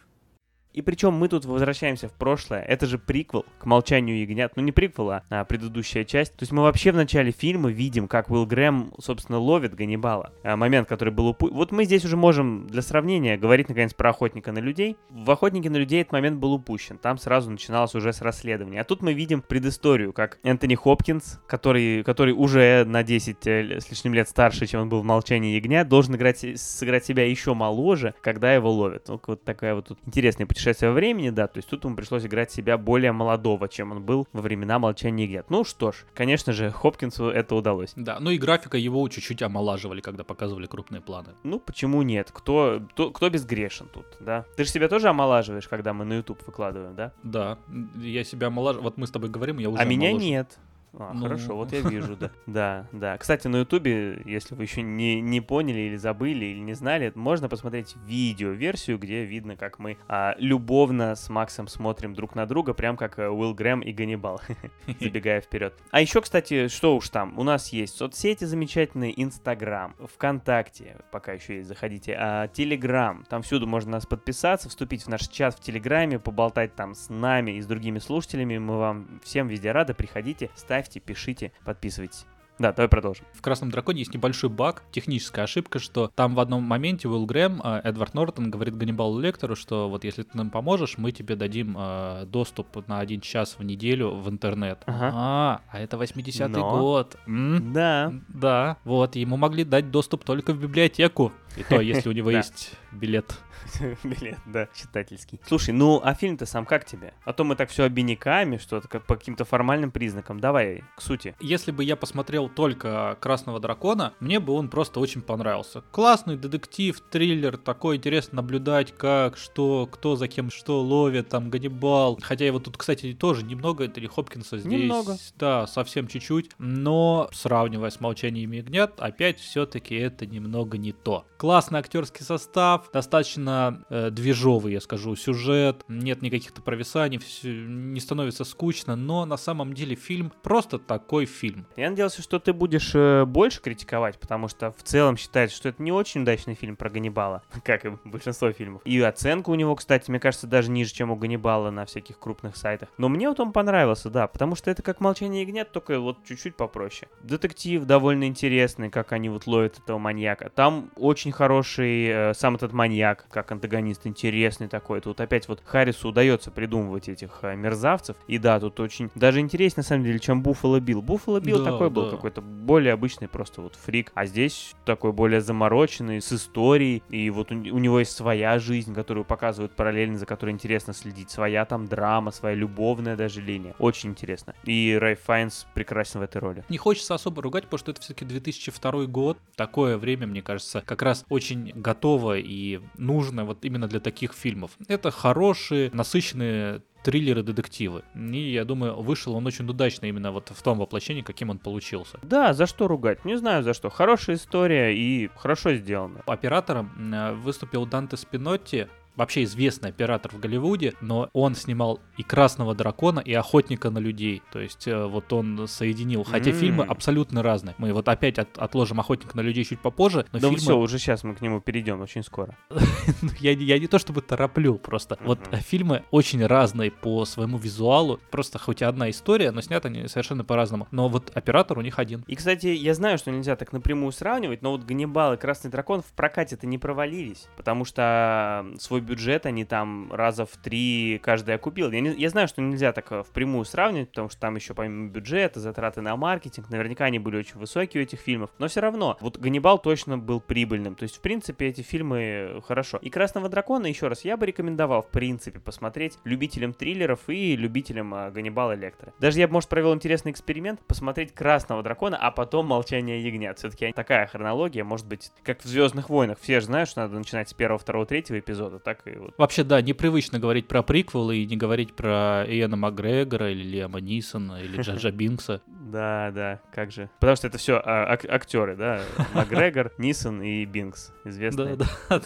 И 0.76 0.82
причем 0.82 1.14
мы 1.14 1.28
тут 1.28 1.46
возвращаемся 1.46 2.06
в 2.06 2.12
прошлое. 2.12 2.60
Это 2.60 2.84
же 2.84 2.98
приквел 2.98 3.46
к 3.58 3.64
«Молчанию 3.64 4.20
ягнят». 4.20 4.52
Ну, 4.56 4.62
не 4.62 4.72
приквел, 4.72 5.10
а, 5.10 5.22
а 5.30 5.42
предыдущая 5.46 6.04
часть. 6.04 6.32
То 6.32 6.42
есть 6.42 6.52
мы 6.52 6.62
вообще 6.62 6.92
в 6.92 6.96
начале 6.96 7.32
фильма 7.32 7.70
видим, 7.70 8.06
как 8.06 8.30
Уилл 8.30 8.44
Грэм, 8.44 8.92
собственно, 9.00 9.38
ловит 9.38 9.74
Ганнибала. 9.74 10.34
А, 10.42 10.54
момент, 10.54 10.86
который 10.86 11.14
был 11.14 11.28
упу... 11.28 11.48
Вот 11.50 11.72
мы 11.72 11.86
здесь 11.86 12.04
уже 12.04 12.18
можем 12.18 12.66
для 12.66 12.82
сравнения 12.82 13.38
говорить, 13.38 13.70
наконец, 13.70 13.94
про 13.94 14.10
«Охотника 14.10 14.52
на 14.52 14.58
людей». 14.58 14.98
В 15.08 15.30
«Охотнике 15.30 15.70
на 15.70 15.78
людей» 15.78 16.02
этот 16.02 16.12
момент 16.12 16.38
был 16.38 16.52
упущен. 16.52 16.98
Там 16.98 17.16
сразу 17.16 17.50
начиналось 17.50 17.94
уже 17.94 18.12
с 18.12 18.20
расследования. 18.20 18.82
А 18.82 18.84
тут 18.84 19.00
мы 19.00 19.14
видим 19.14 19.40
предысторию, 19.40 20.12
как 20.12 20.38
Энтони 20.42 20.74
Хопкинс, 20.74 21.40
который, 21.46 22.04
который 22.04 22.34
уже 22.34 22.84
на 22.84 23.02
10 23.02 23.46
э, 23.46 23.80
с 23.80 23.90
лишним 23.90 24.12
лет 24.12 24.28
старше, 24.28 24.66
чем 24.66 24.82
он 24.82 24.88
был 24.90 25.00
в 25.00 25.04
«Молчании 25.04 25.56
ягнят», 25.56 25.88
должен 25.88 26.16
играть, 26.16 26.44
сыграть 26.60 27.06
себя 27.06 27.26
еще 27.26 27.54
моложе, 27.54 28.12
когда 28.20 28.52
его 28.52 28.70
ловят. 28.70 29.08
Ну, 29.08 29.18
вот 29.26 29.42
такая 29.42 29.74
вот 29.74 29.88
тут 29.88 29.98
интересная 30.04 30.46
путешествие 30.46 30.65
во 30.66 30.92
времени, 30.92 31.30
да, 31.30 31.46
то 31.46 31.58
есть 31.58 31.68
тут 31.68 31.84
ему 31.84 31.96
пришлось 31.96 32.24
играть 32.24 32.50
себя 32.50 32.78
более 32.78 33.12
молодого, 33.12 33.68
чем 33.68 33.92
он 33.92 34.02
был 34.02 34.26
во 34.32 34.40
времена 34.40 34.78
молчания 34.78 35.24
ягнят. 35.24 35.50
Ну 35.50 35.64
что 35.64 35.92
ж, 35.92 36.04
конечно 36.14 36.52
же, 36.52 36.70
Хопкинсу 36.70 37.28
это 37.28 37.54
удалось. 37.54 37.92
Да, 37.96 38.18
ну 38.20 38.30
и 38.30 38.38
графика 38.38 38.76
его 38.76 39.08
чуть-чуть 39.08 39.42
омолаживали, 39.42 40.00
когда 40.00 40.24
показывали 40.24 40.66
крупные 40.66 41.00
планы. 41.00 41.30
Ну, 41.44 41.58
почему 41.58 42.02
нет? 42.02 42.30
Кто, 42.32 42.82
кто, 42.92 43.10
кто 43.10 43.30
безгрешен 43.30 43.88
тут, 43.92 44.06
да? 44.20 44.44
Ты 44.56 44.64
же 44.64 44.70
себя 44.70 44.88
тоже 44.88 45.08
омолаживаешь, 45.08 45.68
когда 45.68 45.92
мы 45.92 46.04
на 46.04 46.14
YouTube 46.14 46.44
выкладываем, 46.46 46.94
да? 46.94 47.12
Да, 47.22 47.58
я 48.00 48.24
себя 48.24 48.48
омолаживаю. 48.48 48.84
Вот 48.84 48.96
мы 48.96 49.06
с 49.06 49.10
тобой 49.10 49.30
говорим, 49.30 49.58
я 49.58 49.70
уже 49.70 49.80
а 49.80 49.84
меня 49.84 50.08
омолаживаю. 50.08 50.30
нет. 50.30 50.58
А, 50.98 51.12
Ну. 51.12 51.22
хорошо, 51.22 51.56
вот 51.56 51.72
я 51.72 51.80
вижу, 51.90 52.16
да. 52.16 52.30
Да, 52.46 52.88
да. 52.92 53.18
Кстати, 53.18 53.48
на 53.48 53.58
Ютубе, 53.58 54.22
если 54.24 54.54
вы 54.54 54.62
еще 54.64 54.82
не, 54.82 55.20
не 55.20 55.40
поняли 55.40 55.80
или 55.80 55.96
забыли, 55.96 56.46
или 56.46 56.60
не 56.60 56.74
знали, 56.74 57.12
можно 57.14 57.48
посмотреть 57.48 57.96
видео-версию, 58.06 58.98
где 58.98 59.24
видно, 59.24 59.56
как 59.56 59.78
мы 59.78 59.98
а, 60.08 60.34
любовно 60.38 61.14
с 61.14 61.28
Максом 61.28 61.68
смотрим 61.68 62.14
друг 62.14 62.34
на 62.34 62.46
друга, 62.46 62.72
прям 62.74 62.96
как 62.96 63.18
э, 63.18 63.28
Уилл 63.28 63.54
Грэм 63.54 63.80
и 63.80 63.92
Ганнибал, 63.92 64.40
забегая 65.00 65.40
вперед. 65.40 65.74
А 65.90 66.00
еще, 66.00 66.20
кстати, 66.20 66.68
что 66.68 66.96
уж 66.96 67.08
там, 67.10 67.38
у 67.38 67.42
нас 67.42 67.72
есть 67.72 67.96
соцсети 67.96 68.44
замечательные, 68.44 69.20
Инстаграм, 69.22 69.94
ВКонтакте, 70.14 70.96
пока 71.12 71.32
еще 71.32 71.56
есть, 71.56 71.68
заходите, 71.68 72.16
а, 72.18 72.48
Телеграм, 72.48 73.24
там 73.28 73.42
всюду 73.42 73.66
можно 73.66 73.92
нас 73.92 74.06
подписаться, 74.06 74.68
вступить 74.68 75.02
в 75.04 75.08
наш 75.08 75.28
чат 75.28 75.54
в 75.54 75.60
Телеграме, 75.60 76.18
поболтать 76.18 76.74
там 76.74 76.94
с 76.94 77.08
нами 77.10 77.52
и 77.52 77.60
с 77.60 77.66
другими 77.66 77.98
слушателями, 77.98 78.58
мы 78.58 78.78
вам 78.78 79.20
всем 79.22 79.48
везде 79.48 79.72
рады, 79.72 79.94
приходите, 79.94 80.50
ставьте, 80.54 80.85
пишите, 80.94 81.52
подписывайтесь. 81.64 82.26
Да, 82.58 82.72
давай 82.72 82.88
продолжим. 82.88 83.26
В 83.34 83.42
«Красном 83.42 83.70
драконе» 83.70 84.00
есть 84.00 84.14
небольшой 84.14 84.48
баг, 84.48 84.82
техническая 84.90 85.44
ошибка, 85.44 85.78
что 85.78 86.10
там 86.14 86.34
в 86.34 86.40
одном 86.40 86.62
моменте 86.62 87.06
Уилл 87.06 87.26
Грэм, 87.26 87.60
э, 87.62 87.80
Эдвард 87.84 88.14
Нортон 88.14 88.50
говорит 88.50 88.76
Ганнибалу 88.76 89.20
Лектору, 89.20 89.56
что 89.56 89.90
вот 89.90 90.04
если 90.04 90.22
ты 90.22 90.30
нам 90.34 90.50
поможешь, 90.50 90.96
мы 90.96 91.12
тебе 91.12 91.36
дадим 91.36 91.76
э, 91.78 92.24
доступ 92.26 92.88
на 92.88 93.00
один 93.00 93.20
час 93.20 93.56
в 93.58 93.62
неделю 93.62 94.12
в 94.12 94.30
интернет. 94.30 94.78
Ага. 94.86 95.10
А, 95.14 95.60
а 95.70 95.80
это 95.80 95.98
80-й 95.98 96.48
Но. 96.48 96.78
год. 96.78 97.18
М? 97.26 97.74
Да, 97.74 98.14
Да, 98.28 98.78
вот, 98.84 99.16
ему 99.16 99.36
могли 99.36 99.64
дать 99.64 99.90
доступ 99.90 100.24
только 100.24 100.54
в 100.54 100.60
библиотеку. 100.60 101.32
И 101.58 101.62
то, 101.62 101.80
если 101.80 102.08
у 102.08 102.12
него 102.12 102.30
есть 102.30 102.72
билет. 102.90 103.36
билет, 104.04 104.38
да, 104.46 104.68
читательский. 104.74 105.40
Слушай, 105.46 105.72
ну 105.72 106.00
а 106.02 106.14
фильм-то 106.14 106.46
сам 106.46 106.66
как 106.66 106.84
тебе? 106.84 107.14
А 107.24 107.32
то 107.32 107.44
мы 107.44 107.56
так 107.56 107.70
все 107.70 107.84
обиняками, 107.84 108.56
что-то 108.58 108.88
как 108.88 109.04
по 109.06 109.16
каким-то 109.16 109.44
формальным 109.44 109.90
признакам. 109.90 110.40
Давай, 110.40 110.84
к 110.96 111.00
сути. 111.00 111.34
Если 111.40 111.72
бы 111.72 111.84
я 111.84 111.96
посмотрел 111.96 112.48
только 112.48 113.16
«Красного 113.20 113.60
дракона», 113.60 114.12
мне 114.20 114.40
бы 114.40 114.52
он 114.52 114.68
просто 114.68 115.00
очень 115.00 115.22
понравился. 115.22 115.82
Классный 115.90 116.36
детектив, 116.36 117.00
триллер, 117.10 117.56
такой 117.56 117.96
интересно 117.96 118.36
наблюдать, 118.36 118.92
как, 118.96 119.36
что, 119.36 119.88
кто 119.90 120.16
за 120.16 120.28
кем 120.28 120.50
что 120.50 120.80
ловит, 120.80 121.28
там, 121.28 121.50
Ганнибал. 121.50 122.18
Хотя 122.22 122.46
его 122.46 122.58
тут, 122.58 122.76
кстати, 122.76 123.12
тоже 123.14 123.44
немного, 123.44 123.84
Энтони 123.84 124.06
Хопкинса 124.06 124.58
здесь. 124.58 124.72
Немного. 124.72 125.16
Да, 125.38 125.66
совсем 125.66 126.08
чуть-чуть. 126.08 126.50
Но, 126.58 127.28
сравнивая 127.32 127.90
с 127.90 128.00
«Молчанием 128.00 128.52
ягнят», 128.52 129.00
опять 129.00 129.40
все-таки 129.40 129.94
это 129.94 130.26
немного 130.26 130.78
не 130.78 130.92
то. 130.92 131.26
Классный 131.36 131.80
актерский 131.80 132.24
состав, 132.24 132.90
достаточно 132.92 133.55
э, 133.90 134.10
движовый, 134.10 134.72
я 134.72 134.80
скажу, 134.80 135.16
сюжет, 135.16 135.84
нет 135.88 136.22
никаких-то 136.22 136.62
провисаний, 136.62 137.18
всё- 137.18 137.48
не 137.50 138.00
становится 138.00 138.44
скучно, 138.44 138.96
но 138.96 139.24
на 139.26 139.36
самом 139.36 139.72
деле 139.74 139.94
фильм 139.96 140.32
просто 140.42 140.78
такой 140.78 141.26
фильм. 141.26 141.66
Я 141.76 141.90
надеялся, 141.90 142.22
что 142.22 142.38
ты 142.38 142.52
будешь 142.52 142.92
э, 142.94 143.24
больше 143.24 143.60
критиковать, 143.60 144.18
потому 144.18 144.48
что 144.48 144.72
в 144.72 144.82
целом 144.82 145.16
считается, 145.16 145.56
что 145.56 145.68
это 145.68 145.82
не 145.82 145.92
очень 145.92 146.22
удачный 146.22 146.54
фильм 146.54 146.76
про 146.76 146.90
Ганнибала, 146.90 147.42
как 147.64 147.84
и 147.84 147.92
большинство 148.04 148.50
фильмов. 148.52 148.82
И 148.84 149.00
оценка 149.00 149.50
у 149.50 149.54
него, 149.54 149.74
кстати, 149.74 150.10
мне 150.10 150.20
кажется, 150.20 150.46
даже 150.46 150.70
ниже, 150.70 150.92
чем 150.92 151.10
у 151.10 151.16
Ганнибала 151.16 151.70
на 151.70 151.84
всяких 151.86 152.18
крупных 152.18 152.56
сайтах. 152.56 152.88
Но 152.98 153.08
мне 153.08 153.28
вот 153.28 153.40
он 153.40 153.52
понравился, 153.52 154.10
да, 154.10 154.26
потому 154.26 154.56
что 154.56 154.70
это 154.70 154.82
как 154.82 155.00
«Молчание 155.00 155.42
ягнят», 155.42 155.72
только 155.72 155.98
вот 156.00 156.18
чуть-чуть 156.26 156.56
попроще. 156.56 157.08
Детектив 157.22 157.84
довольно 157.84 158.24
интересный, 158.24 158.90
как 158.90 159.12
они 159.12 159.28
вот 159.28 159.46
ловят 159.46 159.78
этого 159.78 159.98
маньяка. 159.98 160.50
Там 160.50 160.90
очень 160.96 161.32
хороший 161.32 162.06
э, 162.06 162.34
сам 162.34 162.56
этот 162.56 162.72
маньяк, 162.72 163.26
как 163.36 163.52
антагонист, 163.52 164.06
интересный 164.06 164.66
такой. 164.66 165.02
Тут 165.02 165.20
опять 165.20 165.46
вот 165.46 165.60
Харрису 165.62 166.08
удается 166.08 166.50
придумывать 166.50 167.10
этих 167.10 167.40
э, 167.42 167.54
мерзавцев. 167.54 168.16
И 168.26 168.38
да, 168.38 168.58
тут 168.58 168.80
очень 168.80 169.10
даже 169.14 169.40
интереснее, 169.40 169.82
на 169.82 169.86
самом 169.86 170.04
деле, 170.04 170.18
чем 170.18 170.42
Буффало 170.42 170.80
Билл. 170.80 171.02
Буффало 171.02 171.38
Билл 171.40 171.58
Да, 171.58 171.72
такой 171.72 171.90
был 171.90 172.06
да. 172.06 172.12
какой-то 172.12 172.40
более 172.40 172.94
обычный 172.94 173.28
просто 173.28 173.60
вот 173.60 173.74
фрик. 173.74 174.10
А 174.14 174.24
здесь 174.24 174.74
такой 174.86 175.12
более 175.12 175.42
замороченный, 175.42 176.22
с 176.22 176.32
историей. 176.32 177.02
И 177.10 177.28
вот 177.28 177.52
у, 177.52 177.56
у 177.56 177.78
него 177.78 177.98
есть 177.98 178.12
своя 178.12 178.58
жизнь, 178.58 178.94
которую 178.94 179.26
показывают 179.26 179.72
параллельно, 179.72 180.16
за 180.16 180.24
которой 180.24 180.52
интересно 180.52 180.94
следить. 180.94 181.30
Своя 181.30 181.66
там 181.66 181.86
драма, 181.88 182.30
своя 182.30 182.54
любовная 182.54 183.16
даже 183.16 183.42
линия. 183.42 183.74
Очень 183.78 184.12
интересно. 184.12 184.54
И 184.64 184.96
Рэй 184.98 185.16
Файнс 185.16 185.66
прекрасен 185.74 186.20
в 186.20 186.22
этой 186.22 186.38
роли. 186.38 186.64
Не 186.70 186.78
хочется 186.78 187.14
особо 187.14 187.42
ругать, 187.42 187.64
потому 187.64 187.80
что 187.80 187.90
это 187.90 188.00
все-таки 188.00 188.24
2002 188.24 189.04
год. 189.04 189.36
Такое 189.56 189.98
время, 189.98 190.26
мне 190.26 190.40
кажется, 190.40 190.82
как 190.86 191.02
раз 191.02 191.26
очень 191.28 191.72
готово 191.74 192.38
и 192.38 192.80
нужно 192.96 193.25
вот 193.32 193.64
именно 193.64 193.88
для 193.88 194.00
таких 194.00 194.32
фильмов. 194.32 194.72
Это 194.88 195.10
хорошие, 195.10 195.90
насыщенные 195.92 196.82
триллеры, 197.06 197.44
детективы. 197.44 198.02
И 198.16 198.52
я 198.52 198.64
думаю, 198.64 199.00
вышел 199.00 199.36
он 199.36 199.46
очень 199.46 199.68
удачно 199.68 200.06
именно 200.06 200.32
вот 200.32 200.50
в 200.50 200.60
том 200.60 200.78
воплощении, 200.78 201.22
каким 201.22 201.50
он 201.50 201.58
получился. 201.58 202.18
Да, 202.22 202.52
за 202.52 202.66
что 202.66 202.88
ругать? 202.88 203.24
Не 203.24 203.36
знаю 203.36 203.62
за 203.62 203.74
что. 203.74 203.90
Хорошая 203.90 204.34
история 204.34 204.92
и 204.92 205.30
хорошо 205.36 205.74
сделано. 205.74 206.22
Оператором 206.26 206.90
э, 207.14 207.32
выступил 207.34 207.86
Данте 207.86 208.16
Спинотти. 208.16 208.88
Вообще 209.16 209.44
известный 209.44 209.90
оператор 209.90 210.32
в 210.32 210.38
Голливуде, 210.40 210.94
но 211.00 211.28
он 211.32 211.54
снимал 211.54 212.00
и 212.16 212.22
«Красного 212.22 212.74
дракона», 212.74 213.20
и 213.20 213.32
«Охотника 213.32 213.90
на 213.90 213.98
людей». 213.98 214.42
То 214.52 214.60
есть 214.60 214.86
э, 214.86 215.06
вот 215.06 215.32
он 215.32 215.66
соединил, 215.68 216.22
хотя 216.24 216.50
М. 216.50 216.56
фильмы 216.56 216.84
абсолютно 216.84 217.42
разные. 217.42 217.74
Мы 217.78 217.92
вот 217.92 218.08
опять 218.08 218.38
от- 218.38 218.58
отложим 218.58 219.00
«Охотника 219.00 219.36
на 219.36 219.40
людей» 219.40 219.64
чуть 219.64 219.80
попозже, 219.80 220.26
но 220.32 220.38
Да 220.38 220.48
фильмы... 220.48 220.58
все, 220.58 220.76
уже 220.78 220.98
сейчас 220.98 221.24
мы 221.24 221.34
к 221.34 221.40
нему 221.40 221.60
перейдем 221.60 222.00
очень 222.00 222.22
скоро. 222.22 222.54
Ну, 223.22 223.30
я, 223.40 223.54
не- 223.54 223.64
я 223.64 223.78
не 223.78 223.86
то 223.86 223.98
чтобы 223.98 224.20
тороплю, 224.20 224.74
просто 224.76 225.16
вот 225.24 225.40
Мгм. 225.40 225.54
э, 225.54 225.60
фильмы 225.60 226.02
очень 226.10 226.44
разные 226.44 226.90
по 226.90 227.24
своему 227.24 227.56
визуалу, 227.58 228.20
просто 228.30 228.58
хоть 228.58 228.82
и 228.82 228.84
одна 228.84 229.08
история, 229.10 229.50
но 229.52 229.60
снята 229.60 229.88
они 229.88 230.08
совершенно 230.08 230.44
по-разному. 230.44 230.86
Но 230.90 231.08
вот 231.08 231.30
оператор 231.34 231.78
у 231.78 231.82
них 231.82 231.98
один. 231.98 232.22
И, 232.26 232.34
кстати, 232.36 232.66
я 232.66 232.94
знаю, 232.94 233.16
что 233.18 233.30
нельзя 233.30 233.56
так 233.56 233.72
напрямую 233.72 234.12
сравнивать, 234.12 234.62
но 234.62 234.72
вот 234.72 234.84
Ганнибал 234.84 235.34
и 235.34 235.36
Красный 235.36 235.70
Дракон 235.70 236.02
в 236.02 236.12
прокате-то 236.12 236.66
не 236.66 236.78
провалились, 236.78 237.46
потому 237.56 237.84
что 237.84 238.62
м, 238.64 238.78
свой 238.78 239.00
бюджет 239.06 239.46
они 239.46 239.64
там 239.64 240.12
раза 240.12 240.44
в 240.44 240.56
три 240.56 241.20
каждый 241.22 241.54
окупил. 241.54 241.90
Я, 241.90 242.00
не- 242.00 242.14
я 242.14 242.28
знаю, 242.28 242.48
что 242.48 242.60
нельзя 242.60 242.92
так 242.92 243.10
э, 243.12 243.22
впрямую 243.22 243.64
сравнивать, 243.64 244.10
потому 244.10 244.28
что 244.28 244.40
там 244.40 244.56
еще 244.56 244.74
помимо 244.74 245.08
бюджета, 245.08 245.60
затраты 245.60 246.00
на 246.00 246.16
маркетинг, 246.16 246.68
наверняка 246.68 247.04
они 247.04 247.18
были 247.18 247.36
очень 247.38 247.58
высокие 247.58 248.02
у 248.02 248.04
этих 248.04 248.20
фильмов, 248.20 248.50
но 248.58 248.68
все 248.68 248.80
равно, 248.80 249.16
вот 249.20 249.38
Ганнибал 249.38 249.78
точно 249.78 250.18
был 250.18 250.40
прибыльным, 250.40 250.94
то 250.94 251.04
есть, 251.04 251.16
в 251.16 251.20
принципе, 251.20 251.66
эти 251.66 251.80
фильмы 251.82 252.18
э, 252.18 252.60
хорошо. 252.66 252.98
И 252.98 253.10
Красного 253.10 253.48
Дракона, 253.48 253.86
еще 253.86 254.08
раз, 254.08 254.24
я 254.24 254.36
бы 254.36 254.46
рекомендовал, 254.46 255.02
в 255.02 255.08
принципе, 255.08 255.60
посмотреть 255.60 256.18
любителям 256.24 256.72
триллеров 256.72 257.20
и 257.28 257.56
любителям 257.56 258.12
а, 258.14 258.30
Ганнибала 258.30 258.72
Лектора. 258.72 259.12
Даже 259.20 259.38
я 259.38 259.46
бы, 259.46 259.54
может, 259.54 259.68
провел 259.68 259.94
интересный 259.94 260.32
эксперимент, 260.32 260.80
посмотреть 260.86 261.32
Красного 261.32 261.82
Дракона, 261.82 262.16
а 262.16 262.30
потом 262.30 262.66
Молчание 262.66 263.22
ягнят. 263.22 263.58
Все-таки 263.58 263.92
такая 263.92 264.26
хронология, 264.26 264.84
может 264.84 265.06
быть, 265.06 265.30
как 265.44 265.60
в 265.62 265.64
Звездных 265.64 266.08
войнах. 266.10 266.38
Все 266.40 266.60
же 266.60 266.66
знают, 266.66 266.88
что 266.88 267.02
надо 267.02 267.16
начинать 267.18 267.48
с 267.48 267.54
первого, 267.54 267.78
второго, 267.78 268.06
третьего 268.06 268.38
эпизода, 268.38 268.78
так 268.78 268.95
и 269.06 269.16
вот. 269.16 269.34
Вообще, 269.38 269.64
да, 269.64 269.80
непривычно 269.82 270.38
говорить 270.38 270.68
про 270.68 270.82
приквелы 270.82 271.38
и 271.38 271.46
не 271.46 271.56
говорить 271.56 271.94
про 271.94 272.44
Иэна 272.46 272.76
Макгрегора 272.76 273.50
или 273.50 273.62
Лиама 273.62 274.00
Нисона 274.00 274.60
или 274.62 274.80
Джаджа 274.80 275.10
Бинкса. 275.12 275.60
Да, 275.66 276.30
да, 276.34 276.60
как 276.72 276.90
же. 276.92 277.08
Потому 277.20 277.36
что 277.36 277.46
это 277.46 277.58
все 277.58 277.80
актеры, 277.84 278.76
да? 278.76 279.00
Макгрегор, 279.34 279.92
Нисон 279.98 280.42
и 280.42 280.64
Бинкс. 280.64 281.12
Известные 281.24 281.76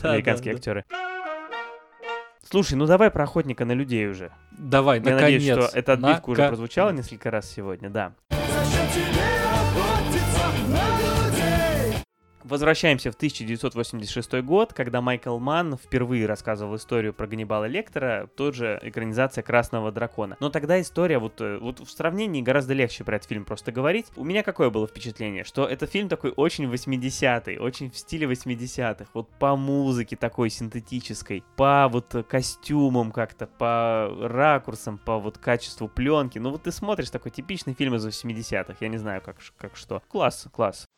американские 0.02 0.54
актеры. 0.54 0.84
Слушай, 2.42 2.74
ну 2.74 2.86
давай 2.86 3.10
про 3.10 3.24
охотника 3.24 3.64
на 3.64 3.72
людей 3.72 4.08
уже. 4.08 4.32
Давай, 4.58 4.98
Я 4.98 5.04
наконец. 5.14 5.22
надеюсь, 5.42 5.68
что 5.68 5.78
эта 5.78 5.92
отбивка 5.92 6.30
уже 6.30 6.40
Нака- 6.40 6.48
прозвучала 6.48 6.90
несколько 6.90 7.30
раз 7.30 7.48
сегодня, 7.48 7.90
да. 7.90 8.12
Возвращаемся 12.50 13.12
в 13.12 13.14
1986 13.14 14.42
год, 14.42 14.72
когда 14.72 15.00
Майкл 15.00 15.38
Манн 15.38 15.76
впервые 15.76 16.26
рассказывал 16.26 16.74
историю 16.74 17.14
про 17.14 17.28
Ганнибала 17.28 17.66
Лектора, 17.66 18.28
тот 18.34 18.56
же 18.56 18.80
экранизация 18.82 19.42
Красного 19.42 19.92
Дракона. 19.92 20.36
Но 20.40 20.50
тогда 20.50 20.80
история, 20.80 21.20
вот, 21.20 21.40
э, 21.40 21.58
вот 21.60 21.78
в 21.78 21.88
сравнении 21.88 22.42
гораздо 22.42 22.74
легче 22.74 23.04
про 23.04 23.18
этот 23.18 23.28
фильм 23.28 23.44
просто 23.44 23.70
говорить. 23.70 24.06
У 24.16 24.24
меня 24.24 24.42
какое 24.42 24.68
было 24.68 24.88
впечатление, 24.88 25.44
что 25.44 25.64
это 25.64 25.86
фильм 25.86 26.08
такой 26.08 26.32
очень 26.32 26.64
80-й, 26.64 27.58
очень 27.58 27.88
в 27.88 27.96
стиле 27.96 28.26
80-х, 28.26 29.06
вот 29.14 29.30
по 29.38 29.54
музыке 29.54 30.16
такой 30.16 30.50
синтетической, 30.50 31.44
по 31.54 31.86
вот 31.88 32.26
костюмам 32.28 33.12
как-то, 33.12 33.46
по 33.46 34.10
ракурсам, 34.22 34.98
по 34.98 35.20
вот 35.20 35.38
качеству 35.38 35.86
пленки. 35.86 36.40
Ну 36.40 36.50
вот 36.50 36.64
ты 36.64 36.72
смотришь 36.72 37.10
такой 37.10 37.30
типичный 37.30 37.74
фильм 37.74 37.94
из 37.94 38.04
80-х, 38.04 38.74
я 38.80 38.88
не 38.88 38.98
знаю 38.98 39.22
как, 39.22 39.36
как 39.56 39.76
что. 39.76 40.02
Класс, 40.08 40.48
класс. 40.52 40.88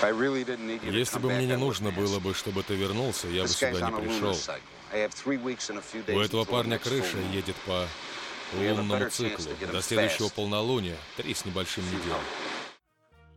Если 0.00 1.18
бы 1.18 1.30
мне 1.30 1.46
не 1.46 1.56
нужно 1.56 1.90
было 1.90 2.18
бы, 2.20 2.34
чтобы 2.34 2.62
ты 2.62 2.74
вернулся, 2.74 3.28
я 3.28 3.42
бы 3.42 3.48
сюда 3.48 3.90
не 3.90 4.00
пришел. 4.00 4.36
У 6.14 6.20
этого 6.20 6.44
парня 6.44 6.78
крыша 6.78 7.18
едет 7.32 7.56
по 7.66 7.86
лунному 8.54 9.10
циклу. 9.10 9.44
До 9.72 9.82
следующего 9.82 10.28
полнолуния 10.28 10.96
три 11.16 11.34
с 11.34 11.44
небольшим 11.44 11.84
недели. 11.86 12.14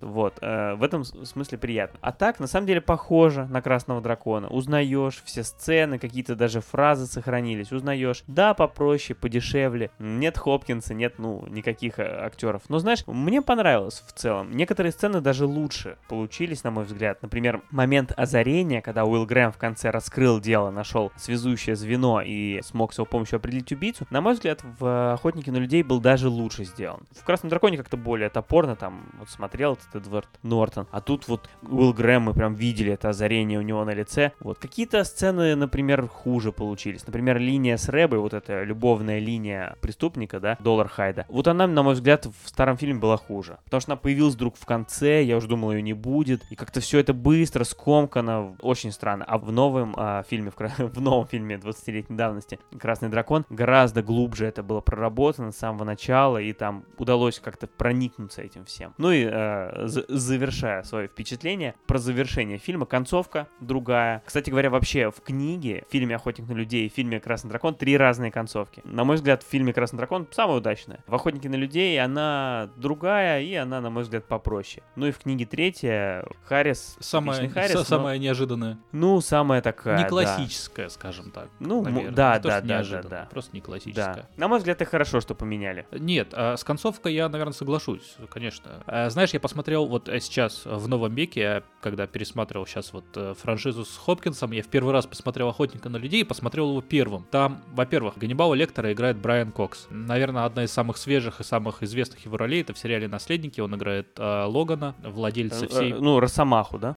Вот, 0.01 0.39
э, 0.41 0.73
в 0.75 0.83
этом 0.83 1.03
смысле 1.03 1.57
приятно. 1.57 1.99
А 2.01 2.11
так, 2.11 2.39
на 2.39 2.47
самом 2.47 2.67
деле, 2.67 2.81
похоже 2.81 3.45
на 3.45 3.61
Красного 3.61 4.01
Дракона. 4.01 4.47
Узнаешь 4.47 5.21
все 5.25 5.43
сцены, 5.43 5.99
какие-то 5.99 6.35
даже 6.35 6.61
фразы 6.61 7.05
сохранились. 7.05 7.71
Узнаешь. 7.71 8.23
Да, 8.27 8.53
попроще, 8.53 9.15
подешевле. 9.15 9.91
Нет 9.99 10.37
Хопкинса, 10.37 10.93
нет, 10.93 11.15
ну, 11.17 11.45
никаких 11.47 11.99
э, 11.99 12.03
актеров. 12.03 12.63
Но, 12.69 12.79
знаешь, 12.79 13.03
мне 13.07 13.41
понравилось 13.41 14.03
в 14.05 14.11
целом. 14.13 14.51
Некоторые 14.51 14.91
сцены 14.91 15.21
даже 15.21 15.45
лучше 15.45 15.97
получились, 16.09 16.63
на 16.63 16.71
мой 16.71 16.85
взгляд. 16.85 17.21
Например, 17.21 17.61
момент 17.69 18.13
озарения, 18.17 18.81
когда 18.81 19.05
Уилл 19.05 19.25
Грэм 19.25 19.51
в 19.51 19.57
конце 19.57 19.91
раскрыл 19.91 20.39
дело, 20.39 20.71
нашел 20.71 21.11
связующее 21.15 21.75
звено 21.75 22.21
и 22.21 22.61
смог 22.63 22.93
с 22.93 22.97
его 22.97 23.05
помощью 23.05 23.37
определить 23.37 23.71
убийцу. 23.71 24.07
На 24.09 24.21
мой 24.21 24.33
взгляд, 24.33 24.61
в 24.79 25.13
«Охотнике 25.13 25.51
на 25.51 25.57
людей» 25.57 25.83
был 25.83 25.99
даже 25.99 26.29
лучше 26.29 26.63
сделан. 26.63 27.01
В 27.11 27.23
«Красном 27.23 27.49
драконе» 27.49 27.77
как-то 27.77 27.97
более 27.97 28.29
топорно, 28.29 28.75
там, 28.75 29.11
вот 29.19 29.29
смотрел 29.29 29.75
этот 29.91 30.07
Эдвард 30.07 30.29
Нортон. 30.43 30.87
А 30.91 31.01
тут 31.01 31.27
вот 31.27 31.49
Уилл 31.61 31.93
Грэм, 31.93 32.23
мы 32.23 32.33
прям 32.33 32.53
видели 32.53 32.93
это 32.93 33.09
озарение 33.09 33.59
у 33.59 33.61
него 33.61 33.83
на 33.85 33.93
лице. 33.93 34.31
Вот 34.39 34.57
какие-то 34.57 35.03
сцены, 35.03 35.55
например, 35.55 36.07
хуже 36.07 36.51
получились. 36.51 37.05
Например, 37.05 37.37
линия 37.37 37.77
с 37.77 37.89
Рэбой, 37.89 38.19
вот 38.19 38.33
эта 38.33 38.63
любовная 38.63 39.19
линия 39.19 39.75
преступника, 39.81 40.39
да, 40.39 40.57
Доллар 40.59 40.87
Хайда. 40.87 41.25
Вот 41.29 41.47
она, 41.47 41.67
на 41.67 41.83
мой 41.83 41.93
взгляд, 41.93 42.25
в 42.25 42.49
старом 42.49 42.77
фильме 42.77 42.99
была 42.99 43.17
хуже. 43.17 43.59
Потому 43.65 43.81
что 43.81 43.91
она 43.91 43.97
появилась 43.97 44.35
вдруг 44.35 44.55
в 44.57 44.65
конце, 44.65 45.23
я 45.23 45.37
уже 45.37 45.47
думал, 45.47 45.71
ее 45.71 45.81
не 45.81 45.93
будет. 45.93 46.43
И 46.49 46.55
как-то 46.55 46.79
все 46.79 46.99
это 46.99 47.13
быстро, 47.13 47.63
скомкано, 47.63 48.55
очень 48.61 48.91
странно. 48.91 49.25
А 49.25 49.37
в 49.37 49.51
новом 49.51 49.93
а, 49.97 50.23
фильме, 50.23 50.51
в, 50.51 50.57
в 50.77 51.01
новом 51.01 51.27
фильме 51.27 51.55
20-летней 51.55 52.15
давности 52.15 52.59
«Красный 52.79 53.09
дракон» 53.09 53.45
гораздо 53.49 54.03
глубже 54.03 54.45
это 54.45 54.63
было 54.63 54.81
проработано 54.81 55.51
с 55.51 55.57
самого 55.57 55.83
начала, 55.83 56.37
и 56.37 56.53
там 56.53 56.85
удалось 56.97 57.39
как-то 57.39 57.67
проникнуться 57.67 58.41
этим 58.41 58.65
всем. 58.65 58.93
Ну 58.97 59.11
и 59.11 59.23
э, 59.23 59.80
завершая 59.87 60.83
свое 60.83 61.07
впечатление, 61.07 61.75
про 61.87 61.97
завершение 61.97 62.57
фильма, 62.57 62.85
концовка 62.85 63.47
другая. 63.59 64.21
Кстати 64.25 64.49
говоря, 64.49 64.69
вообще 64.69 65.09
в 65.11 65.21
книге, 65.21 65.83
в 65.87 65.91
фильме 65.91 66.15
«Охотник 66.15 66.47
на 66.47 66.53
людей» 66.53 66.85
и 66.85 66.89
в 66.89 66.93
фильме 66.93 67.19
«Красный 67.19 67.49
дракон» 67.49 67.75
три 67.75 67.97
разные 67.97 68.31
концовки. 68.31 68.81
На 68.85 69.03
мой 69.03 69.15
взгляд, 69.15 69.43
в 69.43 69.47
фильме 69.47 69.73
«Красный 69.73 69.97
дракон» 69.97 70.27
самая 70.31 70.57
удачная. 70.57 71.03
В 71.07 71.15
«Охотнике 71.15 71.49
на 71.49 71.55
людей» 71.55 71.99
она 72.01 72.69
другая, 72.77 73.41
и 73.41 73.53
она, 73.55 73.81
на 73.81 73.89
мой 73.89 74.03
взгляд, 74.03 74.25
попроще. 74.25 74.83
Ну 74.95 75.07
и 75.07 75.11
в 75.11 75.19
книге 75.19 75.45
третья 75.45 76.25
Харрис, 76.45 76.97
Самая, 76.99 77.49
Харрис, 77.49 77.73
но- 77.73 77.83
самая 77.83 78.17
неожиданная. 78.17 78.77
ну, 78.91 79.21
самая 79.21 79.61
такая, 79.61 79.97
не 79.97 80.03
да. 80.03 80.09
классическая, 80.09 80.89
скажем 80.89 81.31
так. 81.31 81.49
Ну, 81.59 81.83
наверное. 81.83 82.11
да, 82.11 82.35
Не 82.35 82.41
то, 82.41 82.47
да, 82.49 82.83
что 82.83 82.95
да, 82.95 83.01
да, 83.03 83.09
да. 83.09 83.27
Просто 83.31 83.51
не 83.53 83.61
Да. 83.61 83.65
классическая. 83.65 84.29
На 84.37 84.47
мой 84.47 84.59
взгляд, 84.59 84.81
это 84.81 84.89
хорошо, 84.89 85.21
что 85.21 85.35
поменяли. 85.35 85.85
Нет, 85.91 86.29
а 86.33 86.55
с 86.57 86.63
концовкой 86.63 87.13
я, 87.13 87.29
наверное, 87.29 87.53
соглашусь, 87.53 88.15
конечно. 88.29 88.83
А, 88.85 89.09
Знаешь, 89.09 89.31
я 89.31 89.39
посмотрел 89.39 89.70
вот 89.79 90.09
э, 90.09 90.19
сейчас 90.19 90.63
в 90.65 90.87
«Новом 90.87 91.15
веке», 91.15 91.39
я 91.41 91.63
когда 91.81 92.05
пересматривал 92.07 92.65
сейчас 92.65 92.93
вот 92.93 93.05
э, 93.15 93.33
франшизу 93.37 93.85
с 93.85 93.97
Хопкинсом, 93.97 94.51
я 94.51 94.61
в 94.63 94.67
первый 94.67 94.93
раз 94.93 95.05
посмотрел 95.07 95.49
«Охотника 95.49 95.89
на 95.89 95.97
людей» 95.97 96.21
и 96.21 96.23
посмотрел 96.23 96.69
его 96.69 96.81
первым. 96.81 97.25
Там, 97.31 97.63
во-первых, 97.73 98.17
Ганнибала 98.17 98.53
Лектора 98.53 98.91
играет 98.93 99.17
Брайан 99.17 99.51
Кокс. 99.51 99.87
Наверное, 99.89 100.45
одна 100.45 100.63
из 100.63 100.71
самых 100.71 100.97
свежих 100.97 101.39
и 101.39 101.43
самых 101.43 101.81
известных 101.83 102.23
его 102.25 102.37
ролей 102.37 102.61
это 102.61 102.73
в 102.73 102.77
сериале 102.77 103.07
«Наследники». 103.07 103.59
Он 103.61 103.75
играет 103.75 104.09
э, 104.17 104.43
Логана, 104.45 104.95
владельца 105.03 105.65
Э, 105.65 105.67
всей... 105.67 105.91
э, 105.93 105.95
Ну, 105.99 106.19
Росомаху, 106.19 106.77
да? 106.77 106.95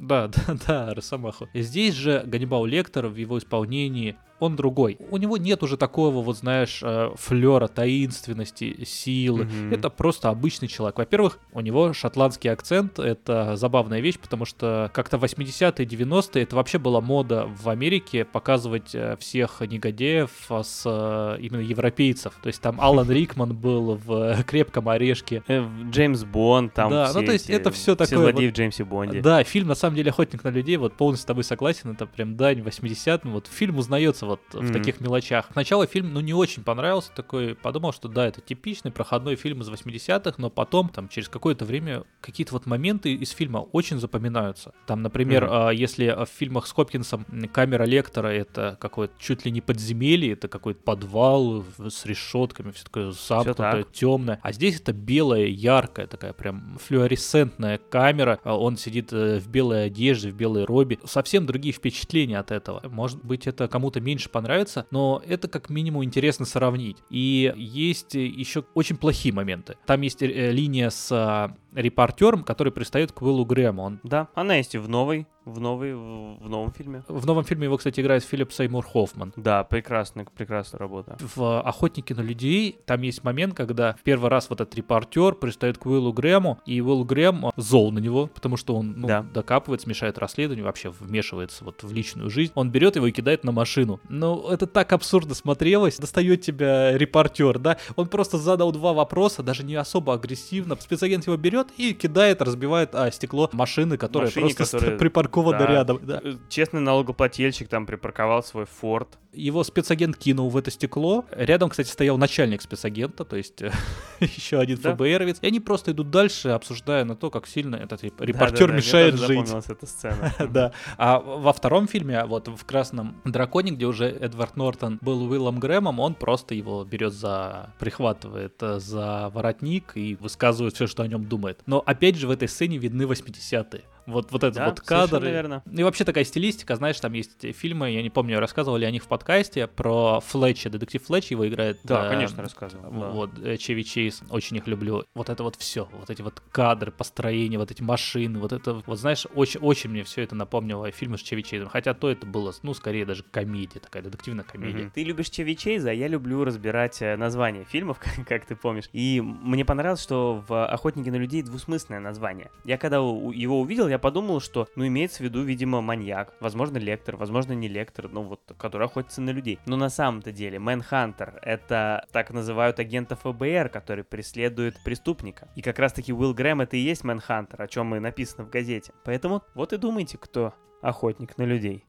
Да, 0.00 0.28
да, 0.46 0.56
да, 0.66 0.94
Росомаха. 0.94 1.48
Здесь 1.54 1.94
же 1.94 2.22
Ганнибал 2.26 2.64
Лектор 2.66 3.06
в 3.06 3.16
его 3.16 3.38
исполнении, 3.38 4.16
он 4.40 4.56
другой. 4.56 4.98
У 5.10 5.16
него 5.16 5.36
нет 5.36 5.62
уже 5.62 5.76
такого, 5.76 6.22
вот 6.22 6.36
знаешь, 6.36 6.82
флера, 7.16 7.68
таинственности, 7.68 8.84
силы. 8.84 9.44
Мгм. 9.44 9.72
Это 9.72 9.90
просто 9.90 10.28
обычный 10.28 10.68
человек. 10.68 10.98
Во-первых, 10.98 11.38
у 11.52 11.60
него 11.60 11.92
шотландский 11.92 12.50
акцент, 12.50 12.98
это 12.98 13.56
забавная 13.56 14.00
вещь, 14.00 14.18
потому 14.18 14.44
что 14.44 14.90
как-то 14.92 15.16
80-е, 15.16 15.86
90-е 15.86 16.42
это 16.42 16.56
вообще 16.56 16.78
была 16.78 17.00
мода 17.00 17.48
в 17.62 17.68
Америке 17.68 18.24
показывать 18.24 18.94
э, 18.94 19.16
всех 19.18 19.60
негодяев 19.60 20.30
а, 20.48 20.62
с 20.62 20.82
э, 20.84 21.40
именно 21.40 21.60
европейцев. 21.60 22.34
То 22.42 22.48
есть 22.48 22.60
там 22.60 22.80
Алан 22.80 23.10
Рикман 23.14 23.54
был 23.54 23.96
в 24.04 24.42
«Крепком 24.44 24.88
орешке», 24.88 25.42
Э, 25.48 25.64
Джеймс 25.90 26.24
Бонд, 26.24 26.74
там 26.74 26.90
Да, 26.90 27.06
все 27.06 27.20
ну, 27.20 27.26
то 27.26 27.32
есть 27.32 27.50
это 27.50 27.70
Все 27.70 27.94
такое 27.96 28.18
злодеи 28.18 28.46
вот- 28.46 28.54
в 28.54 28.56
Джеймсе 28.56 28.84
Бонде. 28.84 29.20
Да, 29.20 29.42
фильм 29.44 29.68
на 29.68 29.74
самом 29.74 29.96
деле 29.96 30.10
«Охотник 30.10 30.44
на 30.44 30.48
людей», 30.48 30.76
вот 30.76 30.94
полностью 30.94 31.22
с 31.22 31.26
тобой 31.26 31.44
согласен, 31.44 31.90
это 31.90 32.06
прям 32.06 32.36
дань 32.36 32.60
80-м. 32.60 33.32
Вот 33.32 33.46
фильм 33.46 33.78
узнается 33.78 34.23
разбираться 34.24 34.34
вот 34.54 34.62
в 34.62 34.72
таких 34.72 35.00
мелочах. 35.00 35.48
Сначала 35.52 35.86
фильм, 35.86 36.12
ну, 36.12 36.20
не 36.20 36.34
очень 36.34 36.62
понравился, 36.62 37.10
такой, 37.14 37.54
подумал, 37.54 37.92
что 37.92 38.08
да, 38.08 38.26
это 38.26 38.40
типичный 38.40 38.90
проходной 38.90 39.36
фильм 39.36 39.60
из 39.62 39.68
80-х, 39.68 40.34
но 40.38 40.50
потом, 40.50 40.88
там, 40.88 41.08
через 41.08 41.28
какое-то 41.28 41.64
время 41.64 42.04
какие-то 42.20 42.52
вот 42.52 42.66
моменты 42.66 43.14
из 43.14 43.30
фильма 43.30 43.58
очень 43.58 43.98
запоминаются. 43.98 44.72
Там, 44.86 45.02
например, 45.02 45.44
mm-hmm. 45.44 45.74
если 45.74 46.24
в 46.24 46.28
фильмах 46.28 46.66
с 46.66 46.72
Хопкинсом 46.72 47.24
камера 47.52 47.84
лектора 47.84 48.28
это 48.28 48.76
какое-то 48.80 49.14
чуть 49.18 49.44
ли 49.44 49.50
не 49.50 49.60
подземелье, 49.60 50.32
это 50.32 50.48
какой-то 50.48 50.80
подвал 50.82 51.64
с 51.78 52.06
решетками, 52.06 52.70
все 52.70 52.84
такое 52.84 53.12
замкнутое, 53.12 53.84
темное. 53.92 54.40
А 54.42 54.52
здесь 54.52 54.80
это 54.80 54.92
белая, 54.92 55.46
яркая, 55.46 56.06
такая 56.06 56.32
прям 56.32 56.78
флуоресцентная 56.82 57.78
камера. 57.78 58.40
А 58.44 58.58
он 58.58 58.76
сидит 58.76 59.12
э, 59.12 59.38
в 59.38 59.48
белой 59.48 59.86
одежде, 59.86 60.30
в 60.30 60.34
белой 60.34 60.64
робе. 60.64 60.98
Совсем 61.04 61.46
другие 61.46 61.72
впечатления 61.72 62.38
от 62.38 62.50
этого. 62.50 62.82
Может 62.88 63.24
быть, 63.24 63.46
это 63.46 63.68
кому-то 63.68 64.00
меньше 64.00 64.13
понравится, 64.30 64.86
но 64.90 65.22
это 65.26 65.48
как 65.48 65.70
минимум 65.70 66.04
интересно 66.04 66.44
сравнить. 66.44 66.98
И 67.10 67.52
есть 67.56 68.14
еще 68.14 68.64
очень 68.74 68.96
плохие 68.96 69.34
моменты. 69.34 69.76
Там 69.86 70.00
есть 70.02 70.22
э, 70.22 70.50
линия 70.52 70.90
с 70.90 71.10
а, 71.12 71.56
репортером, 71.74 72.44
который 72.44 72.72
пристает 72.72 73.12
к 73.12 73.22
Уиллу 73.22 73.44
Грэму. 73.44 73.82
Он... 73.82 74.00
Да, 74.02 74.28
она 74.34 74.56
есть 74.56 74.74
и 74.74 74.78
в 74.78 74.88
новой, 74.88 75.26
в 75.44 75.60
новой, 75.60 75.94
в, 75.94 76.48
новом 76.48 76.72
фильме. 76.72 77.04
В 77.08 77.26
новом 77.26 77.44
фильме 77.44 77.64
его, 77.64 77.76
кстати, 77.76 78.00
играет 78.00 78.24
Филипп 78.24 78.52
Сеймур 78.52 78.84
Хоффман. 78.84 79.32
Да, 79.36 79.64
прекрасная, 79.64 80.26
прекрасная 80.34 80.78
работа. 80.78 81.16
В 81.20 81.60
«Охотнике 81.60 82.14
на 82.14 82.22
людей» 82.22 82.78
там 82.86 83.02
есть 83.02 83.24
момент, 83.24 83.54
когда 83.54 83.94
в 83.94 84.02
первый 84.02 84.30
раз 84.30 84.48
вот 84.48 84.60
этот 84.60 84.74
репортер 84.74 85.34
пристает 85.34 85.78
к 85.78 85.86
Уиллу 85.86 86.12
Грэму, 86.12 86.60
и 86.66 86.80
Уилл 86.80 87.04
Грэм 87.04 87.50
зол 87.56 87.92
на 87.92 87.98
него, 87.98 88.28
потому 88.28 88.56
что 88.56 88.74
он 88.76 88.94
ну, 88.96 89.06
да. 89.06 89.22
докапывается, 89.22 89.88
мешает 89.88 90.18
расследованию, 90.18 90.64
вообще 90.64 90.90
вмешивается 90.90 91.64
вот 91.64 91.82
в 91.82 91.92
личную 91.92 92.30
жизнь. 92.30 92.52
Он 92.54 92.70
берет 92.70 92.96
его 92.96 93.06
и 93.06 93.12
кидает 93.12 93.44
на 93.44 93.52
машину. 93.52 94.00
Ну, 94.08 94.48
это 94.48 94.66
так 94.66 94.92
абсурдно 94.92 95.34
смотрелось. 95.34 95.98
Достает 95.98 96.40
тебя 96.42 96.96
репортер, 96.96 97.58
да? 97.58 97.76
Он 97.96 98.06
просто 98.06 98.38
задал 98.38 98.72
два 98.72 98.92
вопроса, 98.92 99.42
даже 99.42 99.64
не 99.64 99.74
особо 99.74 100.14
агрессивно. 100.14 100.76
Спецагент 100.80 101.26
его 101.26 101.36
берет 101.36 101.63
и 101.76 101.92
кидает, 101.92 102.42
разбивает 102.42 102.94
а, 102.94 103.10
стекло 103.10 103.48
машины, 103.52 103.96
которая 103.96 104.28
Машине, 104.28 104.54
просто 104.54 104.78
которая... 104.78 104.98
припаркована 104.98 105.58
да. 105.58 105.66
рядом. 105.66 106.00
Да. 106.02 106.20
Э, 106.22 106.34
честный 106.48 106.80
налогоплательщик 106.80 107.68
там 107.68 107.86
припарковал 107.86 108.42
свой 108.42 108.66
форт. 108.66 109.18
Его 109.34 109.64
спецагент 109.64 110.16
кинул 110.16 110.48
в 110.48 110.56
это 110.56 110.70
стекло. 110.70 111.24
Рядом, 111.30 111.70
кстати, 111.70 111.88
стоял 111.88 112.18
начальник 112.18 112.62
спецагента, 112.62 113.24
то 113.24 113.36
есть 113.36 113.62
еще 114.20 114.58
один 114.58 114.78
да? 114.78 114.94
ФБРовец. 114.94 115.38
И 115.40 115.46
они 115.46 115.60
просто 115.60 115.92
идут 115.92 116.10
дальше, 116.10 116.50
обсуждая 116.50 117.04
на 117.04 117.16
то, 117.16 117.30
как 117.30 117.46
сильно 117.46 117.76
этот 117.76 118.02
репортер 118.02 118.66
да, 118.66 118.72
да, 118.72 118.76
мешает 118.76 119.14
жить. 119.16 119.48
эта 119.68 119.86
сцена. 119.86 120.34
да. 120.50 120.72
А 120.96 121.18
во 121.18 121.52
втором 121.52 121.88
фильме, 121.88 122.24
вот 122.24 122.48
в 122.48 122.64
«Красном 122.64 123.20
драконе», 123.24 123.72
где 123.72 123.86
уже 123.86 124.06
Эдвард 124.06 124.56
Нортон 124.56 124.98
был 125.00 125.30
Уиллом 125.30 125.58
Грэмом, 125.58 126.00
он 126.00 126.14
просто 126.14 126.54
его 126.54 126.84
берет 126.84 127.12
за... 127.12 127.74
прихватывает 127.78 128.54
э, 128.60 128.78
за 128.78 129.30
воротник 129.32 129.92
и 129.96 130.16
высказывает 130.16 130.74
все, 130.74 130.86
что 130.86 131.02
о 131.02 131.08
нем 131.08 131.24
думает. 131.24 131.60
Но 131.66 131.82
опять 131.84 132.16
же 132.16 132.28
в 132.28 132.30
этой 132.30 132.48
сцене 132.48 132.78
видны 132.78 133.02
80-е. 133.02 133.84
Вот, 134.06 134.30
вот 134.32 134.44
этот 134.44 134.54
да, 134.56 134.66
вот 134.66 134.80
кадр. 134.80 135.22
Верно. 135.24 135.62
И 135.70 135.82
вообще 135.82 136.04
такая 136.04 136.24
стилистика, 136.24 136.76
знаешь, 136.76 136.98
там 137.00 137.12
есть 137.12 137.54
фильмы, 137.54 137.90
я 137.90 138.02
не 138.02 138.10
помню, 138.10 138.38
рассказывали 138.40 138.84
о 138.84 138.90
них 138.90 139.04
в 139.04 139.08
подкасте, 139.08 139.66
про 139.66 140.20
Флетча, 140.20 140.70
детектив 140.70 141.02
Флетч, 141.04 141.30
его 141.30 141.46
играет. 141.48 141.78
Да, 141.84 142.06
э, 142.06 142.10
конечно, 142.10 142.42
рассказывал. 142.42 142.90
Вот, 142.90 143.34
да. 143.34 143.56
Чеви 143.56 143.84
Чейз, 143.84 144.22
очень 144.30 144.56
их 144.56 144.66
люблю. 144.66 145.04
Вот 145.14 145.28
это 145.28 145.42
вот 145.42 145.56
все, 145.56 145.88
вот 145.98 146.10
эти 146.10 146.22
вот 146.22 146.42
кадры, 146.50 146.90
построения, 146.90 147.58
вот 147.58 147.70
эти 147.70 147.82
машины, 147.82 148.38
вот 148.38 148.52
это, 148.52 148.82
вот 148.86 148.98
знаешь, 148.98 149.26
очень, 149.34 149.60
очень 149.60 149.90
мне 149.90 150.04
все 150.04 150.22
это 150.22 150.34
напомнило 150.34 150.90
фильмы 150.90 151.18
с 151.18 151.22
Чеви 151.22 151.42
Чейзом. 151.42 151.68
Хотя 151.68 151.94
то 151.94 152.10
это 152.10 152.26
было, 152.26 152.52
ну, 152.62 152.74
скорее 152.74 153.06
даже 153.06 153.22
комедия, 153.22 153.80
такая 153.80 154.02
детективная 154.02 154.44
комедия. 154.44 154.84
Mm-hmm. 154.84 154.92
Ты 154.94 155.04
любишь 155.04 155.30
Чеви 155.30 155.56
Чейза, 155.56 155.90
а 155.90 155.92
я 155.92 156.08
люблю 156.08 156.44
разбирать 156.44 157.00
э, 157.00 157.16
названия 157.16 157.64
фильмов, 157.64 157.98
как, 157.98 158.26
как 158.28 158.46
ты 158.46 158.56
помнишь. 158.56 158.88
И 158.92 159.20
мне 159.20 159.64
понравилось, 159.64 160.02
что 160.02 160.42
в 160.46 160.66
«Охотнике 160.66 161.10
на 161.10 161.16
людей» 161.16 161.42
двусмысленное 161.42 162.00
название. 162.00 162.50
Я 162.64 162.78
когда 162.78 162.96
его 162.96 163.60
увидел, 163.60 163.88
я 163.94 163.98
подумал, 164.00 164.40
что 164.40 164.66
ну, 164.74 164.86
имеется 164.88 165.18
в 165.18 165.20
виду, 165.20 165.42
видимо, 165.42 165.80
маньяк, 165.80 166.34
возможно, 166.40 166.78
лектор, 166.78 167.16
возможно, 167.16 167.52
не 167.52 167.68
лектор, 167.68 168.08
ну, 168.08 168.22
вот, 168.22 168.40
который 168.58 168.88
охотится 168.88 169.20
на 169.20 169.30
людей. 169.30 169.60
Но 169.66 169.76
на 169.76 169.88
самом-то 169.88 170.32
деле, 170.32 170.58
Мэнхантер— 170.58 171.38
это 171.42 172.04
так 172.10 172.30
называют 172.30 172.80
агента 172.80 173.14
ФБР, 173.14 173.68
который 173.68 174.02
преследует 174.02 174.82
преступника. 174.82 175.48
И 175.54 175.62
как 175.62 175.78
раз-таки 175.78 176.12
Уилл 176.12 176.34
Грэм— 176.34 176.60
это 176.62 176.76
и 176.76 176.80
есть 176.80 177.04
Мэнхантер, 177.04 177.62
о 177.62 177.68
чем 177.68 177.94
и 177.94 178.00
написано 178.00 178.44
в 178.44 178.50
газете. 178.50 178.92
Поэтому 179.04 179.42
вот 179.54 179.72
и 179.72 179.76
думайте, 179.76 180.18
кто 180.18 180.54
охотник 180.82 181.38
на 181.38 181.44
людей. 181.44 181.84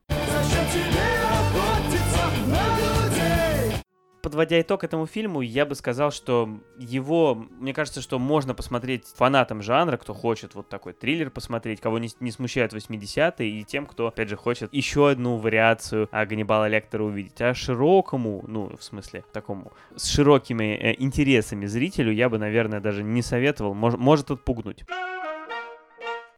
Подводя 4.26 4.60
итог 4.60 4.84
этому 4.84 5.06
фильму, 5.06 5.42
я 5.42 5.68
бы 5.68 5.76
сказал, 5.76 6.10
что 6.10 6.50
его, 6.80 7.36
мне 7.60 7.76
кажется, 7.76 8.02
что 8.02 8.18
можно 8.18 8.56
посмотреть 8.56 9.06
фанатам 9.16 9.62
жанра, 9.62 9.98
кто 9.98 10.16
хочет 10.16 10.56
вот 10.56 10.68
такой 10.68 10.94
триллер 10.94 11.30
посмотреть, 11.30 11.80
кого 11.80 12.00
не, 12.00 12.10
не 12.20 12.32
смущают 12.32 12.74
80-е, 12.74 13.48
и 13.48 13.64
тем, 13.64 13.86
кто, 13.86 14.08
опять 14.08 14.30
же, 14.30 14.36
хочет 14.36 14.74
еще 14.74 15.12
одну 15.12 15.38
вариацию 15.38 16.10
а, 16.12 16.26
Ганнибала 16.26 16.68
Лектора 16.68 17.04
увидеть. 17.04 17.40
А 17.40 17.54
широкому, 17.54 18.44
ну, 18.48 18.76
в 18.76 18.84
смысле, 18.84 19.24
такому, 19.32 19.72
с 19.96 20.08
широкими 20.08 20.76
э, 20.76 20.96
интересами 20.98 21.68
зрителю 21.68 22.12
я 22.12 22.28
бы, 22.28 22.40
наверное, 22.40 22.80
даже 22.80 23.04
не 23.04 23.22
советовал, 23.22 23.76
мож, 23.76 23.94
может 23.96 24.32
отпугнуть. 24.32 24.86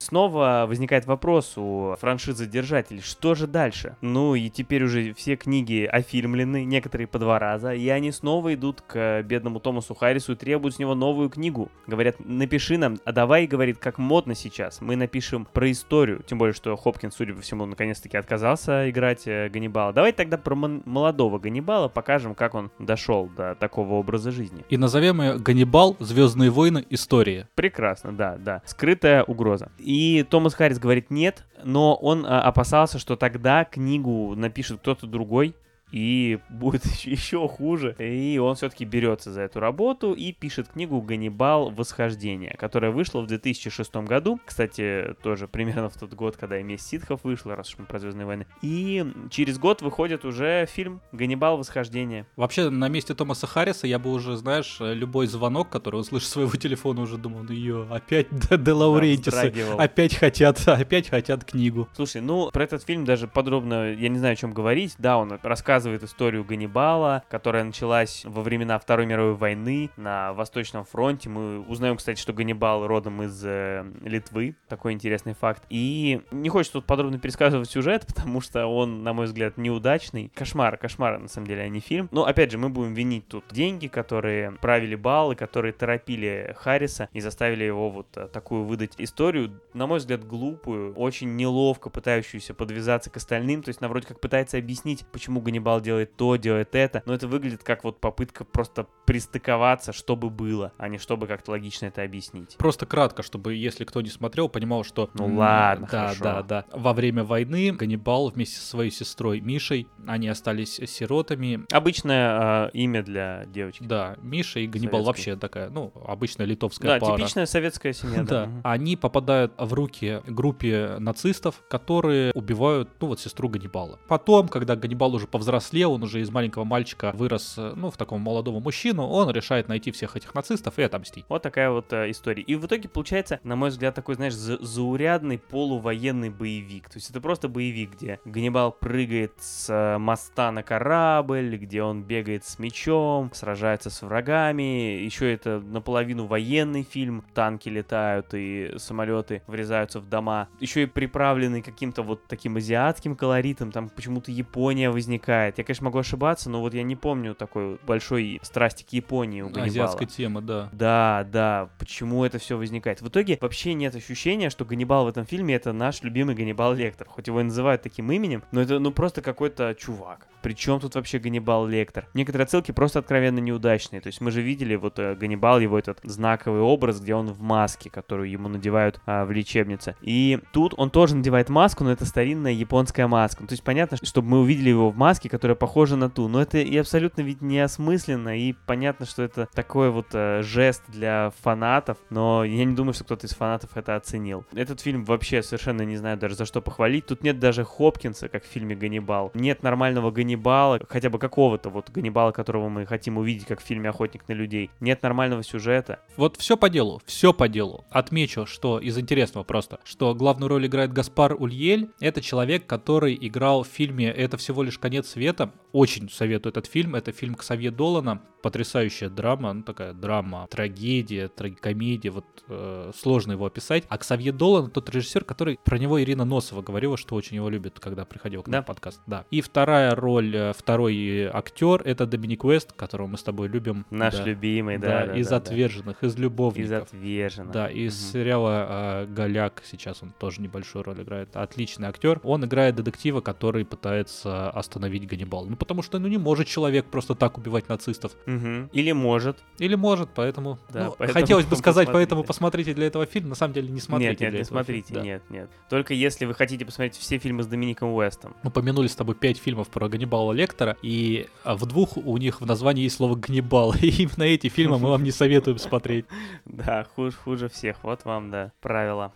Снова 0.08 0.64
возникает 0.66 1.05
вопрос 1.05 1.58
у 1.58 1.93
франшизы-держателей, 1.99 3.01
что 3.01 3.36
же 3.36 3.45
дальше? 3.45 3.97
Ну 3.99 4.36
и 4.36 4.49
теперь 4.49 4.86
уже 4.86 5.14
все 5.14 5.36
книги 5.36 5.84
офильмлены, 5.84 6.64
некоторые 6.64 7.08
по 7.08 7.20
два 7.20 7.39
раза, 7.39 7.74
и 7.74 7.89
они 7.89 8.14
снова 8.14 8.53
идут 8.53 8.80
к 8.88 9.22
бедному 9.24 9.60
Томасу 9.60 9.95
Харрису 9.95 10.32
и 10.32 10.36
требуют 10.38 10.76
с 10.76 10.80
него 10.80 10.95
новую 10.95 11.30
книгу. 11.30 11.70
Говорят, 11.88 12.16
напиши 12.20 12.78
нам, 12.78 12.99
а 13.03 13.12
давай, 13.12 13.47
говорит, 13.47 13.80
как 13.80 13.97
модно 13.97 14.34
сейчас, 14.34 14.80
мы 14.80 14.95
напишем 14.95 15.45
про 15.51 15.70
историю, 15.70 16.24
тем 16.26 16.38
более, 16.38 16.53
что 16.53 16.78
Хопкинс, 16.78 17.14
судя 17.14 17.34
по 17.34 17.41
всему, 17.41 17.66
наконец-таки 17.66 18.16
отказался 18.16 18.89
играть 18.89 19.28
э, 19.28 19.49
Ганнибала. 19.49 19.91
Давай 19.91 20.14
тогда 20.14 20.38
про 20.38 20.55
молодого 20.55 21.38
Ганнибала 21.38 21.89
покажем, 21.89 22.34
как 22.34 22.55
он 22.55 22.72
дошел 22.80 23.28
до 23.28 23.55
такого 23.55 23.95
образа 23.95 24.32
жизни. 24.32 24.64
И 24.70 24.78
назовем 24.78 25.22
ее 25.22 25.38
Ганнибал, 25.38 25.97
Звездные 25.99 26.49
войны, 26.49 26.86
история. 26.89 27.49
Прекрасно, 27.55 28.14
да, 28.14 28.38
да. 28.38 28.62
Скрытая 28.64 29.26
угроза. 29.26 29.70
И 29.78 29.96
Томас 30.29 30.53
Харрис 30.53 30.79
говорит 30.79 31.09
нет, 31.11 31.45
но 31.63 31.95
он 31.95 32.25
а, 32.25 32.41
опасался, 32.41 32.99
что 32.99 33.15
тогда 33.15 33.65
книгу 33.65 34.35
напишет 34.35 34.79
кто-то 34.79 35.07
другой, 35.07 35.55
и 35.91 36.39
будет 36.49 36.85
еще 37.05 37.47
хуже. 37.47 37.95
И 37.99 38.38
он 38.38 38.55
все-таки 38.55 38.85
берется 38.85 39.31
за 39.31 39.41
эту 39.41 39.59
работу 39.59 40.13
и 40.13 40.31
пишет 40.31 40.69
книгу 40.69 41.01
«Ганнибал. 41.01 41.71
Восхождение», 41.71 42.55
которая 42.57 42.91
вышла 42.91 43.21
в 43.21 43.27
2006 43.27 43.95
году. 43.97 44.39
Кстати, 44.45 45.15
тоже 45.23 45.47
примерно 45.47 45.89
в 45.89 45.97
тот 45.97 46.13
год, 46.13 46.38
когда 46.38 46.59
и 46.59 46.63
«Месть 46.63 46.88
ситхов» 46.88 47.23
вышла, 47.23 47.55
раз 47.55 47.69
уж 47.69 47.79
мы 47.79 47.85
про 47.85 47.99
«Звездные 47.99 48.25
войны». 48.25 48.45
И 48.61 49.05
через 49.29 49.59
год 49.59 49.81
выходит 49.81 50.25
уже 50.25 50.65
фильм 50.67 51.01
«Ганнибал. 51.11 51.57
Восхождение». 51.57 52.25
Вообще, 52.35 52.69
на 52.69 52.88
месте 52.89 53.13
Томаса 53.13 53.47
Харриса 53.47 53.88
я 53.88 53.99
бы 53.99 54.11
уже, 54.11 54.35
знаешь, 54.38 54.77
любой 54.79 55.27
звонок, 55.27 55.69
который 55.69 55.97
он 55.97 56.03
слышит 56.03 56.29
своего 56.29 56.55
телефона, 56.55 57.01
уже 57.01 57.17
думал, 57.17 57.43
ну 57.43 57.51
ее, 57.51 57.88
опять 57.89 58.27
Де 58.31 58.71
Лаурентисы, 58.71 59.53
опять 59.77 60.15
хотят, 60.15 60.59
опять 60.67 61.09
хотят 61.09 61.45
книгу. 61.45 61.88
Слушай, 61.95 62.21
ну, 62.21 62.49
про 62.51 62.63
этот 62.63 62.83
фильм 62.83 63.05
даже 63.05 63.27
подробно, 63.27 63.93
я 63.93 64.09
не 64.09 64.17
знаю, 64.17 64.33
о 64.33 64.35
чем 64.35 64.53
говорить. 64.53 64.95
Да, 64.97 65.17
он 65.17 65.39
рассказывает 65.41 65.76
рассказывает 65.78 66.01
историю 66.01 66.43
Ганнибала, 66.43 67.23
которая 67.30 67.63
началась 67.63 68.23
во 68.25 68.41
времена 68.41 68.80
Второй 68.80 69.05
мировой 69.05 69.36
войны 69.36 69.91
на 69.95 70.34
Восточном 70.34 70.86
фронте. 70.86 71.30
Мы 71.30 71.59
узнаем, 71.59 71.97
кстати, 71.97 72.19
что 72.19 72.34
Ганнибал 72.34 72.88
родом 72.88 73.21
из 73.21 73.39
э, 73.45 73.86
Литвы. 74.01 74.55
Такой 74.67 74.93
интересный 74.93 75.36
факт. 75.36 75.63
И 75.69 76.21
не 76.32 76.49
хочется 76.49 76.80
тут 76.80 76.88
подробно 76.88 77.19
пересказывать 77.19 77.69
сюжет, 77.69 78.05
потому 78.07 78.41
что 78.41 78.65
он, 78.65 79.03
на 79.03 79.13
мой 79.13 79.28
взгляд, 79.28 79.57
неудачный. 79.57 80.32
Кошмар, 80.34 80.78
кошмар, 80.78 81.19
на 81.19 81.28
самом 81.28 81.45
деле, 81.45 81.61
а 81.61 81.69
не 81.69 81.80
фильм. 81.80 82.09
Но, 82.11 82.25
опять 82.25 82.49
же, 82.51 82.57
мы 82.57 82.69
будем 82.69 82.95
винить 82.95 83.28
тут 83.28 83.45
деньги, 83.51 83.86
которые 83.86 84.53
правили 84.53 84.95
баллы, 84.95 85.36
которые 85.36 85.73
торопили 85.73 86.55
Харриса 86.57 87.07
и 87.13 87.21
заставили 87.21 87.65
его 87.65 87.91
вот 87.91 88.07
э, 88.17 88.28
такую 88.34 88.63
выдать 88.63 88.93
историю, 88.97 89.61
на 89.75 89.86
мой 89.86 89.99
взгляд, 89.99 90.25
глупую, 90.25 90.95
очень 90.95 91.36
неловко 91.36 91.91
пытающуюся 91.91 92.55
подвязаться 92.55 93.11
к 93.11 93.17
остальным. 93.17 93.61
То 93.61 93.69
есть 93.69 93.80
она 93.80 93.89
вроде 93.89 94.07
как 94.07 94.19
пытается 94.19 94.57
объяснить, 94.57 95.05
почему 95.11 95.39
Ганнибал 95.39 95.66
Ганнибал 95.68 95.82
делает 95.82 96.15
то, 96.15 96.36
делает 96.38 96.76
это, 96.76 97.03
но 97.05 97.13
это 97.13 97.28
выглядит 97.28 97.63
как 97.63 97.84
вот 97.84 97.99
попытка 97.99 98.45
просто 98.45 98.88
пристыковаться, 99.05 99.93
чтобы 99.93 100.30
было, 100.30 100.74
а 100.78 100.88
не 100.89 100.97
чтобы 100.97 101.28
как-то 101.28 101.51
логично 101.51 101.88
это 101.88 102.03
объяснить. 102.03 102.55
Просто 102.57 102.86
кратко, 102.86 103.24
чтобы, 103.24 103.55
если 103.55 103.84
кто 103.86 104.01
не 104.01 104.09
смотрел, 104.09 104.49
понимал, 104.49 104.84
что... 104.84 105.09
Ну 105.13 105.36
ладно, 105.36 105.88
Да, 105.89 106.07
хорошо. 106.07 106.24
да, 106.24 106.43
да. 106.43 106.65
Во 106.72 106.93
время 106.93 107.24
войны 107.24 107.72
Ганнибал 107.72 108.30
вместе 108.30 108.57
со 108.57 108.68
своей 108.68 108.91
сестрой 108.91 109.39
Мишей, 109.39 109.88
они 110.05 110.28
остались 110.28 110.76
сиротами. 110.86 111.65
Обычное 111.72 112.68
э, 112.68 112.70
имя 112.74 113.03
для 113.03 113.45
девочки. 113.45 113.84
Да, 113.84 114.18
Миша 114.22 114.59
и 114.59 114.68
Ганнибал 114.68 115.03
Советский. 115.03 115.32
вообще 115.32 115.39
такая, 115.39 115.70
ну, 115.70 115.93
обычная 116.05 116.45
литовская 116.45 116.93
да, 116.93 116.99
пара. 116.99 117.13
Да, 117.13 117.18
типичная 117.20 117.45
советская 117.45 117.93
семья. 117.93 118.24
Да. 118.28 118.45
да. 118.45 118.51
Они 118.63 118.97
попадают 118.97 119.53
в 119.57 119.74
руки 119.74 120.22
группе 120.28 120.97
нацистов, 120.99 121.61
которые 121.70 122.32
убивают, 122.34 122.89
ну, 122.99 123.07
вот 123.07 123.20
сестру 123.20 123.47
Ганнибала. 123.47 123.99
Потом, 124.07 124.49
когда 124.49 124.76
Ганнибал 124.76 125.13
уже 125.15 125.28
повзрослел, 125.28 125.57
повзрослел, 125.58 125.93
он 125.93 126.03
уже 126.03 126.22
из 126.22 126.30
маленького 126.30 126.64
мальчика 126.64 127.12
вырос, 127.14 127.55
э, 127.58 127.74
ну, 127.76 127.89
в 127.89 127.97
таком 127.97 128.22
молодого 128.22 128.60
мужчину, 128.60 129.08
он 129.08 129.30
решает 129.32 129.68
найти 129.68 129.91
всех 129.91 130.16
этих 130.16 130.34
нацистов 130.36 130.78
и 130.78 130.84
отомстить. 130.84 131.26
Вот 131.30 131.41
такая 131.41 131.70
вот 131.72 131.91
э, 131.93 132.12
история. 132.12 132.43
И 132.43 132.55
в 132.55 132.66
итоге 132.66 132.89
получается, 132.89 133.39
на 133.43 133.55
мой 133.55 133.70
взгляд, 133.70 133.95
такой, 133.95 134.16
знаешь, 134.16 134.34
за- 134.34 134.64
заурядный 134.64 135.39
полувоенный 135.39 136.30
боевик. 136.30 136.89
То 136.89 136.97
есть 136.97 137.10
это 137.10 137.22
просто 137.22 137.47
боевик, 137.47 137.93
где 137.95 138.20
Ганнибал 138.26 138.72
прыгает 138.72 139.34
с 139.39 139.70
э, 139.70 139.97
моста 139.97 140.51
на 140.51 140.64
корабль, 140.64 141.58
где 141.58 141.82
он 141.82 142.03
бегает 142.03 142.45
с 142.45 142.60
мечом, 142.60 143.32
сражается 143.34 143.89
с 143.89 144.01
врагами. 144.01 145.03
Еще 145.03 145.34
это 145.34 145.60
наполовину 145.60 146.26
военный 146.26 146.84
фильм. 146.84 147.24
Танки 147.34 147.70
летают 147.70 148.34
и 148.34 148.74
самолеты 148.78 149.41
врезаются 149.47 149.99
в 149.99 150.08
дома. 150.08 150.49
Еще 150.60 150.84
и 150.84 150.86
приправленный 150.86 151.62
каким-то 151.62 152.03
вот 152.03 152.28
таким 152.28 152.58
азиатским 152.58 153.16
колоритом. 153.16 153.72
Там 153.72 153.89
почему-то 153.89 154.32
Япония 154.32 154.89
возникает. 154.89 155.46
Я, 155.55 155.63
конечно, 155.63 155.85
могу 155.85 155.99
ошибаться, 155.99 156.49
но 156.49 156.61
вот 156.61 156.73
я 156.73 156.83
не 156.83 156.95
помню 156.95 157.35
такой 157.35 157.79
большой 157.85 158.39
страсти 158.43 158.83
к 158.83 158.89
Японии 158.93 159.41
у 159.41 159.49
Ганнибала. 159.49 159.67
Азиатская 159.67 160.07
тема, 160.07 160.41
да. 160.41 160.69
Да, 160.71 161.27
да, 161.31 161.69
почему 161.79 162.25
это 162.25 162.39
все 162.39 162.57
возникает. 162.57 163.01
В 163.01 163.07
итоге 163.07 163.37
вообще 163.41 163.73
нет 163.73 163.95
ощущения, 163.95 164.49
что 164.49 164.65
Ганнибал 164.65 165.05
в 165.05 165.07
этом 165.09 165.25
фильме 165.25 165.55
это 165.55 165.73
наш 165.73 166.01
любимый 166.01 166.35
Ганнибал 166.35 166.73
Лектор. 166.73 167.07
Хоть 167.07 167.27
его 167.27 167.41
и 167.41 167.43
называют 167.43 167.81
таким 167.81 168.11
именем, 168.11 168.43
но 168.51 168.61
это 168.61 168.79
ну 168.79 168.91
просто 168.91 169.21
какой-то 169.21 169.75
чувак. 169.75 170.27
Причем 170.41 170.79
тут 170.79 170.95
вообще 170.95 171.19
Ганнибал 171.19 171.67
Лектор? 171.67 172.07
Некоторые 172.13 172.45
отсылки 172.45 172.71
просто 172.71 172.99
откровенно 172.99 173.39
неудачные. 173.39 174.01
То 174.01 174.07
есть 174.07 174.21
мы 174.21 174.31
же 174.31 174.41
видели 174.41 174.75
вот 174.75 174.99
э, 174.99 175.15
Ганнибал, 175.15 175.59
его 175.59 175.77
этот 175.77 175.99
знаковый 176.03 176.61
образ, 176.61 177.01
где 177.01 177.15
он 177.15 177.27
в 177.33 177.41
маске, 177.41 177.89
которую 177.89 178.29
ему 178.29 178.47
надевают 178.47 179.01
а, 179.05 179.25
в 179.25 179.31
лечебнице. 179.31 179.95
И 180.01 180.39
тут 180.53 180.73
он 180.77 180.89
тоже 180.89 181.15
надевает 181.15 181.49
маску, 181.49 181.83
но 181.83 181.91
это 181.91 182.05
старинная 182.05 182.53
японская 182.53 183.07
маска. 183.07 183.41
Ну, 183.41 183.47
то 183.47 183.53
есть 183.53 183.63
понятно, 183.63 183.97
чтобы 184.01 184.29
мы 184.29 184.39
увидели 184.39 184.69
его 184.69 184.89
в 184.89 184.97
маске, 184.97 185.29
которая 185.38 185.53
похожа 185.55 185.95
на 185.95 186.09
ту. 186.09 186.27
Но 186.27 186.41
это 186.41 186.57
и 186.57 186.75
абсолютно 186.77 187.21
ведь 187.21 187.43
неосмысленно, 187.43 188.35
и 188.39 188.53
понятно, 188.65 189.05
что 189.05 189.21
это 189.21 189.47
такой 189.53 189.91
вот 189.91 190.07
э, 190.13 190.41
жест 190.41 190.81
для 190.88 191.31
фанатов, 191.43 191.99
но 192.09 192.43
я 192.43 192.65
не 192.65 192.73
думаю, 192.73 192.95
что 192.95 193.03
кто-то 193.03 193.27
из 193.27 193.35
фанатов 193.35 193.77
это 193.77 193.95
оценил. 193.95 194.45
Этот 194.55 194.81
фильм 194.81 195.05
вообще 195.05 195.43
совершенно 195.43 195.83
не 195.83 195.95
знаю 195.95 196.17
даже 196.17 196.33
за 196.33 196.45
что 196.45 196.59
похвалить. 196.59 197.05
Тут 197.05 197.21
нет 197.21 197.38
даже 197.38 197.63
Хопкинса, 197.63 198.29
как 198.29 198.45
в 198.45 198.47
фильме 198.47 198.75
«Ганнибал». 198.75 199.29
Нет 199.35 199.61
нормального 199.61 200.09
Ганнибала, 200.09 200.79
хотя 200.89 201.11
бы 201.11 201.19
какого-то 201.19 201.69
вот 201.69 201.91
Ганнибала, 201.91 202.31
которого 202.31 202.67
мы 202.67 202.88
хотим 202.88 203.19
увидеть, 203.19 203.45
как 203.45 203.61
в 203.61 203.63
фильме 203.63 203.89
«Охотник 203.89 204.27
на 204.27 204.33
людей». 204.33 204.71
Нет 204.79 205.03
нормального 205.03 205.43
сюжета. 205.43 205.99
Вот 206.15 206.38
все 206.38 206.57
по 206.57 206.67
делу, 206.67 206.99
все 207.05 207.31
по 207.31 207.47
делу. 207.47 207.85
Отмечу, 207.91 208.47
что 208.47 208.79
из 208.79 208.97
интересного 208.97 209.43
просто, 209.43 209.77
что 209.83 210.15
главную 210.15 210.49
роль 210.49 210.65
играет 210.65 210.91
Гаспар 210.93 211.35
Ульель. 211.38 211.91
Это 211.99 212.21
человек, 212.21 212.65
который 212.65 213.15
играл 213.21 213.61
в 213.61 213.67
фильме 213.67 214.07
«Это 214.07 214.38
всего 214.38 214.63
лишь 214.63 214.79
конец 214.79 215.09
света». 215.09 215.26
Очень 215.73 216.09
советую 216.09 216.51
этот 216.51 216.65
фильм. 216.65 216.95
Это 216.95 217.11
фильм 217.11 217.36
Ксавье 217.36 217.71
Долана. 217.71 218.21
Потрясающая 218.41 219.09
драма, 219.09 219.51
ну 219.51 219.63
такая 219.63 219.93
драма, 219.93 220.47
трагедия, 220.49 221.28
трагикомедия. 221.28 222.11
Вот 222.11 222.25
э, 222.47 222.91
сложно 222.95 223.34
его 223.34 223.45
описать. 223.47 223.84
А 223.89 223.97
Ксавье 223.97 224.32
Долан 224.32 224.69
тот 224.71 224.89
режиссер, 224.89 225.23
который 225.25 225.59
про 225.65 225.78
него 225.78 226.01
Ирина 226.01 226.23
Носова 226.23 226.61
говорила, 226.61 226.97
что 226.97 227.15
очень 227.15 227.36
его 227.38 227.49
любит, 227.49 227.80
когда 227.80 228.05
приходил 228.05 228.43
к 228.43 228.47
нам 228.47 228.61
Да? 228.61 228.65
подкаст. 228.65 229.01
Да. 229.07 229.25
И 229.32 229.41
вторая 229.41 229.95
роль, 229.95 230.34
э, 230.36 230.53
второй 230.55 231.25
актер 231.25 231.82
это 231.84 232.05
Доминик 232.05 232.43
Уэст, 232.45 232.73
которого 232.73 233.07
мы 233.07 233.17
с 233.17 233.23
тобой 233.23 233.47
любим. 233.49 233.86
Наш 233.89 234.15
Да. 234.15 234.23
любимый, 234.23 234.78
да. 234.78 234.88
Да, 234.88 235.05
да, 235.07 235.17
из 235.17 235.28
да, 235.28 235.32
да. 235.32 235.38
отверженных, 235.38 236.03
из 236.03 236.15
любовников. 236.17 236.65
Из 236.65 236.71
отверженных. 236.71 237.51
Да, 237.51 237.67
из 237.67 237.99
Мгм. 237.99 238.11
сериала 238.13 238.67
э, 238.69 239.05
Голяк 239.07 239.63
сейчас 239.65 240.01
он 240.03 240.13
тоже 240.17 240.41
небольшую 240.41 240.84
роль 240.84 241.01
играет. 241.01 241.36
Отличный 241.36 241.88
актер. 241.89 242.21
Он 242.23 242.45
играет 242.45 242.75
детектива, 242.75 243.19
который 243.21 243.65
пытается 243.65 244.49
остановить 244.51 245.07
Ганнибала. 245.08 245.45
Ну, 245.45 245.55
потому 245.55 245.82
что 245.82 245.99
ну, 245.99 246.08
не 246.08 246.18
может 246.18 246.47
человек 246.47 246.86
просто 246.86 247.16
так 247.16 247.38
убивать 247.38 247.70
нацистов. 247.70 248.14
Мгм. 248.26 248.70
Или 248.74 248.91
может. 248.91 249.38
Или 249.60 249.76
может, 249.76 250.10
поэтому... 250.14 250.60
Да, 250.70 250.86
ну, 250.86 250.95
поэтому 250.97 251.20
хотелось 251.20 251.45
бы 251.45 251.55
сказать, 251.55 251.88
посмотрите. 251.88 251.93
поэтому 251.93 252.24
посмотрите 252.24 252.74
для 252.74 252.88
этого 252.88 253.05
фильм. 253.05 253.30
На 253.30 253.36
самом 253.36 253.53
деле 253.53 253.70
не 253.70 253.80
смотрите 253.80 254.26
нет, 254.26 254.34
нет, 254.34 254.34
не 254.41 254.45
смотрите, 254.45 254.88
фильма. 254.88 255.01
Да. 255.01 255.08
нет, 255.08 255.24
нет. 255.30 255.49
Только 255.70 255.93
если 255.93 256.26
вы 256.26 256.34
хотите 256.34 256.66
посмотреть 256.66 256.95
все 256.95 257.18
фильмы 257.18 257.43
с 257.43 257.47
Домиником 257.47 257.93
Уэстом. 257.93 258.36
Мы 258.43 258.51
помянули 258.51 258.88
с 258.88 258.95
тобой 258.95 259.16
пять 259.16 259.38
фильмов 259.38 259.70
про 259.70 259.89
Ганнибала 259.89 260.32
Лектора, 260.34 260.78
и 260.82 261.28
а, 261.43 261.55
в 261.55 261.66
двух 261.66 261.97
у 261.97 262.18
них 262.18 262.41
в 262.41 262.45
названии 262.45 262.84
есть 262.84 262.97
слово 262.97 263.16
«Ганнибал», 263.16 263.74
и 263.82 263.88
именно 263.88 264.24
эти 264.24 264.49
фильмы 264.49 264.78
мы 264.78 264.89
вам 264.89 265.03
не 265.03 265.12
советуем 265.12 265.58
смотреть. 265.58 266.05
Да, 266.45 266.86
хуже, 266.95 267.49
всех. 267.49 267.84
Вот 267.84 268.03
вам, 268.05 268.32
да, 268.32 268.51
правила. 268.62 269.14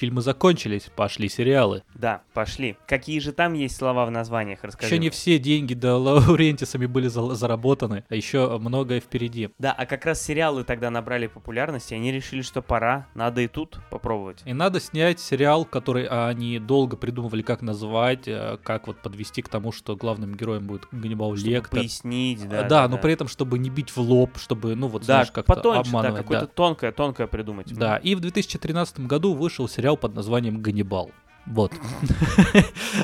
Фильмы 0.00 0.22
закончились, 0.22 0.90
пошли 0.96 1.28
сериалы. 1.28 1.82
Да, 1.94 2.22
пошли. 2.32 2.78
Какие 2.86 3.20
же 3.20 3.32
там 3.32 3.52
есть 3.52 3.76
слова 3.76 4.06
в 4.06 4.10
названиях? 4.10 4.60
Расскажи. 4.62 4.86
Еще 4.94 4.98
не 4.98 5.10
все 5.10 5.38
деньги 5.38 5.74
до 5.74 5.96
Лаурентисами 5.98 6.86
были 6.86 7.08
за- 7.08 7.34
заработаны, 7.34 8.04
а 8.08 8.14
еще 8.14 8.58
многое 8.58 9.00
впереди. 9.00 9.50
Да, 9.58 9.72
а 9.72 9.84
как 9.84 10.06
раз 10.06 10.22
сериалы 10.22 10.64
тогда 10.64 10.88
набрали 10.88 11.26
популярность, 11.26 11.92
и 11.92 11.94
они 11.94 12.12
решили, 12.12 12.40
что 12.40 12.62
пора, 12.62 13.08
надо 13.14 13.42
и 13.42 13.46
тут 13.46 13.78
попробовать. 13.90 14.40
И 14.46 14.54
надо 14.54 14.80
снять 14.80 15.20
сериал, 15.20 15.66
который 15.66 16.06
а, 16.06 16.28
они 16.28 16.58
долго 16.58 16.96
придумывали, 16.96 17.42
как 17.42 17.60
назвать, 17.60 18.26
э, 18.26 18.56
как 18.62 18.86
вот 18.86 19.02
подвести 19.02 19.42
к 19.42 19.50
тому, 19.50 19.70
что 19.70 19.96
главным 19.96 20.34
героем 20.34 20.66
будет 20.66 20.88
Ганнибал 20.92 21.36
Чтобы 21.36 21.50
Лектор. 21.50 21.80
пояснить, 21.80 22.40
А, 22.50 22.62
да. 22.64 22.88
но 22.88 22.96
при 22.96 23.12
этом, 23.12 23.28
чтобы 23.28 23.58
не 23.58 23.68
бить 23.68 23.90
в 23.94 23.98
лоб, 24.00 24.38
чтобы, 24.38 24.74
ну 24.76 24.88
вот, 24.88 25.00
Да, 25.02 25.04
знаешь, 25.04 25.30
как-то 25.30 25.52
потоньше, 25.54 25.82
да, 25.82 25.98
обманывать. 25.98 26.22
какое-то 26.22 26.46
да. 26.46 26.52
тонкое, 26.54 26.92
тонкое 26.92 27.26
придумать. 27.26 27.70
Да, 27.74 27.98
и 27.98 28.14
в 28.14 28.20
2013 28.20 29.00
году 29.00 29.34
вышел 29.34 29.68
сериал 29.68 29.89
под 29.96 30.14
названием 30.14 30.60
«Ганнибал». 30.62 31.10
Вот. 31.46 31.72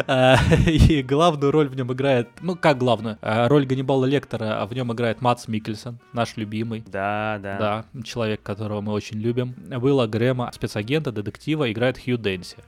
А, 0.08 0.36
И 0.66 1.02
главную 1.02 1.52
роль 1.52 1.68
в 1.68 1.76
нем 1.76 1.92
играет, 1.92 2.28
ну 2.40 2.54
как 2.56 2.78
главную, 2.78 3.18
а, 3.22 3.48
роль 3.48 3.66
Ганнибала 3.66 4.04
Лектора 4.04 4.60
а 4.60 4.66
в 4.66 4.72
нем 4.72 4.92
играет 4.92 5.20
Мац 5.20 5.48
Микельсон, 5.48 5.98
наш 6.12 6.36
любимый. 6.36 6.84
Да, 6.86 7.38
да. 7.42 7.58
Да, 7.94 8.02
человек, 8.02 8.42
которого 8.42 8.80
мы 8.80 8.92
очень 8.92 9.18
любим. 9.18 9.54
Уилла 9.70 10.06
Грэма, 10.06 10.50
спецагента, 10.52 11.12
детектива, 11.12 11.70
играет 11.70 11.98
Хью 11.98 12.18
Дэнси. 12.18 12.58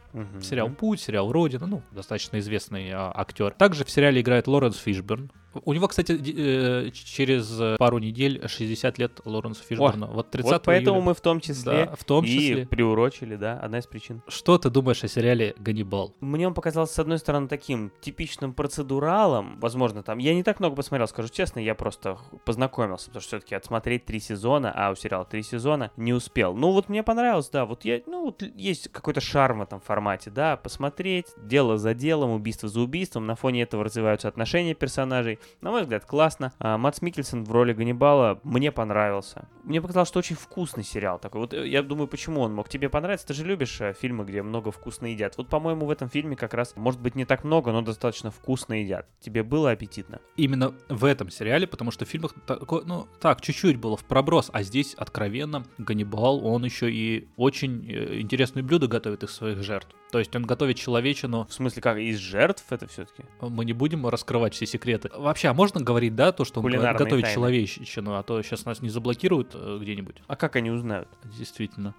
Сериал 0.41 0.71
«Путь», 0.71 1.01
сериал 1.01 1.31
«Родина», 1.33 1.67
ну, 1.67 1.83
достаточно 1.93 2.39
известный 2.39 2.91
актер. 2.93 3.53
Также 3.53 3.85
в 3.85 3.91
сериале 3.91 4.21
играет 4.21 4.47
Лоренс 4.47 4.77
Фишберн. 4.79 5.31
У 5.65 5.73
него, 5.73 5.89
кстати, 5.89 6.13
э, 6.13 6.91
через 6.91 7.79
пару 7.79 7.99
недель 7.99 8.47
60 8.47 8.99
лет 8.99 9.21
Лоренсу 9.25 9.63
Фишберну. 9.65 10.07
вот 10.09 10.31
30 10.31 10.53
Вот 10.53 10.63
поэтому 10.65 10.97
июля. 10.97 11.07
мы 11.07 11.15
в 11.15 11.21
том 11.21 11.41
числе 11.41 11.87
Да, 11.87 11.97
в 11.97 12.05
том 12.05 12.25
и 12.25 12.29
числе. 12.29 12.67
приурочили, 12.67 13.37
да, 13.37 13.59
одна 13.59 13.79
из 13.79 13.87
причин. 13.87 14.23
Что 14.29 14.59
ты 14.59 14.71
думаешь 14.71 15.03
о 15.05 15.09
сериале 15.09 15.55
«Ганнибал»? 15.59 16.15
Мне 16.21 16.47
он 16.47 16.55
показался, 16.55 16.95
с 16.95 16.99
одной 16.99 17.19
стороны, 17.19 17.49
таким 17.49 17.93
типичным 18.01 18.53
процедуралом. 18.53 19.59
Возможно, 19.61 20.03
там... 20.03 20.19
Я 20.19 20.35
не 20.35 20.43
так 20.43 20.61
много 20.61 20.77
посмотрел, 20.77 21.09
скажу 21.09 21.29
честно, 21.29 21.61
я 21.61 21.75
просто 21.75 22.19
познакомился, 22.45 23.07
потому 23.07 23.23
что 23.23 23.29
все-таки 23.39 23.55
отсмотреть 23.55 24.05
три 24.05 24.21
сезона, 24.21 24.73
а 24.75 24.91
у 24.91 24.97
сериала 24.97 25.25
три 25.25 25.43
сезона, 25.43 25.91
не 25.97 26.13
успел. 26.13 26.55
Ну, 26.55 26.73
вот 26.73 26.89
мне 26.89 27.03
понравилось, 27.03 27.49
да, 27.51 27.65
вот 27.65 27.85
я... 27.85 28.01
Ну, 28.07 28.27
вот 28.27 28.43
есть 28.43 28.89
какой-то 28.93 29.21
шарм 29.21 29.61
в 29.61 29.63
этом 29.63 29.81
формате, 29.81 30.31
да, 30.31 30.57
посмотреть, 30.57 31.27
дело 31.39 31.79
за 31.79 31.95
делом, 31.95 32.31
убийство 32.31 32.69
за 32.69 32.81
убийством, 32.81 33.27
на 33.27 33.35
фоне 33.35 33.63
этого 33.63 33.85
развиваются 33.85 34.29
отношения 34.29 34.75
персонажей. 34.75 35.39
На 35.61 35.71
мой 35.71 35.83
взгляд, 35.83 36.05
классно. 36.05 36.53
А, 36.59 36.79
Мац 36.79 37.03
Микельсон 37.03 37.45
в 37.45 37.53
роли 37.53 37.73
Ганнибала 37.73 38.41
мне 38.45 38.73
понравился. 38.73 39.49
Мне 39.65 39.81
показалось, 39.81 40.09
что 40.09 40.19
очень 40.19 40.37
вкусный 40.37 40.85
сериал 40.85 41.19
такой. 41.19 41.41
Вот 41.41 41.53
э, 41.53 41.69
я 41.69 41.83
думаю, 41.83 42.09
почему 42.09 42.41
он 42.41 42.55
мог 42.55 42.69
тебе 42.69 42.89
понравиться. 42.89 43.27
Ты 43.27 43.35
же 43.35 43.45
любишь 43.45 43.81
э, 43.81 43.93
фильмы, 43.93 44.25
где 44.25 44.43
много 44.43 44.71
вкусно 44.71 45.07
едят. 45.07 45.37
Вот, 45.37 45.49
по-моему, 45.49 45.87
в 45.87 45.91
этом 45.91 46.09
фильме 46.09 46.37
как 46.37 46.55
раз, 46.55 46.75
может 46.77 47.01
быть, 47.01 47.15
не 47.15 47.25
так 47.25 47.45
много, 47.45 47.73
но 47.73 47.83
достаточно 47.83 48.31
вкусно 48.31 48.81
едят. 48.81 49.07
Тебе 49.21 49.43
было 49.43 49.71
аппетитно? 49.73 50.21
Именно 50.37 50.75
в 50.89 51.05
этом 51.05 51.31
сериале, 51.31 51.67
потому 51.67 51.91
что 51.91 52.05
в 52.05 52.09
фильмах 52.09 52.35
такой, 52.47 52.85
ну, 52.85 53.07
так, 53.21 53.41
чуть-чуть 53.41 53.77
было 53.77 53.97
в 53.97 54.05
проброс, 54.05 54.51
а 54.53 54.63
здесь 54.63 54.95
откровенно 54.95 55.65
Ганнибал, 55.79 56.45
он 56.47 56.65
еще 56.65 56.91
и 56.91 57.29
очень 57.37 57.87
э, 57.91 58.21
интересные 58.21 58.63
блюда 58.63 58.87
готовит 58.87 59.23
из 59.23 59.31
своих 59.31 59.63
жертв. 59.63 59.95
То 60.11 60.19
есть 60.19 60.35
он 60.35 60.45
готовит 60.45 60.77
человечину 60.77 61.47
В 61.49 61.53
смысле, 61.53 61.83
как 61.83 61.99
из 61.99 62.19
жертв 62.19 62.65
это 62.71 62.87
все-таки? 62.87 63.25
Мы 63.41 63.65
не 63.65 63.73
будем 63.73 64.07
раскрывать 64.07 64.55
все 64.55 64.67
секреты. 64.67 65.11
Вообще, 65.15 65.49
а 65.49 65.55
можно 65.55 65.81
говорить, 65.81 66.15
да, 66.15 66.33
то, 66.33 66.45
что 66.45 66.61
он 66.61 66.65
Кулинарные 66.65 67.05
готовит 67.05 67.25
тайны. 67.25 67.35
человечину, 67.35 68.15
а 68.15 68.23
то 68.23 68.41
сейчас 68.43 68.65
нас 68.65 68.81
не 68.81 68.89
заблокируют 68.89 69.53
э, 69.55 69.79
где-нибудь. 69.81 70.17
А 70.27 70.37
как 70.37 70.57
они 70.57 70.71
узнают? 70.71 71.09
Действительно. 71.25 71.95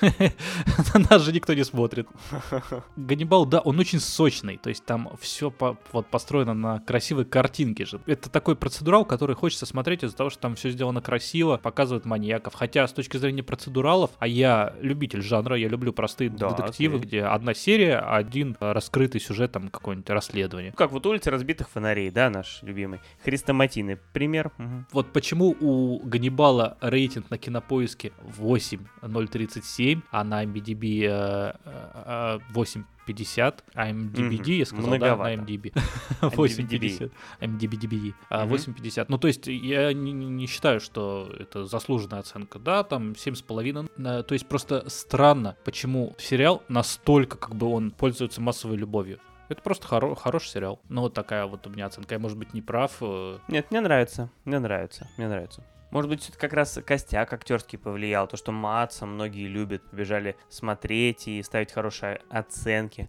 На 0.00 1.00
нас 1.10 1.22
же 1.22 1.32
никто 1.32 1.54
не 1.54 1.64
смотрит. 1.64 2.06
Ганнибал, 2.96 3.46
да, 3.46 3.60
он 3.60 3.78
очень 3.78 4.00
сочный. 4.00 4.58
То 4.58 4.68
есть 4.68 4.84
там 4.84 5.10
все 5.20 5.52
вот 5.92 6.06
построено 6.08 6.54
на 6.54 6.80
красивой 6.80 7.24
картинке 7.24 7.84
же. 7.86 8.00
Это 8.06 8.28
такой 8.28 8.56
процедурал, 8.56 9.04
который 9.04 9.36
хочется 9.36 9.66
смотреть 9.66 10.04
из-за 10.04 10.16
того, 10.16 10.30
что 10.30 10.40
там 10.40 10.54
все 10.54 10.70
сделано 10.70 11.00
красиво, 11.00 11.56
показывают 11.56 12.04
маньяков. 12.04 12.54
Хотя 12.54 12.86
с 12.86 12.92
точки 12.92 13.16
зрения 13.16 13.42
процедуралов, 13.42 14.10
а 14.18 14.26
я 14.26 14.74
любитель 14.80 15.22
жанра, 15.22 15.56
я 15.56 15.68
люблю 15.68 15.92
простые 15.92 16.30
Да, 16.30 16.50
детективы, 16.50 16.98
где 16.98 17.22
одна 17.22 17.53
серия, 17.54 17.98
один 17.98 18.56
э, 18.60 18.72
раскрытый 18.72 19.20
сюжет, 19.20 19.52
там 19.52 19.68
какое-нибудь 19.68 20.10
расследование. 20.10 20.72
Как 20.72 20.92
вот 20.92 21.06
улица 21.06 21.30
разбитых 21.30 21.68
фонарей, 21.68 22.10
да, 22.10 22.30
наш 22.30 22.62
любимый. 22.62 23.00
Хрестоматийный 23.24 23.96
пример. 24.12 24.52
Мгм. 24.58 24.86
Вот 24.92 25.12
почему 25.12 25.56
у 25.60 26.00
Ганнибала 26.04 26.76
рейтинг 26.80 27.30
на 27.30 27.38
кинопоиске 27.38 28.12
8.037, 28.38 30.02
а 30.10 30.24
на 30.24 30.44
MDB 30.44 31.04
э, 31.04 31.52
э, 31.64 32.38
э, 32.44 32.52
8 32.52 32.84
8.50, 33.06 33.54
а 33.74 33.90
MDBD, 33.90 34.50
я 34.52 34.66
сказал, 34.66 34.86
Многовато. 34.86 35.36
да, 35.36 35.42
на 35.42 35.44
MDB. 35.44 35.72
8.50. 36.20 37.10
MDBD. 37.40 38.14
А, 38.30 38.46
8.50. 38.46 39.06
Ну, 39.08 39.18
то 39.18 39.28
есть 39.28 39.46
я 39.46 39.92
не, 39.92 40.12
не- 40.12 40.46
считаю, 40.46 40.80
что 40.80 41.30
это 41.38 41.64
заслуженная 41.66 42.20
оценка. 42.20 42.58
Да, 42.58 42.82
там 42.84 43.12
7,5. 43.12 43.90
Э, 43.98 44.22
То 44.22 44.32
есть 44.34 44.46
просто 44.46 44.88
странно, 44.88 45.56
почему 45.64 46.14
сериал 46.18 46.62
настолько, 46.68 47.36
как 47.36 47.54
бы 47.54 47.66
он 47.68 47.90
пользуется 47.90 48.40
массовой 48.40 48.76
любовью. 48.76 49.18
Это 49.48 49.60
просто 49.62 49.86
хоро- 49.86 50.14
хороший 50.16 50.48
сериал. 50.48 50.80
Ну, 50.88 51.02
вот 51.02 51.14
такая 51.14 51.44
вот 51.46 51.66
у 51.66 51.70
меня 51.70 51.86
оценка. 51.86 52.14
Я, 52.14 52.18
может 52.18 52.38
быть, 52.38 52.54
не 52.54 52.62
прав. 52.62 52.92
э, 53.00 53.38
Нет, 53.48 53.70
мне 53.70 53.80
нравится, 53.80 54.30
мне 54.44 54.58
нравится, 54.58 55.08
мне 55.18 55.28
нравится. 55.28 55.62
Может 55.94 56.10
быть, 56.10 56.28
это 56.28 56.36
как 56.36 56.52
раз 56.54 56.80
костяк 56.84 57.32
актерский 57.32 57.78
повлиял, 57.78 58.26
то, 58.26 58.36
что 58.36 58.50
Матса 58.50 59.06
многие 59.06 59.46
любят, 59.46 59.88
побежали 59.88 60.36
смотреть 60.48 61.28
и 61.28 61.40
ставить 61.44 61.70
хорошие 61.70 62.20
оценки. 62.28 63.08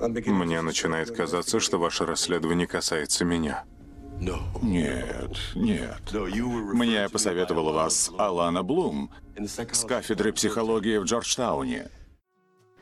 Мне 0.00 0.62
начинает 0.62 1.12
казаться, 1.12 1.60
что 1.60 1.78
ваше 1.78 2.06
расследование 2.06 2.66
касается 2.66 3.24
меня. 3.24 3.62
Нет, 4.20 5.38
нет. 5.54 6.12
Мне 6.12 7.08
посоветовала 7.08 7.72
вас 7.72 8.10
Алана 8.18 8.64
Блум 8.64 9.12
с 9.38 9.84
кафедры 9.84 10.32
психологии 10.32 10.98
в 10.98 11.04
Джорджтауне. 11.04 11.88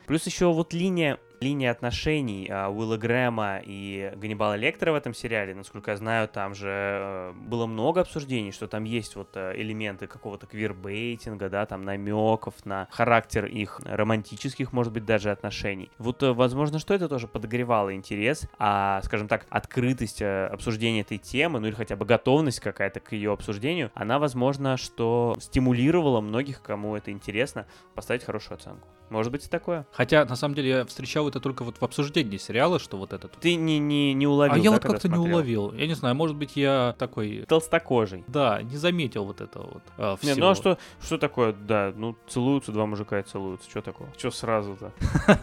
Плюс 0.07 0.25
еще 0.25 0.51
вот 0.51 0.73
линия, 0.73 1.19
линия 1.41 1.71
отношений 1.71 2.47
а, 2.49 2.69
Уилла 2.69 2.97
Грэма 2.97 3.61
и 3.63 4.11
Ганнибала 4.15 4.55
Лектора 4.55 4.91
в 4.91 4.95
этом 4.95 5.13
сериале, 5.13 5.55
насколько 5.55 5.91
я 5.91 5.97
знаю, 5.97 6.27
там 6.27 6.53
же 6.53 6.69
э, 6.69 7.33
было 7.33 7.65
много 7.65 8.01
обсуждений, 8.01 8.51
что 8.51 8.67
там 8.67 8.83
есть 8.83 9.15
вот 9.15 9.29
э, 9.35 9.53
элементы 9.55 10.07
какого-то 10.07 10.47
квирбейтинга, 10.47 11.49
да, 11.49 11.65
там 11.65 11.83
намеков 11.83 12.65
на 12.65 12.87
характер 12.91 13.45
их 13.45 13.79
романтических, 13.83 14.73
может 14.73 14.93
быть, 14.93 15.05
даже 15.05 15.31
отношений. 15.31 15.91
Вот, 15.97 16.23
э, 16.23 16.33
возможно, 16.33 16.79
что 16.79 16.93
это 16.93 17.07
тоже 17.07 17.27
подогревало 17.27 17.93
интерес, 17.95 18.47
а, 18.57 19.01
скажем 19.03 19.27
так, 19.27 19.45
открытость 19.49 20.21
э, 20.21 20.47
обсуждения 20.47 21.01
этой 21.01 21.17
темы, 21.17 21.59
ну 21.59 21.67
или 21.67 21.75
хотя 21.75 21.95
бы 21.95 22.05
готовность 22.05 22.59
какая-то 22.59 22.99
к 22.99 23.13
ее 23.13 23.31
обсуждению, 23.31 23.91
она, 23.93 24.19
возможно, 24.19 24.77
что 24.77 25.35
стимулировала 25.39 26.21
многих, 26.21 26.61
кому 26.61 26.95
это 26.95 27.11
интересно, 27.11 27.65
поставить 27.95 28.23
хорошую 28.23 28.55
оценку. 28.57 28.87
Может 29.09 29.31
быть 29.31 29.45
и 29.45 29.49
такое. 29.49 29.85
Хотя, 29.91 30.25
на 30.25 30.35
самом 30.35 30.55
деле, 30.55 30.69
я 30.69 30.85
встречал 30.85 31.27
это 31.27 31.39
только 31.39 31.63
вот 31.63 31.77
в 31.77 31.83
обсуждении 31.83 32.37
сериала, 32.37 32.79
что 32.79 32.97
вот 32.97 33.13
этот... 33.13 33.33
Ты 33.33 33.55
не, 33.55 33.79
не, 33.79 34.13
не 34.13 34.27
уловил, 34.27 34.55
а 34.55 34.57
я 34.57 34.71
вот 34.71 34.81
как-то 34.81 35.09
не 35.09 35.17
уловил. 35.17 35.73
Я 35.73 35.87
не 35.87 35.95
знаю, 35.95 36.15
может 36.15 36.35
быть, 36.35 36.55
я 36.55 36.95
такой... 36.97 37.45
Толстокожий. 37.47 38.23
Да, 38.27 38.61
не 38.61 38.77
заметил 38.77 39.25
вот 39.25 39.41
этого 39.41 39.69
вот 39.73 39.83
а, 39.97 40.17
Не, 40.21 40.33
всего. 40.33 40.45
ну 40.45 40.51
а 40.51 40.55
что, 40.55 40.77
что 41.01 41.17
такое, 41.17 41.53
да, 41.53 41.93
ну 41.95 42.15
целуются 42.27 42.71
два 42.71 42.85
мужика 42.85 43.19
и 43.19 43.23
целуются, 43.23 43.69
что 43.69 43.81
такого? 43.81 44.09
Что 44.17 44.31
сразу-то? 44.31 44.93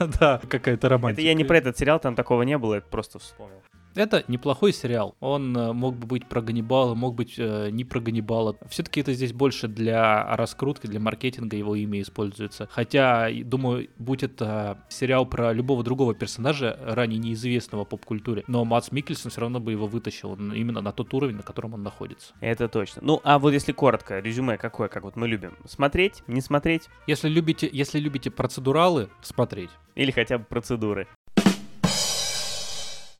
да, 0.21 0.41
какая-то 0.49 0.89
романтика. 0.89 1.23
Это 1.23 1.29
я 1.29 1.35
не 1.35 1.45
про 1.45 1.59
этот 1.59 1.77
сериал, 1.79 1.99
там 1.99 2.15
такого 2.15 2.43
не 2.43 2.59
было, 2.59 2.75
это 2.75 2.87
просто 2.89 3.19
вспомнил. 3.19 3.63
Это 3.97 4.25
неплохой 4.29 4.73
сериал. 4.75 5.17
Он 5.21 5.57
э, 5.57 5.73
мог 5.73 5.97
бы 5.97 6.07
быть 6.07 6.29
про 6.29 6.43
Ганнибала, 6.43 6.95
мог 6.95 7.15
быть 7.15 7.35
э, 7.39 7.71
не 7.71 7.85
про 7.85 7.99
Ганнибала. 7.99 8.57
Все-таки 8.69 9.01
это 9.01 9.15
здесь 9.15 9.33
больше 9.33 9.69
для 9.69 10.37
раскрутки, 10.37 10.87
для 10.87 11.01
маркетинга 11.01 11.57
его 11.57 11.75
имя 11.75 12.03
используется. 12.03 12.69
Хотя, 12.71 13.29
думаю, 13.45 13.89
будь 13.99 14.23
это 14.23 14.79
сериал 14.91 15.25
про 15.25 15.55
любого 15.55 15.83
другого 15.83 16.15
персонажа, 16.15 16.79
ранее 16.83 17.19
неизвестного 17.19 17.85
поп-культуре, 17.85 18.45
но 18.49 18.65
Мац 18.67 18.93
Микельсон 18.93 19.31
все 19.31 19.41
равно 19.41 19.61
бы 19.61 19.73
его 19.73 19.87
вытащил 19.87 20.35
именно 20.35 20.83
на 20.83 20.93
тот 20.93 21.15
уровень, 21.15 21.37
на 21.37 21.43
котором 21.43 21.73
он 21.73 21.83
находится. 21.83 22.35
Это 22.41 22.69
точно. 22.69 23.01
Ну, 23.03 23.21
а 23.25 23.39
вот 23.39 23.55
если 23.55 23.73
коротко, 23.73 24.19
резюме 24.19 24.59
какое, 24.59 24.89
как 24.89 25.05
вот 25.05 25.17
мы 25.17 25.27
любим? 25.27 25.55
Смотреть, 25.67 26.23
не 26.27 26.43
смотреть 26.43 26.89
Если 27.07 27.29
любите, 27.29 27.69
если 27.73 27.99
любите 27.99 28.31
процедуралы, 28.31 29.09
смотреть. 29.23 29.71
или 29.95 30.11
хотя 30.11 30.37
бы 30.37 30.45
процедуры? 30.45 31.09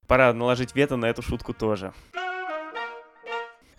Пора 0.07 0.33
наложить 0.33 0.75
вето 0.77 0.97
на 0.97 1.07
эту 1.07 1.23
шутку 1.23 1.53
тоже. 1.53 1.93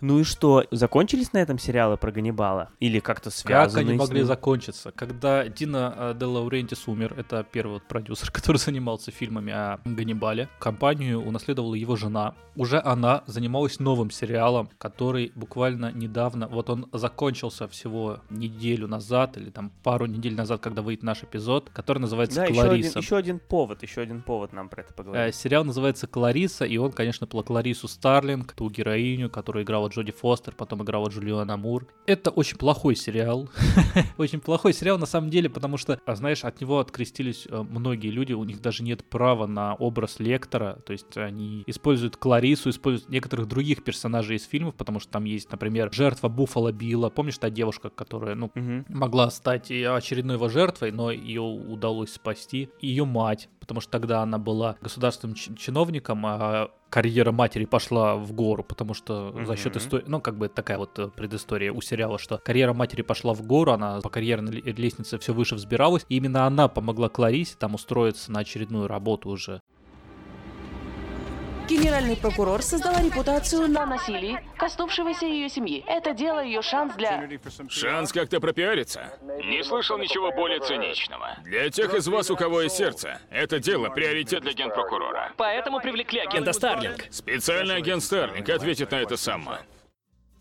Ну 0.00 0.20
и 0.20 0.24
что, 0.24 0.64
закончились 0.70 1.32
на 1.32 1.38
этом 1.38 1.58
сериалы 1.58 1.96
про 1.96 2.12
Ганнибала? 2.12 2.70
Или 2.78 3.00
как-то 3.00 3.30
связаны 3.30 3.82
Как 3.82 3.88
они 3.88 3.98
могли 3.98 4.22
закончиться? 4.22 4.92
Когда 4.92 5.48
Дина 5.48 5.94
э, 5.96 6.14
Де 6.18 6.24
Лаурентис 6.24 6.86
умер, 6.86 7.14
это 7.16 7.44
первый 7.50 7.74
вот 7.74 7.82
продюсер, 7.84 8.30
который 8.32 8.58
занимался 8.58 9.10
фильмами 9.10 9.52
о 9.52 9.80
Ганнибале, 9.84 10.48
компанию 10.58 11.20
унаследовала 11.20 11.74
его 11.74 11.96
жена. 11.96 12.34
Уже 12.54 12.80
она 12.80 13.22
занималась 13.26 13.78
новым 13.78 14.10
сериалом, 14.10 14.68
который 14.78 15.32
буквально 15.34 15.92
недавно, 15.92 16.48
вот 16.48 16.70
он 16.70 16.88
закончился 16.92 17.68
всего 17.68 18.20
неделю 18.30 18.88
назад 18.88 19.36
или 19.36 19.50
там 19.50 19.70
пару 19.82 20.06
недель 20.06 20.34
назад, 20.34 20.60
когда 20.60 20.82
выйдет 20.82 21.02
наш 21.02 21.22
эпизод, 21.22 21.70
который 21.72 21.98
называется 21.98 22.36
Да, 22.36 22.44
еще 22.46 22.60
один, 22.60 22.68
«Клариса». 22.68 22.98
еще 22.98 23.16
один 23.16 23.38
повод, 23.38 23.82
еще 23.82 24.00
один 24.00 24.22
повод 24.22 24.52
нам 24.52 24.68
про 24.68 24.82
это 24.82 24.92
Э, 24.92 24.96
поговорить. 24.96 25.34
Сериал 25.34 25.64
называется 25.64 26.06
«Клариса», 26.06 26.64
и 26.64 26.76
он, 26.76 26.92
конечно, 26.92 27.26
про 27.26 27.42
Кларису 27.42 27.88
Старлинг, 27.88 28.52
ту 28.52 28.70
героиню, 28.70 29.30
которую 29.30 29.64
играла 29.64 29.87
Джоди 29.88 30.12
Фостер, 30.12 30.54
потом 30.54 30.82
играла 30.82 31.08
Джулиана 31.08 31.56
Мур. 31.56 31.86
Это 32.06 32.30
очень 32.30 32.56
плохой 32.56 32.96
сериал. 32.96 33.48
Очень 34.16 34.40
плохой 34.40 34.72
сериал, 34.72 34.98
на 34.98 35.06
самом 35.06 35.30
деле, 35.30 35.48
потому 35.48 35.76
что, 35.76 36.00
а, 36.06 36.14
знаешь, 36.16 36.44
от 36.44 36.60
него 36.60 36.78
открестились 36.78 37.46
э, 37.48 37.62
многие 37.62 38.08
люди, 38.08 38.32
у 38.32 38.44
них 38.44 38.60
даже 38.60 38.82
нет 38.82 39.04
права 39.04 39.46
на 39.46 39.74
образ 39.74 40.18
лектора, 40.20 40.78
то 40.86 40.92
есть 40.92 41.16
они 41.16 41.62
используют 41.66 42.16
Кларису, 42.16 42.70
используют 42.70 43.10
некоторых 43.10 43.46
других 43.48 43.84
персонажей 43.84 44.36
из 44.36 44.44
фильмов, 44.44 44.74
потому 44.74 45.00
что 45.00 45.10
там 45.12 45.24
есть, 45.24 45.50
например, 45.50 45.92
жертва 45.92 46.28
Буффало 46.28 46.72
Билла, 46.72 47.10
помнишь, 47.10 47.38
та 47.38 47.50
девушка, 47.50 47.90
которая, 47.90 48.34
ну, 48.34 48.50
Мгм. 48.54 48.86
могла 48.88 49.30
стать 49.30 49.70
очередной 49.70 50.36
его 50.36 50.48
жертвой, 50.48 50.90
но 50.92 51.10
ее 51.10 51.42
удалось 51.42 52.12
спасти. 52.12 52.68
Ее 52.80 53.04
мать, 53.04 53.48
потому 53.68 53.82
что 53.82 53.90
тогда 53.90 54.22
она 54.22 54.38
была 54.38 54.76
государственным 54.80 55.34
чи- 55.36 55.54
чиновником, 55.54 56.24
а 56.24 56.70
карьера 56.88 57.32
матери 57.32 57.66
пошла 57.66 58.16
в 58.16 58.32
гору, 58.32 58.64
потому 58.64 58.94
что 58.94 59.30
за 59.44 59.56
счет 59.56 59.76
истории, 59.76 60.04
ну, 60.06 60.22
как 60.22 60.38
бы 60.38 60.48
такая 60.48 60.78
вот 60.78 60.98
э, 60.98 61.08
предыстория 61.14 61.70
у 61.70 61.82
сериала, 61.82 62.18
что 62.18 62.38
карьера 62.38 62.72
матери 62.72 63.02
пошла 63.02 63.34
в 63.34 63.42
гору, 63.42 63.72
она 63.72 64.00
по 64.00 64.08
карьерной 64.08 64.52
ле- 64.54 64.72
лестнице 64.72 65.18
все 65.18 65.34
выше 65.34 65.54
взбиралась, 65.54 66.06
и 66.08 66.16
именно 66.16 66.46
она 66.46 66.68
помогла 66.68 67.10
Кларисе 67.10 67.56
там 67.58 67.74
устроиться 67.74 68.32
на 68.32 68.40
очередную 68.40 68.88
работу 68.88 69.28
уже. 69.28 69.60
Генеральный 71.68 72.16
прокурор 72.16 72.62
создала 72.62 72.98
репутацию 73.02 73.68
на 73.68 73.84
насилии, 73.84 74.40
коснувшегося 74.56 75.26
ее 75.26 75.50
семьи. 75.50 75.84
Это 75.86 76.14
дело 76.14 76.42
ее 76.42 76.62
шанс 76.62 76.94
для... 76.94 77.28
Шанс 77.68 78.10
как-то 78.10 78.40
пропиариться? 78.40 79.12
Не 79.44 79.62
слышал 79.62 79.98
ничего 79.98 80.32
более 80.32 80.60
циничного. 80.60 81.36
Для 81.44 81.68
тех 81.68 81.92
из 81.92 82.08
вас, 82.08 82.30
у 82.30 82.36
кого 82.36 82.62
есть 82.62 82.76
сердце, 82.76 83.20
это 83.30 83.58
дело 83.58 83.90
приоритет 83.90 84.40
для 84.44 84.52
генпрокурора. 84.54 85.32
Поэтому 85.36 85.80
привлекли 85.80 86.20
агента 86.20 86.54
Старлинг. 86.54 87.04
Специальный 87.10 87.76
агент 87.76 88.02
Старлинг 88.02 88.48
ответит 88.48 88.90
на 88.90 88.96
это 88.96 89.18
сама. 89.18 89.60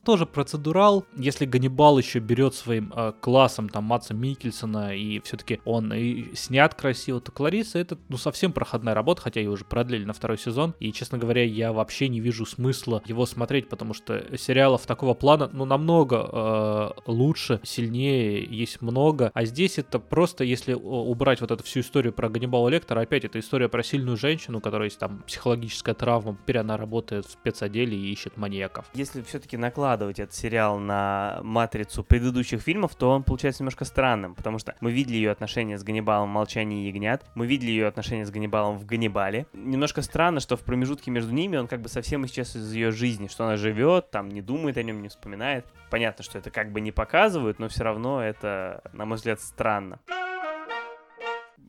Тоже 0.07 0.25
процедурал. 0.25 1.05
Если 1.17 1.45
Ганнибал 1.45 1.97
еще 1.97 2.19
берет 2.19 2.55
своим 2.55 2.93
э, 2.95 3.11
классом 3.19 3.67
там 3.67 3.83
Матса 3.83 4.13
Микельсона 4.13 4.95
и 4.95 5.19
все-таки 5.19 5.59
он 5.65 5.91
и 5.91 6.33
снят 6.33 6.73
красиво, 6.73 7.19
то 7.19 7.33
Клариса 7.33 7.77
это 7.77 7.97
ну 8.07 8.15
совсем 8.15 8.53
проходная 8.53 8.93
работа, 8.93 9.23
хотя 9.23 9.41
ее 9.41 9.49
уже 9.49 9.65
продлили 9.65 10.05
на 10.05 10.13
второй 10.13 10.37
сезон. 10.37 10.73
И, 10.79 10.93
честно 10.93 11.17
говоря, 11.17 11.43
я 11.43 11.73
вообще 11.73 12.07
не 12.07 12.21
вижу 12.21 12.45
смысла 12.45 13.03
его 13.05 13.25
смотреть, 13.25 13.67
потому 13.67 13.93
что 13.93 14.23
сериалов 14.37 14.85
такого 14.85 15.13
плана, 15.13 15.49
ну, 15.51 15.65
намного 15.65 16.29
э, 16.31 16.89
лучше, 17.05 17.59
сильнее, 17.65 18.45
есть 18.49 18.81
много. 18.81 19.29
А 19.33 19.43
здесь 19.43 19.77
это 19.77 19.99
просто, 19.99 20.45
если 20.45 20.73
убрать 20.73 21.41
вот 21.41 21.51
эту 21.51 21.65
всю 21.65 21.81
историю 21.81 22.13
про 22.13 22.29
Ганнибала 22.29 22.69
Лектора, 22.69 23.01
опять 23.01 23.25
это 23.25 23.41
история 23.41 23.67
про 23.67 23.83
сильную 23.83 24.15
женщину, 24.15 24.59
у 24.59 24.61
которой 24.61 24.85
есть 24.85 24.99
там 24.99 25.23
психологическая 25.27 25.95
травма, 25.95 26.37
теперь 26.43 26.59
она 26.59 26.77
работает 26.77 27.25
в 27.25 27.31
спецотделе 27.31 27.97
и 27.97 28.09
ищет 28.13 28.37
маньяков. 28.37 28.85
Если 28.93 29.21
все-таки 29.21 29.57
накладывать 29.57 29.96
этот 30.05 30.33
сериал 30.33 30.79
на 30.79 31.39
матрицу 31.43 32.03
предыдущих 32.03 32.61
фильмов, 32.61 32.95
то 32.95 33.11
он 33.11 33.23
получается 33.23 33.63
немножко 33.63 33.85
странным, 33.85 34.35
потому 34.35 34.59
что 34.59 34.75
мы 34.79 34.91
видели 34.91 35.17
ее 35.17 35.31
отношения 35.31 35.77
с 35.77 35.83
Ганнибалом 35.83 36.29
в 36.29 36.33
«Молчании 36.33 36.87
ягнят», 36.87 37.25
мы 37.35 37.47
видели 37.47 37.71
ее 37.71 37.87
отношения 37.87 38.25
с 38.25 38.31
Ганнибалом 38.31 38.77
в 38.77 38.85
«Ганнибале». 38.85 39.45
Немножко 39.53 40.01
странно, 40.01 40.39
что 40.39 40.57
в 40.57 40.61
промежутке 40.61 41.11
между 41.11 41.33
ними 41.33 41.57
он 41.57 41.67
как 41.67 41.81
бы 41.81 41.89
совсем 41.89 42.25
исчез 42.25 42.55
из 42.55 42.73
ее 42.73 42.91
жизни, 42.91 43.27
что 43.27 43.45
она 43.45 43.57
живет, 43.57 44.11
там 44.11 44.29
не 44.29 44.41
думает 44.41 44.77
о 44.77 44.83
нем, 44.83 45.01
не 45.01 45.09
вспоминает. 45.09 45.65
Понятно, 45.89 46.23
что 46.23 46.37
это 46.37 46.51
как 46.51 46.71
бы 46.71 46.81
не 46.81 46.91
показывают, 46.91 47.59
но 47.59 47.67
все 47.69 47.83
равно 47.83 48.21
это, 48.21 48.81
на 48.93 49.05
мой 49.05 49.17
взгляд, 49.17 49.39
странно. 49.39 49.99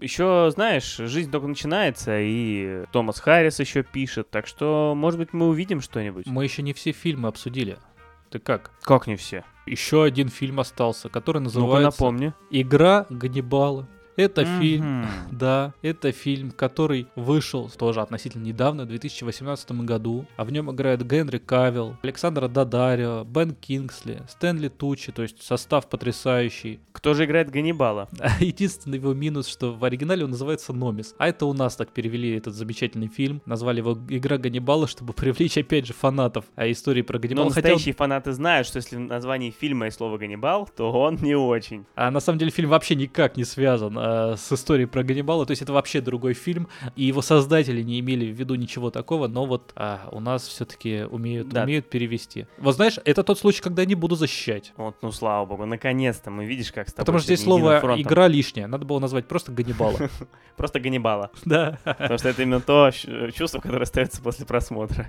Еще, 0.00 0.50
знаешь, 0.52 0.96
жизнь 0.96 1.30
только 1.30 1.48
начинается, 1.48 2.20
и 2.20 2.84
Томас 2.92 3.18
Харрис 3.18 3.58
еще 3.58 3.82
пишет, 3.82 4.30
так 4.30 4.46
что, 4.46 4.94
может 4.96 5.18
быть, 5.18 5.32
мы 5.32 5.48
увидим 5.48 5.80
что-нибудь. 5.80 6.26
Мы 6.26 6.44
еще 6.44 6.62
не 6.62 6.72
все 6.72 6.92
фильмы 6.92 7.26
обсудили. 7.28 7.78
Ты 8.30 8.38
как? 8.38 8.70
Как 8.82 9.06
не 9.06 9.16
все? 9.16 9.44
Еще 9.66 10.02
один 10.02 10.28
фильм 10.28 10.60
остался, 10.60 11.08
который 11.08 11.40
называется 11.40 12.02
напомни. 12.02 12.34
«Игра 12.50 13.06
Ганнибала». 13.10 13.88
Это 14.18 14.44
фильм, 14.44 15.06
да, 15.30 15.74
это 15.80 16.10
фильм, 16.10 16.50
который 16.50 17.06
вышел 17.14 17.70
тоже 17.70 18.00
относительно 18.00 18.42
недавно, 18.42 18.82
в 18.82 18.88
2018 18.88 19.70
году. 19.82 20.26
А 20.36 20.44
в 20.44 20.50
нем 20.50 20.72
играют 20.72 21.02
Генри 21.02 21.38
Кавилл, 21.38 21.96
Александра 22.02 22.48
Дадарио, 22.48 23.22
Бен 23.22 23.54
Кингсли, 23.54 24.22
Стэнли 24.28 24.66
Тучи, 24.68 25.12
то 25.12 25.22
есть 25.22 25.40
состав 25.40 25.88
потрясающий. 25.88 26.80
Кто 26.90 27.14
же 27.14 27.26
играет 27.26 27.48
Ганнибала? 27.50 28.08
Единственный 28.40 28.98
его 28.98 29.14
минус, 29.14 29.46
что 29.46 29.72
в 29.72 29.84
оригинале 29.84 30.24
он 30.24 30.32
называется 30.32 30.72
Номис. 30.72 31.14
А 31.18 31.28
это 31.28 31.46
у 31.46 31.52
нас 31.52 31.76
так 31.76 31.90
перевели 31.90 32.36
этот 32.36 32.54
замечательный 32.54 33.06
фильм. 33.06 33.40
Назвали 33.46 33.78
его 33.78 33.96
«Игра 34.08 34.36
Ганнибала», 34.36 34.88
чтобы 34.88 35.12
привлечь, 35.12 35.56
опять 35.56 35.86
же, 35.86 35.92
фанатов 35.92 36.44
а 36.56 36.68
истории 36.68 37.02
про 37.02 37.20
Ганнибала. 37.20 37.44
Но 37.44 37.54
настоящие 37.54 37.94
он... 37.94 37.98
фанаты 37.98 38.32
знают, 38.32 38.66
что 38.66 38.78
если 38.78 38.96
в 38.96 39.00
названии 39.00 39.52
фильма 39.52 39.84
есть 39.84 39.98
слово 39.98 40.18
«Ганнибал», 40.18 40.68
то 40.76 40.90
он 40.90 41.18
не 41.22 41.36
очень. 41.36 41.86
А 41.94 42.10
на 42.10 42.18
самом 42.18 42.40
деле 42.40 42.50
фильм 42.50 42.70
вообще 42.70 42.96
никак 42.96 43.36
не 43.36 43.44
связан 43.44 43.96
а, 44.08 44.36
с 44.36 44.52
историей 44.52 44.86
про 44.86 45.02
Ганнибала. 45.02 45.44
То 45.46 45.52
есть 45.52 45.62
это 45.62 45.72
вообще 45.72 46.00
другой 46.00 46.34
фильм. 46.34 46.68
И 46.96 47.04
его 47.04 47.22
создатели 47.22 47.82
не 47.82 48.00
имели 48.00 48.30
в 48.30 48.34
виду 48.34 48.54
ничего 48.54 48.90
такого. 48.90 49.28
Но 49.28 49.44
вот 49.46 49.72
а, 49.76 50.08
у 50.12 50.20
нас 50.20 50.46
все-таки 50.46 51.04
умеют, 51.10 51.48
да. 51.48 51.64
умеют 51.64 51.90
перевести. 51.90 52.46
Вот 52.58 52.76
знаешь, 52.76 52.98
это 53.04 53.22
тот 53.22 53.38
случай, 53.38 53.60
когда 53.60 53.82
я 53.82 53.86
не 53.86 53.94
буду 53.94 54.16
защищать. 54.16 54.72
Вот, 54.76 54.96
ну 55.02 55.12
слава 55.12 55.46
богу, 55.46 55.66
наконец-то 55.66 56.30
мы 56.30 56.46
видишь, 56.46 56.72
как 56.72 56.88
с 56.88 56.92
тобой 56.92 57.04
Потому 57.04 57.18
что 57.18 57.26
здесь 57.26 57.44
слово 57.44 57.80
«игра» 57.96 58.28
лишнее. 58.28 58.66
Надо 58.66 58.84
было 58.84 58.98
назвать 58.98 59.26
просто 59.26 59.52
Ганнибала. 59.52 59.98
Просто 60.56 60.80
Ганнибала. 60.80 61.30
Да. 61.44 61.78
Потому 61.84 62.18
что 62.18 62.28
это 62.28 62.42
именно 62.42 62.60
то 62.60 62.90
чувство, 63.32 63.60
которое 63.60 63.82
остается 63.82 64.20
после 64.20 64.44
просмотра. 64.44 65.06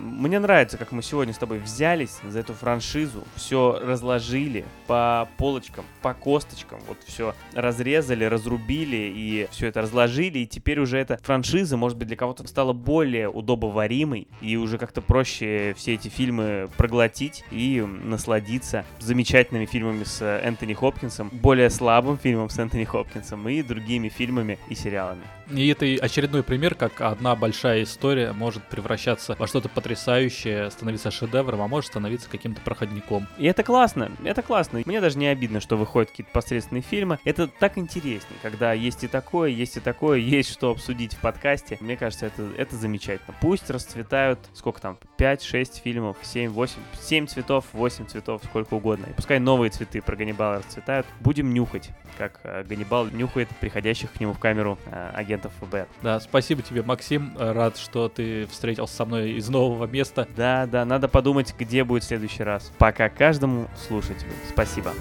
Мне 0.00 0.38
нравится, 0.38 0.78
как 0.78 0.92
мы 0.92 1.02
сегодня 1.02 1.34
с 1.34 1.38
тобой 1.38 1.58
взялись 1.58 2.20
за 2.26 2.40
эту 2.40 2.54
франшизу, 2.54 3.22
все 3.36 3.78
разложили 3.82 4.64
по 4.86 5.28
полочкам, 5.36 5.84
по 6.00 6.14
косточкам, 6.14 6.80
вот 6.88 6.96
все 7.04 7.34
разрезали, 7.52 8.24
разрубили 8.24 9.12
и 9.14 9.46
все 9.50 9.66
это 9.66 9.82
разложили, 9.82 10.38
и 10.38 10.46
теперь 10.46 10.80
уже 10.80 10.96
эта 10.96 11.18
франшиза, 11.22 11.76
может 11.76 11.98
быть, 11.98 12.08
для 12.08 12.16
кого-то 12.16 12.46
стала 12.48 12.72
более 12.72 13.28
удобоваримой, 13.28 14.26
и 14.40 14.56
уже 14.56 14.78
как-то 14.78 15.02
проще 15.02 15.74
все 15.76 15.94
эти 15.94 16.08
фильмы 16.08 16.70
проглотить 16.78 17.44
и 17.50 17.82
насладиться 17.82 18.86
замечательными 19.00 19.66
фильмами 19.66 20.04
с 20.04 20.22
Энтони 20.22 20.72
Хопкинсом, 20.72 21.28
более 21.30 21.68
слабым 21.68 22.16
фильмом 22.16 22.48
с 22.48 22.58
Энтони 22.58 22.84
Хопкинсом 22.84 23.46
и 23.50 23.62
другими 23.62 24.08
фильмами 24.08 24.58
и 24.70 24.74
сериалами. 24.74 25.24
И 25.50 25.68
это 25.68 25.86
очередной 26.04 26.42
пример, 26.42 26.74
как 26.74 27.00
одна 27.00 27.34
большая 27.34 27.82
история 27.82 28.32
может 28.32 28.62
превращаться 28.64 29.36
во 29.38 29.46
что-то 29.46 29.68
потрясающее, 29.68 30.70
становиться 30.70 31.10
шедевром, 31.10 31.62
а 31.62 31.68
может 31.68 31.90
становиться 31.90 32.28
каким-то 32.30 32.60
проходником. 32.60 33.26
И 33.38 33.46
это 33.46 33.62
классно, 33.62 34.10
это 34.24 34.42
классно. 34.42 34.82
Мне 34.84 35.00
даже 35.00 35.18
не 35.18 35.26
обидно, 35.26 35.60
что 35.60 35.76
выходят 35.76 36.10
какие-то 36.10 36.32
посредственные 36.32 36.82
фильмы. 36.82 37.18
Это 37.24 37.48
так 37.48 37.78
интереснее, 37.78 38.38
когда 38.42 38.72
есть 38.72 39.04
и 39.04 39.08
такое, 39.08 39.50
есть 39.50 39.76
и 39.76 39.80
такое, 39.80 40.18
есть 40.18 40.50
что 40.50 40.70
обсудить 40.70 41.14
в 41.14 41.18
подкасте. 41.18 41.78
Мне 41.80 41.96
кажется, 41.96 42.26
это, 42.26 42.48
это 42.56 42.76
замечательно. 42.76 43.34
Пусть 43.40 43.70
расцветают, 43.70 44.38
сколько 44.54 44.80
там, 44.80 44.98
5-6 45.18 45.80
фильмов, 45.82 46.16
7-8, 46.22 46.70
7 47.00 47.26
цветов, 47.26 47.64
8 47.72 48.06
цветов, 48.06 48.42
сколько 48.44 48.74
угодно. 48.74 49.06
И 49.06 49.12
пускай 49.12 49.38
новые 49.38 49.70
цветы 49.70 50.00
про 50.00 50.16
Ганнибала 50.16 50.58
расцветают. 50.58 51.06
Будем 51.20 51.52
нюхать, 51.52 51.90
как 52.18 52.40
э, 52.44 52.64
Ганнибал 52.64 53.06
нюхает 53.06 53.48
приходящих 53.60 54.12
к 54.12 54.20
нему 54.20 54.32
в 54.32 54.38
камеру 54.38 54.78
э, 54.86 55.10
агентов 55.14 55.39
агентов 55.40 55.52
ФБР. 55.60 55.86
Да, 56.02 56.20
спасибо 56.20 56.62
тебе, 56.62 56.82
Максим. 56.82 57.32
Рад, 57.38 57.76
что 57.76 58.08
ты 58.08 58.46
встретился 58.46 58.94
со 58.94 59.04
мной 59.04 59.32
из 59.32 59.48
нового 59.48 59.86
места. 59.86 60.28
Да, 60.36 60.66
да, 60.66 60.84
надо 60.84 61.08
подумать, 61.08 61.54
где 61.58 61.84
будет 61.84 62.04
в 62.04 62.06
следующий 62.06 62.42
раз. 62.42 62.72
Пока 62.78 63.08
каждому 63.08 63.68
слушателю. 63.88 64.30
Спасибо. 64.52 64.92